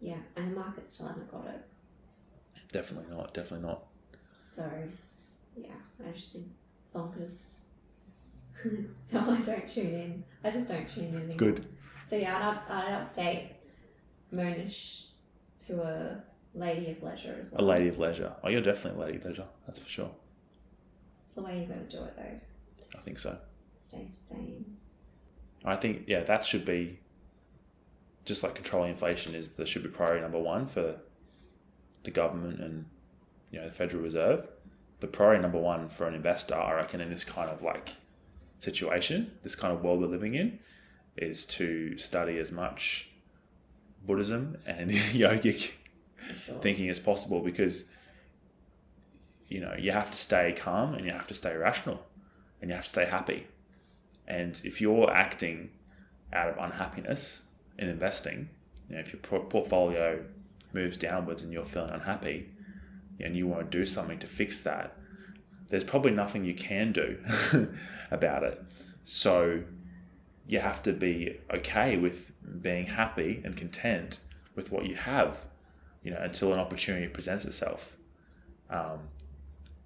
Yeah, 0.00 0.18
and 0.36 0.52
the 0.52 0.60
market 0.60 0.92
still 0.92 1.08
hasn't 1.08 1.30
got 1.30 1.46
it. 1.46 1.64
Definitely 2.70 3.14
not. 3.16 3.32
Definitely 3.32 3.68
not. 3.68 3.84
So, 4.52 4.70
yeah, 5.56 5.68
I 6.06 6.10
just 6.10 6.32
think 6.32 6.46
it's 6.62 6.74
bonkers. 6.96 7.44
so 9.10 9.18
I 9.18 9.40
don't 9.40 9.68
tune 9.68 9.94
in. 9.94 10.24
I 10.42 10.50
just 10.50 10.68
don't 10.68 10.88
tune 10.88 11.06
in 11.06 11.16
anymore. 11.16 11.36
Good. 11.36 11.66
So 12.08 12.16
yeah, 12.16 12.36
I'd, 12.36 12.42
up, 12.42 12.64
I'd 12.68 13.14
update 13.14 13.48
Monish 14.30 15.06
to 15.66 15.82
a 15.82 16.22
lady 16.54 16.90
of 16.92 17.02
leisure 17.02 17.36
as 17.40 17.52
well. 17.52 17.64
A 17.64 17.66
lady 17.66 17.88
of 17.88 17.98
leisure. 17.98 18.32
Oh, 18.42 18.48
you're 18.48 18.62
definitely 18.62 19.02
a 19.02 19.06
lady 19.06 19.18
of 19.18 19.24
leisure. 19.24 19.46
That's 19.66 19.78
for 19.78 19.88
sure. 19.88 20.10
It's 21.26 21.34
the 21.34 21.42
way 21.42 21.60
you 21.60 21.66
got 21.66 21.88
to 21.88 21.96
do 21.96 22.04
it 22.04 22.14
though. 22.16 22.98
I 22.98 23.02
think 23.02 23.18
so. 23.18 23.38
Stay 23.80 24.06
sane. 24.08 24.76
I 25.64 25.76
think 25.76 26.04
yeah, 26.06 26.20
that 26.20 26.44
should 26.44 26.64
be 26.64 27.00
just 28.24 28.42
like 28.42 28.54
controlling 28.54 28.90
inflation 28.90 29.34
is 29.34 29.48
the 29.50 29.66
should 29.66 29.82
be 29.82 29.88
priority 29.88 30.20
number 30.20 30.38
one 30.38 30.66
for 30.66 30.96
the 32.02 32.10
government 32.10 32.60
and 32.60 32.86
you 33.50 33.60
know 33.60 33.66
the 33.66 33.72
Federal 33.72 34.02
Reserve. 34.02 34.46
The 35.00 35.06
priority 35.06 35.42
number 35.42 35.58
one 35.58 35.88
for 35.88 36.06
an 36.06 36.14
investor, 36.14 36.54
I 36.54 36.74
reckon, 36.74 37.00
in 37.00 37.10
this 37.10 37.24
kind 37.24 37.50
of 37.50 37.62
like 37.62 37.96
situation, 38.58 39.32
this 39.42 39.54
kind 39.54 39.74
of 39.74 39.82
world 39.82 40.00
we're 40.00 40.06
living 40.06 40.34
in, 40.34 40.58
is 41.16 41.44
to 41.46 41.96
study 41.98 42.38
as 42.38 42.50
much 42.50 43.10
Buddhism 44.06 44.56
and 44.66 44.90
yogic 44.90 45.72
sure. 46.44 46.58
thinking 46.60 46.88
as 46.88 47.00
possible 47.00 47.40
because 47.40 47.84
you 49.48 49.60
know 49.60 49.74
you 49.78 49.92
have 49.92 50.10
to 50.10 50.16
stay 50.16 50.52
calm 50.52 50.94
and 50.94 51.04
you 51.04 51.12
have 51.12 51.26
to 51.26 51.34
stay 51.34 51.56
rational 51.56 52.04
and 52.60 52.70
you 52.70 52.74
have 52.74 52.84
to 52.84 52.90
stay 52.90 53.06
happy 53.06 53.46
and 54.26 54.60
if 54.64 54.80
you're 54.80 55.10
acting 55.12 55.70
out 56.32 56.48
of 56.48 56.56
unhappiness 56.58 57.48
in 57.78 57.88
investing 57.88 58.48
you 58.88 58.94
know, 58.94 59.00
if 59.00 59.12
your 59.12 59.20
portfolio 59.20 60.24
moves 60.72 60.96
downwards 60.96 61.42
and 61.42 61.52
you're 61.52 61.64
feeling 61.64 61.90
unhappy 61.90 62.48
and 63.20 63.36
you 63.36 63.46
want 63.46 63.70
to 63.70 63.78
do 63.78 63.84
something 63.86 64.18
to 64.18 64.26
fix 64.26 64.60
that 64.62 64.96
there's 65.68 65.84
probably 65.84 66.12
nothing 66.12 66.44
you 66.44 66.54
can 66.54 66.92
do 66.92 67.18
about 68.10 68.42
it 68.42 68.62
so 69.04 69.62
you 70.46 70.60
have 70.60 70.82
to 70.82 70.92
be 70.92 71.38
okay 71.52 71.96
with 71.96 72.32
being 72.62 72.86
happy 72.86 73.40
and 73.44 73.56
content 73.56 74.20
with 74.54 74.70
what 74.70 74.86
you 74.86 74.94
have 74.94 75.44
you 76.02 76.12
know, 76.12 76.18
until 76.20 76.52
an 76.52 76.60
opportunity 76.60 77.08
presents 77.08 77.44
itself, 77.44 77.96
um, 78.70 79.00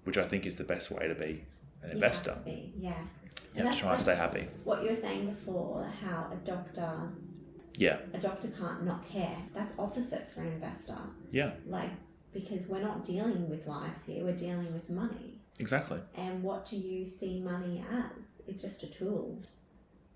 which 0.03 0.19
I 0.19 0.23
think 0.27 0.45
is 0.45 0.55
the 0.55 0.63
best 0.63 0.91
way 0.91 1.07
to 1.07 1.15
be 1.15 1.43
an 1.81 1.89
You 1.89 1.95
investor. 1.95 2.29
have 2.29 2.43
to 2.43 2.45
be, 2.45 2.73
yeah. 2.79 2.89
You 2.89 2.93
have 2.93 3.55
to 3.55 3.63
That's 3.63 3.77
try 3.79 3.91
and 3.93 4.01
stay 4.01 4.15
happy. 4.15 4.47
What 4.63 4.83
you 4.83 4.91
were 4.91 4.95
saying 4.95 5.25
before, 5.31 5.89
how 6.05 6.27
a 6.31 6.35
doctor, 6.45 7.09
Yeah, 7.75 7.97
a 8.13 8.19
doctor 8.19 8.49
can't 8.49 8.85
not 8.85 9.09
care. 9.09 9.35
That's 9.55 9.73
opposite 9.79 10.29
for 10.31 10.41
an 10.41 10.49
investor. 10.49 10.95
yeah, 11.31 11.53
Like, 11.65 11.89
because 12.33 12.67
we're 12.67 12.81
not 12.81 13.03
dealing 13.05 13.49
with 13.49 13.67
lives 13.67 14.05
here, 14.05 14.23
we're 14.23 14.35
dealing 14.35 14.71
with 14.73 14.89
money. 14.89 15.39
exactly. 15.59 15.99
And 16.15 16.41
what 16.43 16.65
do 16.65 16.77
you 16.77 17.05
see 17.05 17.39
money 17.39 17.83
as? 17.91 18.41
It's 18.47 18.61
just 18.63 18.83
a 18.83 18.87
tool. 18.87 19.41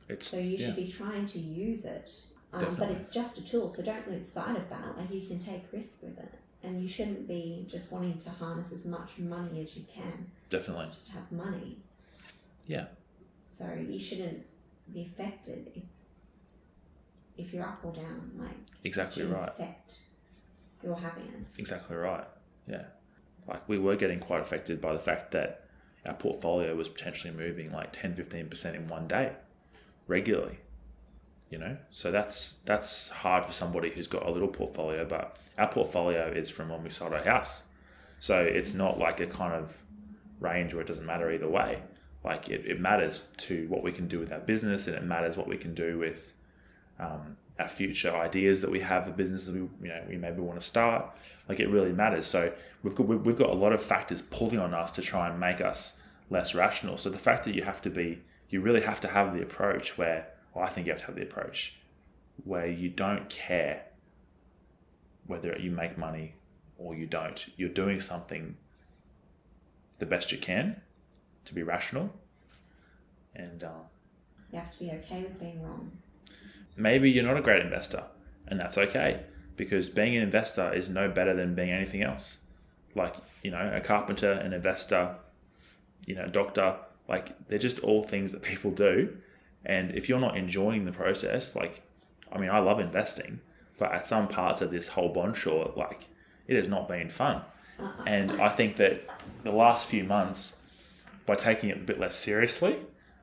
It's 0.07 0.27
So 0.27 0.37
you 0.37 0.57
yeah, 0.57 0.67
should 0.67 0.75
be 0.75 0.87
trying 0.91 1.25
to 1.27 1.39
use 1.39 1.85
it. 1.85 2.11
Um, 2.53 2.73
but 2.79 2.89
it's 2.89 3.09
just 3.09 3.37
a 3.37 3.43
tool, 3.43 3.69
so 3.69 3.83
don't 3.83 4.09
lose 4.09 4.31
sight 4.31 4.55
of 4.55 4.69
that. 4.69 4.97
Like 4.97 5.11
you 5.13 5.27
can 5.27 5.39
take 5.39 5.63
risk 5.73 6.01
with 6.03 6.17
it. 6.17 6.33
And 6.63 6.81
you 6.81 6.87
shouldn't 6.87 7.27
be 7.27 7.67
just 7.69 7.91
wanting 7.91 8.17
to 8.19 8.29
harness 8.29 8.71
as 8.71 8.85
much 8.87 9.17
money 9.19 9.61
as 9.61 9.75
you 9.77 9.83
can. 9.93 10.31
definitely. 10.49 10.85
Just 10.87 11.11
have 11.11 11.29
money. 11.31 11.77
Yeah. 12.67 12.85
So 13.43 13.71
you 13.73 13.99
shouldn't 13.99 14.43
be 14.93 15.01
affected 15.11 15.71
if 15.75 15.83
if 17.37 17.53
you're 17.53 17.63
up 17.65 17.79
or 17.83 17.91
down. 17.93 18.31
Like 18.37 18.55
Exactly 18.83 19.25
right. 19.25 19.49
affect 19.49 19.97
your 20.85 20.97
happiness. 20.97 21.49
Exactly 21.57 21.95
right. 21.95 22.25
Yeah. 22.67 22.83
Like 23.47 23.67
we 23.67 23.77
were 23.77 23.95
getting 23.95 24.19
quite 24.19 24.41
affected 24.41 24.81
by 24.81 24.93
the 24.93 24.99
fact 24.99 25.31
that 25.31 25.65
our 26.05 26.13
portfolio 26.13 26.75
was 26.75 26.87
potentially 26.89 27.33
moving 27.33 27.71
like 27.71 27.91
10, 27.91 28.15
15% 28.15 28.75
in 28.75 28.87
one 28.87 29.07
day 29.07 29.33
regularly. 30.07 30.59
You 31.49 31.59
know? 31.59 31.77
So 31.89 32.11
that's 32.11 32.53
that's 32.65 33.09
hard 33.09 33.45
for 33.45 33.53
somebody 33.53 33.89
who's 33.89 34.07
got 34.07 34.25
a 34.25 34.31
little 34.31 34.47
portfolio, 34.47 35.05
but 35.05 35.37
our 35.57 35.67
portfolio 35.67 36.27
is 36.31 36.49
from 36.49 36.69
when 36.69 36.83
we 36.83 36.89
sold 36.89 37.13
our 37.13 37.23
house. 37.23 37.65
So 38.19 38.41
it's 38.41 38.73
not 38.73 38.97
like 38.97 39.19
a 39.19 39.27
kind 39.27 39.53
of 39.53 39.81
range 40.39 40.73
where 40.73 40.81
it 40.81 40.87
doesn't 40.87 41.05
matter 41.05 41.31
either 41.31 41.47
way. 41.47 41.81
Like 42.23 42.49
it, 42.49 42.65
it 42.65 42.79
matters 42.79 43.23
to 43.37 43.67
what 43.67 43.83
we 43.83 43.91
can 43.91 44.07
do 44.07 44.19
with 44.19 44.31
our 44.31 44.39
business 44.39 44.87
and 44.87 44.95
it 44.95 45.03
matters 45.03 45.37
what 45.37 45.47
we 45.47 45.57
can 45.57 45.75
do 45.75 45.99
with 45.99 46.33
um, 46.99 47.37
our 47.57 47.67
future 47.67 48.13
ideas 48.13 48.61
that 48.61 48.69
we 48.69 48.81
have, 48.81 49.05
the 49.05 49.11
businesses 49.11 49.51
we 49.51 49.59
you 49.59 49.69
know 49.87 50.01
we 50.09 50.17
maybe 50.17 50.41
want 50.41 50.59
to 50.59 50.65
start. 50.65 51.15
Like 51.47 51.59
it 51.59 51.69
really 51.69 51.93
matters. 51.93 52.25
So 52.25 52.51
we've 52.83 52.95
got 52.95 53.07
we've 53.07 53.37
got 53.37 53.49
a 53.49 53.53
lot 53.53 53.71
of 53.73 53.81
factors 53.81 54.21
pulling 54.21 54.59
on 54.59 54.73
us 54.73 54.91
to 54.91 55.01
try 55.01 55.29
and 55.29 55.39
make 55.39 55.61
us 55.61 56.03
less 56.29 56.55
rational. 56.55 56.97
So 56.97 57.09
the 57.09 57.19
fact 57.19 57.43
that 57.45 57.55
you 57.55 57.63
have 57.63 57.81
to 57.83 57.89
be, 57.89 58.21
you 58.49 58.59
really 58.61 58.81
have 58.81 58.99
to 59.01 59.07
have 59.07 59.33
the 59.33 59.41
approach 59.41 59.97
where, 59.97 60.27
well, 60.53 60.65
I 60.65 60.69
think 60.69 60.87
you 60.87 60.91
have 60.93 61.01
to 61.01 61.05
have 61.07 61.15
the 61.15 61.23
approach 61.23 61.77
where 62.43 62.67
you 62.67 62.89
don't 62.89 63.29
care 63.29 63.83
whether 65.27 65.57
you 65.57 65.71
make 65.71 65.97
money 65.97 66.33
or 66.77 66.93
you 66.95 67.05
don't. 67.05 67.47
You're 67.57 67.69
doing 67.69 68.01
something 68.01 68.57
the 69.99 70.05
best 70.05 70.31
you 70.31 70.37
can 70.37 70.81
to 71.45 71.53
be 71.53 71.63
rational, 71.63 72.09
and. 73.35 73.63
Uh, 73.63 73.69
You 74.51 74.59
have 74.59 74.69
to 74.71 74.79
be 74.79 74.91
okay 74.91 75.21
with 75.23 75.39
being 75.39 75.61
wrong. 75.63 75.91
Maybe 76.75 77.09
you're 77.09 77.23
not 77.23 77.37
a 77.37 77.41
great 77.41 77.61
investor, 77.61 78.03
and 78.47 78.59
that's 78.59 78.77
okay 78.77 79.21
because 79.57 79.89
being 79.89 80.15
an 80.15 80.23
investor 80.23 80.73
is 80.73 80.89
no 80.89 81.09
better 81.09 81.33
than 81.33 81.55
being 81.55 81.71
anything 81.71 82.01
else. 82.01 82.39
Like, 82.93 83.15
you 83.43 83.51
know, 83.51 83.71
a 83.73 83.81
carpenter, 83.81 84.31
an 84.31 84.53
investor, 84.53 85.15
you 86.05 86.15
know, 86.15 86.23
a 86.23 86.29
doctor, 86.29 86.75
like 87.07 87.47
they're 87.47 87.59
just 87.59 87.79
all 87.79 88.03
things 88.03 88.31
that 88.31 88.41
people 88.41 88.71
do. 88.71 89.15
And 89.65 89.91
if 89.95 90.09
you're 90.09 90.19
not 90.19 90.37
enjoying 90.37 90.85
the 90.85 90.91
process, 90.91 91.55
like, 91.55 91.81
I 92.31 92.37
mean, 92.37 92.49
I 92.49 92.59
love 92.59 92.79
investing, 92.79 93.39
but 93.77 93.91
at 93.91 94.05
some 94.05 94.27
parts 94.27 94.61
of 94.61 94.71
this 94.71 94.89
whole 94.89 95.09
bond 95.09 95.37
short, 95.37 95.77
like, 95.77 96.09
it 96.47 96.55
has 96.55 96.67
not 96.67 96.87
been 96.87 97.09
fun. 97.09 97.41
And 98.05 98.31
I 98.33 98.49
think 98.49 98.75
that 98.77 99.09
the 99.43 99.51
last 99.51 99.87
few 99.87 100.03
months, 100.03 100.61
by 101.25 101.35
taking 101.35 101.69
it 101.69 101.77
a 101.77 101.81
bit 101.81 101.99
less 101.99 102.15
seriously 102.15 102.77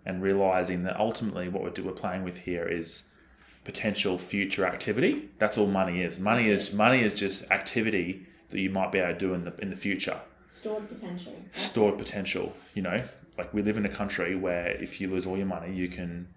and 0.05 0.22
realizing 0.22 0.83
that 0.83 0.99
ultimately 0.99 1.49
what 1.49 1.62
we're, 1.62 1.85
we're 1.85 1.93
playing 1.93 2.24
with 2.24 2.39
here 2.39 2.66
is 2.66 3.09
potential 3.65 4.19
future 4.19 4.67
activity. 4.67 5.31
That's 5.39 5.57
all 5.57 5.67
money 5.67 6.03
is. 6.03 6.19
Money 6.19 6.49
is 6.49 6.73
money 6.73 7.03
is 7.03 7.15
just 7.15 7.51
activity 7.51 8.27
that 8.51 8.61
you 8.61 8.71
might 8.71 8.93
be 8.93 8.99
able 8.99 9.13
to 9.13 9.19
do 9.19 9.35
in 9.35 9.45
the 9.45 9.55
in 9.61 9.71
the 9.71 9.77
future. 9.77 10.21
Stored 10.51 10.89
potential. 10.89 11.35
Stored 11.53 11.99
potential. 11.99 12.55
You 12.75 12.83
know, 12.83 13.05
like 13.39 13.53
we 13.55 13.63
live 13.63 13.77
in 13.77 13.87
a 13.87 13.91
country 13.91 14.35
where 14.35 14.69
if 14.69 15.01
you 15.01 15.09
lose 15.09 15.27
all 15.27 15.37
your 15.37 15.47
money, 15.47 15.75
you 15.75 15.89
can 15.89 16.29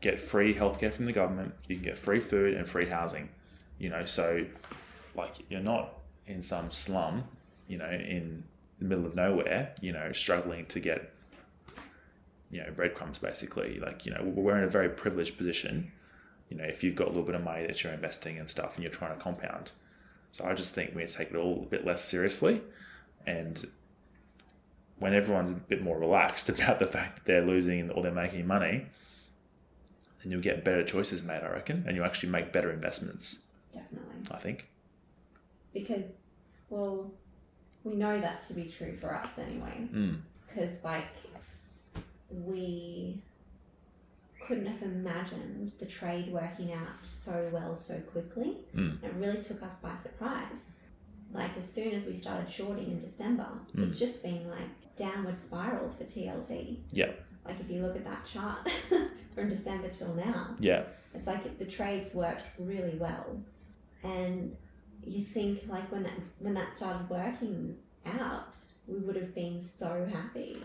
get 0.00 0.18
free 0.18 0.54
healthcare 0.54 0.92
from 0.92 1.06
the 1.06 1.12
government. 1.12 1.54
You 1.68 1.76
can 1.76 1.84
get 1.84 1.98
free 1.98 2.20
food 2.20 2.54
and 2.54 2.68
free 2.68 2.86
housing. 2.86 3.28
You 3.78 3.90
know, 3.90 4.04
so 4.04 4.46
like 5.14 5.34
you're 5.48 5.60
not 5.60 5.94
in 6.26 6.42
some 6.42 6.70
slum. 6.70 7.24
You 7.68 7.78
know, 7.78 7.90
in 7.90 8.44
the 8.78 8.86
middle 8.86 9.06
of 9.06 9.14
nowhere. 9.14 9.74
You 9.80 9.92
know, 9.92 10.10
struggling 10.12 10.66
to 10.66 10.80
get 10.80 11.12
you 12.50 12.60
know 12.60 12.70
breadcrumbs 12.74 13.18
basically. 13.18 13.78
Like 13.78 14.06
you 14.06 14.12
know 14.12 14.22
we're 14.24 14.58
in 14.58 14.64
a 14.64 14.68
very 14.68 14.88
privileged 14.88 15.36
position. 15.38 15.92
You 16.48 16.56
know 16.56 16.64
if 16.64 16.82
you've 16.82 16.96
got 16.96 17.08
a 17.08 17.10
little 17.10 17.24
bit 17.24 17.34
of 17.34 17.42
money 17.42 17.66
that 17.66 17.82
you're 17.82 17.92
investing 17.92 18.38
and 18.38 18.48
stuff 18.48 18.76
and 18.76 18.82
you're 18.82 18.92
trying 18.92 19.16
to 19.16 19.22
compound. 19.22 19.72
So 20.32 20.44
I 20.44 20.54
just 20.54 20.74
think 20.74 20.94
we 20.94 21.02
need 21.02 21.08
to 21.08 21.16
take 21.16 21.30
it 21.30 21.36
all 21.36 21.62
a 21.62 21.66
bit 21.66 21.86
less 21.86 22.04
seriously, 22.04 22.60
and 23.26 23.64
when 24.98 25.14
everyone's 25.14 25.52
a 25.52 25.54
bit 25.54 25.82
more 25.82 25.98
relaxed 25.98 26.48
about 26.48 26.78
the 26.78 26.86
fact 26.86 27.16
that 27.16 27.24
they're 27.24 27.44
losing 27.44 27.90
or 27.90 28.02
they're 28.02 28.12
making 28.12 28.46
money, 28.46 28.86
then 30.22 30.32
you'll 30.32 30.40
get 30.40 30.64
better 30.64 30.84
choices 30.84 31.22
made, 31.22 31.42
I 31.42 31.50
reckon, 31.50 31.84
and 31.86 31.96
you'll 31.96 32.06
actually 32.06 32.30
make 32.30 32.52
better 32.52 32.72
investments. 32.72 33.44
Definitely. 33.72 34.22
I 34.30 34.38
think. 34.38 34.68
Because, 35.72 36.14
well, 36.70 37.12
we 37.84 37.94
know 37.94 38.20
that 38.20 38.42
to 38.44 38.54
be 38.54 38.64
true 38.64 38.96
for 39.00 39.14
us 39.14 39.30
anyway. 39.38 39.88
Mm. 39.92 40.20
Because, 40.46 40.82
like, 40.84 41.06
we 42.30 43.22
couldn't 44.46 44.66
have 44.66 44.82
imagined 44.82 45.68
the 45.80 45.86
trade 45.86 46.32
working 46.32 46.72
out 46.72 46.88
so 47.04 47.48
well 47.52 47.76
so 47.76 47.98
quickly. 48.00 48.56
Mm. 48.74 49.02
It 49.02 49.12
really 49.16 49.42
took 49.42 49.62
us 49.62 49.78
by 49.78 49.96
surprise. 49.98 50.66
Like, 51.32 51.56
as 51.58 51.70
soon 51.70 51.92
as 51.92 52.06
we 52.06 52.14
started 52.16 52.50
shorting 52.50 52.86
in 52.90 53.00
December, 53.00 53.48
Mm. 53.74 53.88
it's 53.88 53.98
just 53.98 54.22
been 54.22 54.48
like 54.50 54.68
downward 54.96 55.38
spiral 55.38 55.90
for 55.90 56.04
TLT. 56.04 56.78
Yeah. 56.92 57.10
Like, 57.44 57.60
if 57.60 57.70
you 57.70 57.82
look 57.82 57.96
at 57.96 58.04
that 58.04 58.24
chart 58.24 58.68
from 59.34 59.48
December 59.50 59.88
till 59.88 60.14
now, 60.14 60.56
Yeah. 60.58 60.84
it's 61.14 61.26
like 61.26 61.58
the 61.58 61.64
trades 61.66 62.14
worked 62.14 62.46
really 62.58 62.96
well, 62.96 63.40
and 64.02 64.56
you 65.04 65.24
think 65.24 65.66
like 65.68 65.90
when 65.92 66.02
that 66.04 66.18
when 66.38 66.54
that 66.54 66.74
started 66.74 67.08
working 67.10 67.76
out, 68.06 68.54
we 68.86 68.98
would 68.98 69.16
have 69.16 69.34
been 69.34 69.60
so 69.62 70.06
happy. 70.10 70.56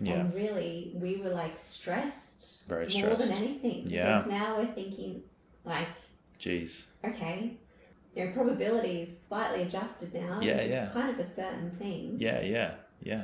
Yeah. 0.00 0.14
And 0.14 0.34
really, 0.34 0.92
we 0.94 1.16
were 1.16 1.30
like 1.30 1.58
stressed 1.58 2.68
Very 2.68 2.90
stressed. 2.90 3.06
more 3.06 3.16
than 3.16 3.36
anything. 3.44 3.90
Yeah. 3.90 4.18
Because 4.18 4.30
now 4.30 4.58
we're 4.58 4.66
thinking 4.66 5.22
like, 5.64 5.88
Jeez. 6.38 6.88
okay, 7.04 7.56
you 8.14 8.24
know, 8.24 8.32
probability 8.32 9.02
is 9.02 9.18
slightly 9.28 9.62
adjusted 9.62 10.14
now. 10.14 10.40
Yeah, 10.40 10.54
this 10.54 10.66
is 10.66 10.72
yeah. 10.72 10.90
kind 10.92 11.10
of 11.10 11.18
a 11.18 11.24
certain 11.24 11.70
thing 11.72 12.16
Yeah. 12.18 12.40
Yeah. 12.42 12.74
Yeah. 13.02 13.22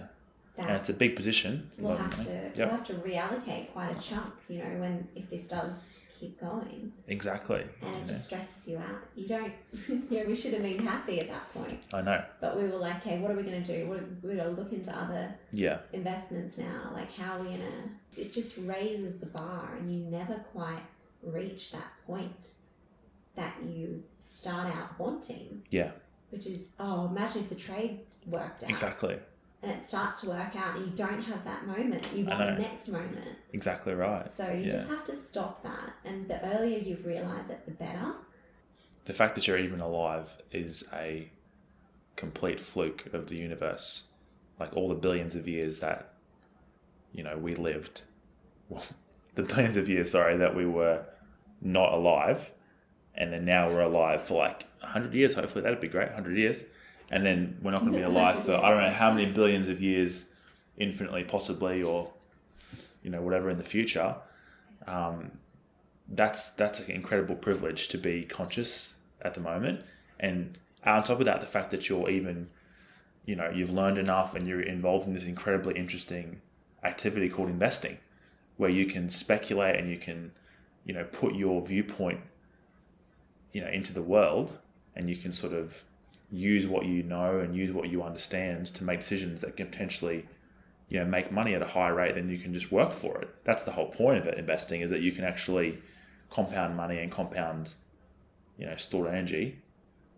And 0.56 0.70
it's 0.70 0.88
a 0.88 0.92
big 0.94 1.16
position. 1.16 1.66
It's 1.68 1.78
a 1.78 1.82
we'll 1.82 1.94
lot 1.94 2.00
have 2.14 2.26
to 2.26 2.32
Yep. 2.32 2.56
we'll 2.58 2.68
have 2.68 2.86
to 2.86 2.94
reallocate 2.94 3.72
quite 3.72 3.90
a 3.96 4.00
chunk. 4.00 4.32
You 4.48 4.58
know, 4.58 4.80
when 4.80 5.08
if 5.16 5.28
this 5.28 5.48
does 5.48 6.04
keep 6.24 6.40
going. 6.40 6.92
Exactly. 7.08 7.64
and 7.82 7.94
it 7.94 8.00
Yeah. 8.00 8.06
just 8.06 8.26
stresses 8.26 8.68
you 8.68 8.78
out. 8.78 9.02
You 9.14 9.26
don't, 9.28 9.52
you 9.88 10.18
know, 10.18 10.24
we 10.26 10.34
should 10.34 10.52
have 10.54 10.62
been 10.62 10.84
happy 10.86 11.20
at 11.20 11.28
that 11.28 11.52
point, 11.52 11.80
I 11.92 12.02
know. 12.02 12.24
but 12.40 12.56
we 12.56 12.64
were 12.68 12.78
like, 12.78 12.96
okay, 12.98 13.18
what 13.20 13.30
are 13.30 13.36
we 13.36 13.42
going 13.42 13.62
to 13.62 13.76
do? 13.78 13.86
What, 13.88 14.00
we're 14.22 14.36
going 14.36 14.54
to 14.54 14.60
look 14.62 14.72
into 14.72 14.96
other 14.96 15.34
Yeah. 15.52 15.78
investments 15.92 16.58
now. 16.58 16.90
Like, 16.92 17.12
how 17.14 17.38
are 17.38 17.40
we 17.42 17.48
going 17.48 17.60
to? 17.60 18.20
It 18.20 18.32
just 18.32 18.56
raises 18.58 19.18
the 19.18 19.26
bar, 19.26 19.74
and 19.78 19.92
you 19.92 20.04
never 20.10 20.34
quite 20.52 20.82
reach 21.22 21.72
that 21.72 21.90
point 22.06 22.50
that 23.34 23.54
you 23.66 24.02
start 24.18 24.74
out 24.74 24.98
wanting. 24.98 25.62
Yeah. 25.70 25.90
Which 26.30 26.46
is, 26.46 26.76
oh, 26.78 27.06
imagine 27.08 27.42
if 27.42 27.48
the 27.48 27.54
trade 27.56 28.00
worked 28.26 28.62
out. 28.64 28.70
Exactly. 28.70 29.18
And 29.64 29.72
it 29.72 29.82
starts 29.86 30.20
to 30.20 30.28
work 30.28 30.54
out, 30.56 30.76
and 30.76 30.84
you 30.84 30.92
don't 30.94 31.22
have 31.22 31.42
that 31.44 31.66
moment. 31.66 32.04
You 32.14 32.26
want 32.26 32.38
the 32.56 32.62
next 32.62 32.86
moment. 32.88 33.24
Exactly 33.54 33.94
right. 33.94 34.30
So 34.30 34.46
you 34.50 34.64
Yeah. 34.66 34.72
just 34.72 34.88
have 34.88 35.06
to 35.06 35.16
stop 35.16 35.62
that. 35.62 35.94
And 36.04 36.28
the 36.28 36.44
earlier 36.54 36.78
you 36.78 36.96
realise 37.02 37.48
it, 37.48 37.64
the 37.64 37.70
better. 37.70 38.12
The 39.06 39.14
fact 39.14 39.34
that 39.36 39.46
you're 39.46 39.56
even 39.56 39.80
alive 39.80 40.36
is 40.52 40.86
a 40.92 41.30
complete 42.16 42.60
fluke 42.60 43.06
of 43.14 43.28
the 43.28 43.36
universe. 43.36 44.08
Like 44.60 44.76
all 44.76 44.90
the 44.90 44.94
billions 44.94 45.34
of 45.34 45.48
years 45.48 45.78
that, 45.78 46.12
you 47.12 47.22
know, 47.22 47.38
we 47.38 47.54
lived. 47.54 48.02
Well, 48.68 48.84
the 49.34 49.44
billions 49.44 49.78
of 49.78 49.88
years, 49.88 50.10
sorry, 50.10 50.36
that 50.36 50.54
we 50.54 50.66
were 50.66 51.06
not 51.62 51.94
alive. 51.94 52.50
And 53.14 53.32
then 53.32 53.46
now 53.46 53.68
we're 53.68 53.80
alive 53.80 54.24
for 54.24 54.34
like 54.42 54.66
100 54.80 55.14
years, 55.14 55.32
hopefully. 55.34 55.62
That'd 55.62 55.80
be 55.80 55.88
great, 55.88 56.08
100 56.08 56.36
years. 56.36 56.64
And 57.10 57.24
then 57.24 57.58
we're 57.62 57.70
not 57.70 57.80
going 57.80 57.92
to 57.92 57.98
be 57.98 58.04
alive 58.04 58.42
for, 58.42 58.54
I 58.54 58.70
don't 58.70 58.82
know 58.82 58.90
how 58.90 59.12
many 59.12 59.26
billions 59.26 59.68
of 59.68 59.80
years, 59.80 60.32
infinitely, 60.76 61.24
possibly, 61.24 61.82
or, 61.82 62.12
you 63.02 63.10
know, 63.10 63.20
whatever 63.20 63.50
in 63.50 63.58
the 63.58 63.64
future. 63.64 64.16
Um, 64.86 65.30
that's 66.08 66.50
that's 66.50 66.80
an 66.80 66.90
incredible 66.90 67.34
privilege 67.34 67.88
to 67.88 67.98
be 67.98 68.24
conscious 68.24 68.98
at 69.22 69.34
the 69.34 69.40
moment 69.40 69.82
and 70.20 70.58
on 70.84 71.02
top 71.02 71.18
of 71.18 71.24
that 71.24 71.40
the 71.40 71.46
fact 71.46 71.70
that 71.70 71.88
you're 71.88 72.10
even 72.10 72.48
you 73.24 73.34
know 73.34 73.50
you've 73.50 73.72
learned 73.72 73.98
enough 73.98 74.34
and 74.34 74.46
you're 74.46 74.60
involved 74.60 75.06
in 75.06 75.14
this 75.14 75.24
incredibly 75.24 75.74
interesting 75.74 76.40
activity 76.82 77.28
called 77.28 77.48
investing 77.48 77.98
where 78.56 78.70
you 78.70 78.84
can 78.84 79.08
speculate 79.08 79.76
and 79.76 79.88
you 79.88 79.96
can 79.96 80.30
you 80.84 80.92
know 80.92 81.04
put 81.04 81.34
your 81.34 81.64
viewpoint 81.66 82.20
you 83.52 83.60
know 83.62 83.70
into 83.70 83.92
the 83.94 84.02
world 84.02 84.58
and 84.94 85.08
you 85.08 85.16
can 85.16 85.32
sort 85.32 85.54
of 85.54 85.82
use 86.30 86.66
what 86.66 86.84
you 86.84 87.02
know 87.02 87.38
and 87.40 87.54
use 87.54 87.70
what 87.72 87.88
you 87.88 88.02
understand 88.02 88.66
to 88.66 88.84
make 88.84 89.00
decisions 89.00 89.40
that 89.40 89.56
can 89.56 89.66
potentially 89.66 90.26
you 90.88 90.98
know 90.98 91.04
make 91.04 91.30
money 91.32 91.54
at 91.54 91.62
a 91.62 91.66
higher 91.66 91.94
rate 91.94 92.14
then 92.14 92.28
you 92.28 92.38
can 92.38 92.52
just 92.52 92.72
work 92.72 92.92
for 92.92 93.20
it 93.20 93.28
that's 93.44 93.64
the 93.64 93.70
whole 93.72 93.88
point 93.88 94.18
of 94.18 94.26
it 94.26 94.38
investing 94.38 94.80
is 94.80 94.90
that 94.90 95.00
you 95.00 95.12
can 95.12 95.24
actually 95.24 95.78
compound 96.30 96.76
money 96.76 96.98
and 96.98 97.10
compound 97.12 97.74
you 98.58 98.66
know 98.66 98.76
stored 98.76 99.08
energy 99.08 99.58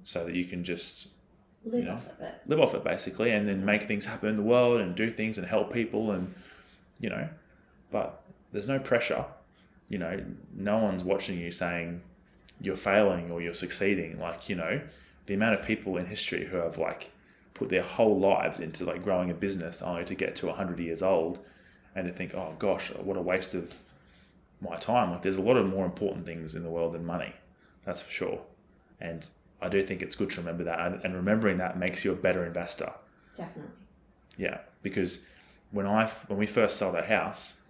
so 0.02 0.24
that 0.24 0.34
you 0.34 0.44
can 0.44 0.64
just 0.64 1.08
Live 1.64 1.80
You 1.80 1.86
know. 1.86 1.94
off 1.94 2.06
of 2.06 2.20
it. 2.20 2.34
live 2.46 2.60
off 2.60 2.74
it 2.74 2.84
basically 2.84 3.32
and 3.32 3.48
then 3.48 3.64
make 3.64 3.82
things 3.84 4.04
happen 4.04 4.28
in 4.28 4.36
the 4.36 4.42
world 4.42 4.80
and 4.80 4.94
do 4.94 5.10
things 5.10 5.36
and 5.36 5.46
help 5.46 5.72
people 5.72 6.12
and 6.12 6.32
you 7.00 7.10
know 7.10 7.28
but 7.90 8.22
there's 8.52 8.68
no 8.68 8.78
pressure 8.78 9.24
you 9.88 9.98
know 9.98 10.22
no 10.54 10.78
one's 10.78 11.02
watching 11.02 11.38
you 11.38 11.50
saying 11.50 12.00
you're 12.60 12.76
failing 12.76 13.30
or 13.32 13.42
you're 13.42 13.52
succeeding 13.54 14.18
like 14.20 14.48
you 14.48 14.54
know 14.54 14.80
the 15.26 15.34
amount 15.34 15.54
of 15.54 15.64
people 15.64 15.96
in 15.96 16.06
history 16.06 16.46
who 16.46 16.56
have 16.56 16.78
like 16.78 17.10
put 17.54 17.68
their 17.68 17.82
whole 17.82 18.18
lives 18.18 18.60
into 18.60 18.84
like 18.84 19.02
growing 19.02 19.30
a 19.30 19.34
business 19.34 19.82
only 19.82 20.04
to 20.04 20.14
get 20.14 20.36
to 20.36 20.46
100 20.46 20.78
years 20.78 21.02
old 21.02 21.40
and 21.94 22.06
to 22.06 22.12
think 22.12 22.34
oh 22.34 22.54
gosh 22.58 22.92
what 22.94 23.16
a 23.16 23.20
waste 23.22 23.54
of 23.54 23.78
my 24.60 24.76
time 24.76 25.10
like 25.10 25.22
there's 25.22 25.36
a 25.36 25.42
lot 25.42 25.56
of 25.56 25.66
more 25.66 25.84
important 25.84 26.24
things 26.26 26.54
in 26.54 26.62
the 26.62 26.68
world 26.70 26.92
than 26.94 27.04
money 27.04 27.32
that's 27.84 28.00
for 28.02 28.10
sure 28.10 28.40
and 29.00 29.28
i 29.62 29.68
do 29.68 29.82
think 29.82 30.02
it's 30.02 30.14
good 30.14 30.30
to 30.30 30.38
remember 30.38 30.64
that 30.64 30.78
and, 30.80 31.04
and 31.04 31.14
remembering 31.14 31.58
that 31.58 31.78
makes 31.78 32.04
you 32.04 32.12
a 32.12 32.16
better 32.16 32.44
investor 32.44 32.92
Definitely. 33.36 33.72
yeah, 34.38 34.58
because 34.82 35.26
when 35.72 35.86
I 35.86 36.06
when 36.28 36.38
we 36.38 36.46
first 36.46 36.76
sold 36.76 36.94
our 36.94 37.02
house, 37.02 37.60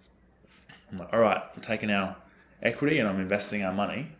I'm 0.91 0.97
like, 0.97 1.11
all 1.11 1.19
right, 1.19 1.41
we're 1.55 1.61
taking 1.63 1.91
our 1.91 2.15
equity 2.61 2.99
and 2.99 3.09
I'm 3.09 3.19
investing 3.19 3.63
our 3.63 3.73
money. 3.73 4.13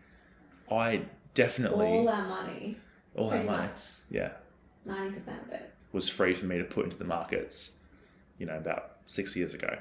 I 0.69 1.03
definitely 1.33 1.85
All 1.87 2.09
our 2.09 2.27
money, 2.27 2.77
all 3.17 3.29
pretty 3.29 3.45
money, 3.45 3.67
much, 3.67 3.81
yeah, 4.09 4.31
ninety 4.85 5.15
percent 5.15 5.41
of 5.47 5.53
it. 5.53 5.73
was 5.91 6.07
free 6.09 6.33
for 6.33 6.45
me 6.45 6.57
to 6.57 6.63
put 6.63 6.85
into 6.85 6.97
the 6.97 7.05
markets, 7.05 7.79
you 8.37 8.45
know, 8.45 8.57
about 8.57 8.97
six 9.05 9.35
years 9.35 9.53
ago, 9.53 9.79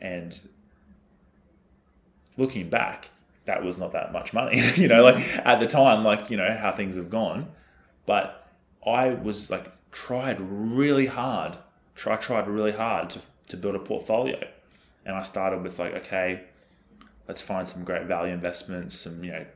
and 0.00 0.40
looking 2.36 2.68
back, 2.68 3.10
that 3.46 3.62
was 3.64 3.78
not 3.78 3.92
that 3.92 4.12
much 4.12 4.32
money, 4.32 4.60
you 4.76 4.88
know, 4.88 5.02
like 5.02 5.16
mm-hmm. 5.16 5.48
at 5.48 5.60
the 5.60 5.66
time, 5.66 6.04
like 6.04 6.30
you 6.30 6.36
know 6.36 6.56
how 6.60 6.72
things 6.72 6.96
have 6.96 7.10
gone, 7.10 7.48
but 8.04 8.46
I 8.86 9.08
was 9.10 9.50
like 9.50 9.72
tried 9.90 10.40
really 10.40 11.06
hard. 11.06 11.56
Try 11.94 12.16
tried 12.16 12.46
really 12.46 12.72
hard 12.72 13.10
to 13.10 13.20
to 13.48 13.56
build 13.56 13.74
a 13.74 13.78
portfolio, 13.78 14.38
and 15.04 15.16
I 15.16 15.22
started 15.22 15.62
with 15.62 15.78
like 15.78 15.94
okay, 15.94 16.42
let's 17.26 17.40
find 17.40 17.68
some 17.68 17.84
great 17.84 18.06
value 18.06 18.32
investments, 18.32 18.94
some 18.94 19.24
you 19.24 19.32
know 19.32 19.46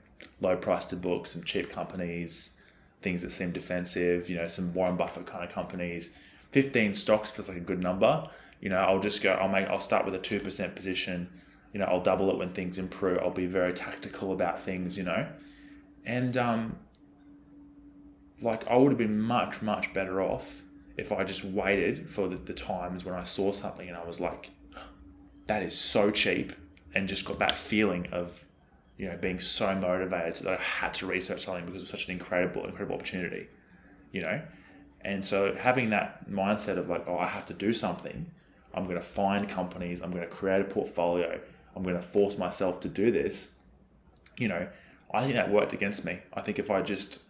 low 0.41 0.57
price 0.57 0.87
to 0.87 0.97
book, 0.97 1.27
some 1.27 1.45
cheap 1.45 1.71
companies, 1.71 2.60
things 3.03 3.23
that 3.23 3.31
seem 3.31 3.53
defensive, 3.53 4.29
you 4.29 4.37
know, 4.37 4.49
some 4.49 4.75
Warren 4.75 4.97
Buffett 4.97 5.27
kind 5.27 5.45
of 5.45 5.51
companies. 5.51 6.23
Fifteen 6.53 6.95
stocks 6.95 7.31
feels 7.31 7.49
like 7.49 7.59
a 7.59 7.61
good 7.61 7.83
number. 7.83 8.29
You 8.61 8.69
know, 8.69 8.79
I'll 8.79 9.01
just 9.01 9.23
go. 9.23 9.33
I'll 9.33 9.49
make. 9.49 9.67
I'll 9.69 9.81
start 9.81 10.05
with 10.05 10.15
a 10.15 10.19
two 10.19 10.41
percent 10.41 10.75
position. 10.75 11.29
You 11.73 11.81
know, 11.81 11.87
I'll 11.87 12.03
double 12.03 12.31
it 12.31 12.37
when 12.37 12.53
things 12.53 12.79
improve. 12.79 13.19
I'll 13.19 13.31
be 13.31 13.47
very 13.47 13.73
tactical 13.73 14.33
about 14.33 14.61
things. 14.61 14.97
You 14.99 15.05
know, 15.05 15.29
and 16.05 16.37
um, 16.37 16.77
like 18.43 18.67
I 18.69 18.77
would 18.77 18.91
have 18.91 18.99
been 18.99 19.21
much 19.21 19.63
much 19.63 19.93
better 19.95 20.21
off 20.21 20.63
if 20.97 21.13
I 21.13 21.25
just 21.25 21.45
waited 21.45 22.11
for 22.11 22.29
the, 22.29 22.37
the 22.37 22.53
times 22.53 23.05
when 23.05 23.15
I 23.15 23.25
saw 23.25 23.53
something 23.53 23.89
and 23.89 23.97
I 23.97 24.05
was 24.05 24.21
like, 24.21 24.51
that 25.47 25.63
is 25.63 25.79
so 25.79 26.11
cheap, 26.11 26.53
and 26.95 27.09
just 27.09 27.25
got 27.25 27.39
that 27.39 27.57
feeling 27.57 28.07
of, 28.13 28.45
you 29.01 29.09
know, 29.09 29.17
being 29.17 29.41
so 29.41 29.75
motivated 29.75 30.45
that 30.45 30.61
I 30.61 30.63
had 30.63 30.93
to 30.95 31.07
research 31.07 31.47
something 31.47 31.65
because 31.65 31.81
it 31.81 31.85
was 31.85 31.91
such 31.91 32.09
an 32.09 32.13
incredible 32.13 32.67
incredible 32.67 32.97
opportunity, 32.97 33.49
you 34.13 34.21
know, 34.21 34.43
and 35.01 35.25
so 35.25 35.55
having 35.55 35.89
that 35.91 36.31
mindset 36.31 36.77
of 36.77 36.91
like, 36.91 37.09
oh, 37.09 37.17
I 37.17 37.27
have 37.27 37.47
to 37.47 37.55
do 37.55 37.73
something. 37.73 38.31
I'm 38.75 38.85
going 38.85 38.97
to 38.97 39.01
find 39.01 39.49
companies. 39.49 40.03
I'm 40.03 40.11
going 40.11 40.23
to 40.23 40.29
create 40.29 40.61
a 40.61 40.65
portfolio. 40.65 41.41
I'm 41.75 41.83
going 41.83 41.95
to 41.95 42.03
force 42.03 42.37
myself 42.37 42.81
to 42.81 42.89
do 42.89 43.11
this. 43.11 43.57
You 44.37 44.49
know, 44.49 44.69
I 45.15 45.23
think 45.23 45.35
that 45.37 45.51
worked 45.51 45.73
against 45.73 46.05
me. 46.05 46.19
I 46.35 46.43
think 46.43 46.59
if 46.59 46.71
I 46.71 46.83
just 46.83 47.23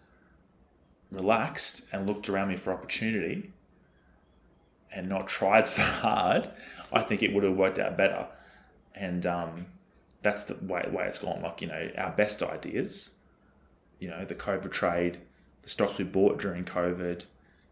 relaxed 1.13 1.87
and 1.93 2.05
looked 2.05 2.29
around 2.29 2.49
me 2.49 2.57
for 2.57 2.73
opportunity 2.73 3.53
and 4.93 5.09
not 5.09 5.29
tried 5.29 5.69
so 5.77 5.83
hard, 5.83 6.51
I 6.93 7.03
think 7.03 7.23
it 7.23 7.33
would 7.33 7.45
have 7.45 7.57
worked 7.57 7.79
out 7.79 7.97
better. 7.97 8.27
And 8.93 9.25
um, 9.25 9.67
that's 10.23 10.45
the 10.45 10.55
way, 10.63 10.87
way 10.91 11.05
it's 11.07 11.19
gone. 11.19 11.43
Like, 11.43 11.63
you 11.63 11.69
know, 11.69 11.91
our 11.97 12.11
best 12.11 12.43
ideas, 12.43 13.15
you 13.99 14.09
know, 14.09 14.25
the 14.25 14.35
COVID 14.35 14.71
trade, 14.71 15.19
the 15.63 15.71
stocks 15.71 15.99
we 15.99 16.05
bought 16.05 16.39
during 16.41 16.65
COVID, 16.65 17.25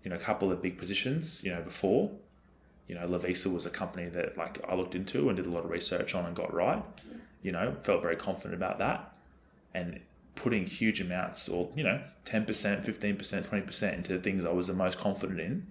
you 0.05 0.11
know, 0.11 0.17
a 0.17 0.21
couple 0.21 0.51
of 0.51 0.63
big 0.63 0.79
positions, 0.79 1.43
you 1.45 1.53
know, 1.53 1.61
before. 1.63 2.11
You 2.87 2.95
know, 2.95 3.07
Lovisa 3.07 3.53
was 3.53 3.67
a 3.67 3.71
company 3.71 4.09
that 4.09 4.39
like 4.39 4.59
I 4.67 4.75
looked 4.75 4.95
into 4.95 5.29
and 5.29 5.37
did 5.37 5.47
a 5.47 5.51
lot 5.51 5.65
of 5.65 5.71
research 5.71 6.15
on 6.15 6.25
and 6.25 6.35
got 6.35 6.53
right. 6.55 6.83
You 7.43 7.53
know, 7.53 7.77
felt 7.83 8.03
very 8.03 8.17
confident 8.17 8.55
about 8.55 8.79
that. 8.79 9.13
And 9.75 10.01
putting 10.35 10.65
huge 10.65 11.01
amounts 11.01 11.49
or, 11.49 11.69
you 11.75 11.83
know, 11.83 12.01
10%, 12.25 12.47
15%, 12.47 13.49
20% 13.49 13.95
into 13.95 14.13
the 14.13 14.21
things 14.21 14.45
I 14.45 14.53
was 14.53 14.69
the 14.69 14.73
most 14.73 14.99
confident 14.99 15.41
in, 15.41 15.67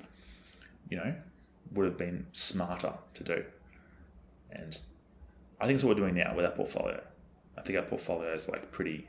you 0.89 0.97
know, 0.97 1.15
would 1.73 1.85
have 1.85 1.97
been 1.97 2.27
smarter 2.33 2.93
to 3.15 3.23
do. 3.23 3.43
And 4.51 4.77
I 5.59 5.65
think 5.65 5.75
it's 5.75 5.83
what 5.83 5.95
we're 5.95 6.01
doing 6.03 6.15
now 6.15 6.35
with 6.35 6.45
our 6.45 6.51
portfolio. 6.51 7.01
I 7.57 7.61
think 7.61 7.77
our 7.79 7.85
portfolio 7.85 8.33
is 8.33 8.47
like 8.49 8.71
pretty, 8.71 9.07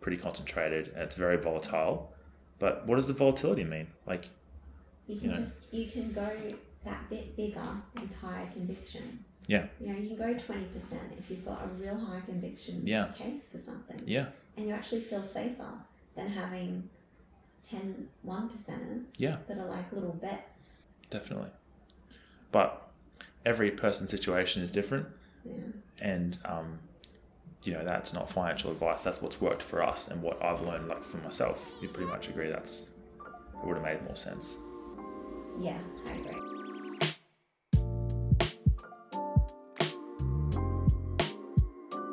pretty 0.00 0.18
concentrated 0.18 0.88
and 0.88 1.02
it's 1.02 1.14
very 1.14 1.36
volatile. 1.38 2.12
But 2.58 2.86
what 2.86 2.96
does 2.96 3.08
the 3.08 3.14
volatility 3.14 3.64
mean? 3.64 3.88
Like, 4.06 4.28
You 5.06 5.20
can 5.20 5.30
Yeah. 5.30 5.36
just 5.36 5.72
you 5.74 5.90
can 5.90 6.12
go 6.12 6.30
that 6.84 7.10
bit 7.10 7.36
bigger 7.36 7.76
with 7.94 8.14
higher 8.16 8.46
conviction. 8.52 9.22
Yeah. 9.46 9.66
You 9.78 9.88
know, 9.92 9.98
you 9.98 10.08
can 10.08 10.16
go 10.16 10.38
twenty 10.38 10.64
percent 10.66 11.02
if 11.18 11.30
you've 11.30 11.44
got 11.44 11.62
a 11.62 11.66
real 11.82 11.98
high 11.98 12.20
conviction 12.20 12.86
Yeah. 12.86 13.12
case 13.14 13.48
for 13.48 13.58
something. 13.58 14.00
yeah, 14.06 14.28
And 14.56 14.66
you 14.66 14.72
actually 14.72 15.02
feel 15.02 15.22
safer 15.22 15.68
than 16.14 16.28
having 16.28 16.88
10 17.64 18.08
one 18.22 18.48
percenters 18.48 19.12
Yeah. 19.18 19.36
that 19.46 19.58
are 19.58 19.66
like 19.66 19.92
little 19.92 20.12
bets. 20.14 20.76
definitely. 21.10 21.50
But 22.50 22.88
every 23.44 23.70
person's 23.70 24.10
situation 24.10 24.62
is 24.62 24.70
different. 24.70 25.06
Yeah. 25.44 25.52
and 26.00 26.38
um, 26.44 26.78
you 27.62 27.72
know 27.72 27.84
that's 27.84 28.12
not 28.14 28.30
financial 28.30 28.70
advice 28.70 29.00
that's 29.00 29.20
what's 29.22 29.40
worked 29.40 29.62
for 29.62 29.82
us 29.82 30.08
and 30.08 30.20
what 30.22 30.42
i've 30.42 30.60
learned 30.62 30.88
like 30.88 31.02
for 31.04 31.18
myself 31.18 31.70
you 31.82 31.88
pretty 31.88 32.08
much 32.10 32.28
agree 32.28 32.48
that's 32.50 32.92
it 33.62 33.66
would 33.66 33.76
have 33.76 33.84
made 33.84 34.02
more 34.04 34.16
sense 34.16 34.56
Yeah, 35.58 35.78
I 36.06 36.12
agree. 36.12 37.10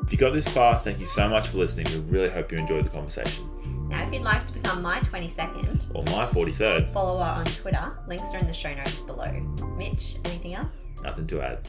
if 0.03 0.11
you 0.11 0.17
got 0.17 0.33
this 0.33 0.47
far 0.47 0.79
thank 0.79 0.99
you 0.99 1.05
so 1.05 1.27
much 1.29 1.47
for 1.47 1.57
listening 1.57 1.87
we 1.93 2.17
really 2.17 2.29
hope 2.29 2.51
you 2.51 2.57
enjoyed 2.57 2.85
the 2.85 2.89
conversation 2.89 3.47
Now, 3.89 4.05
if 4.05 4.13
you'd 4.13 4.23
like 4.23 4.45
to 4.47 4.53
become 4.53 4.81
my 4.81 4.99
22nd 4.99 5.93
or 5.95 6.03
my 6.05 6.25
43rd 6.25 6.91
follower 6.93 7.23
on 7.23 7.45
Twitter, 7.45 7.97
links 8.07 8.33
are 8.33 8.39
in 8.39 8.47
the 8.47 8.53
show 8.53 8.73
notes 8.73 9.01
below. 9.01 9.31
Mitch, 9.77 10.15
anything 10.25 10.53
else? 10.55 10.85
nothing 11.03 11.27
to 11.27 11.41
add 11.41 11.67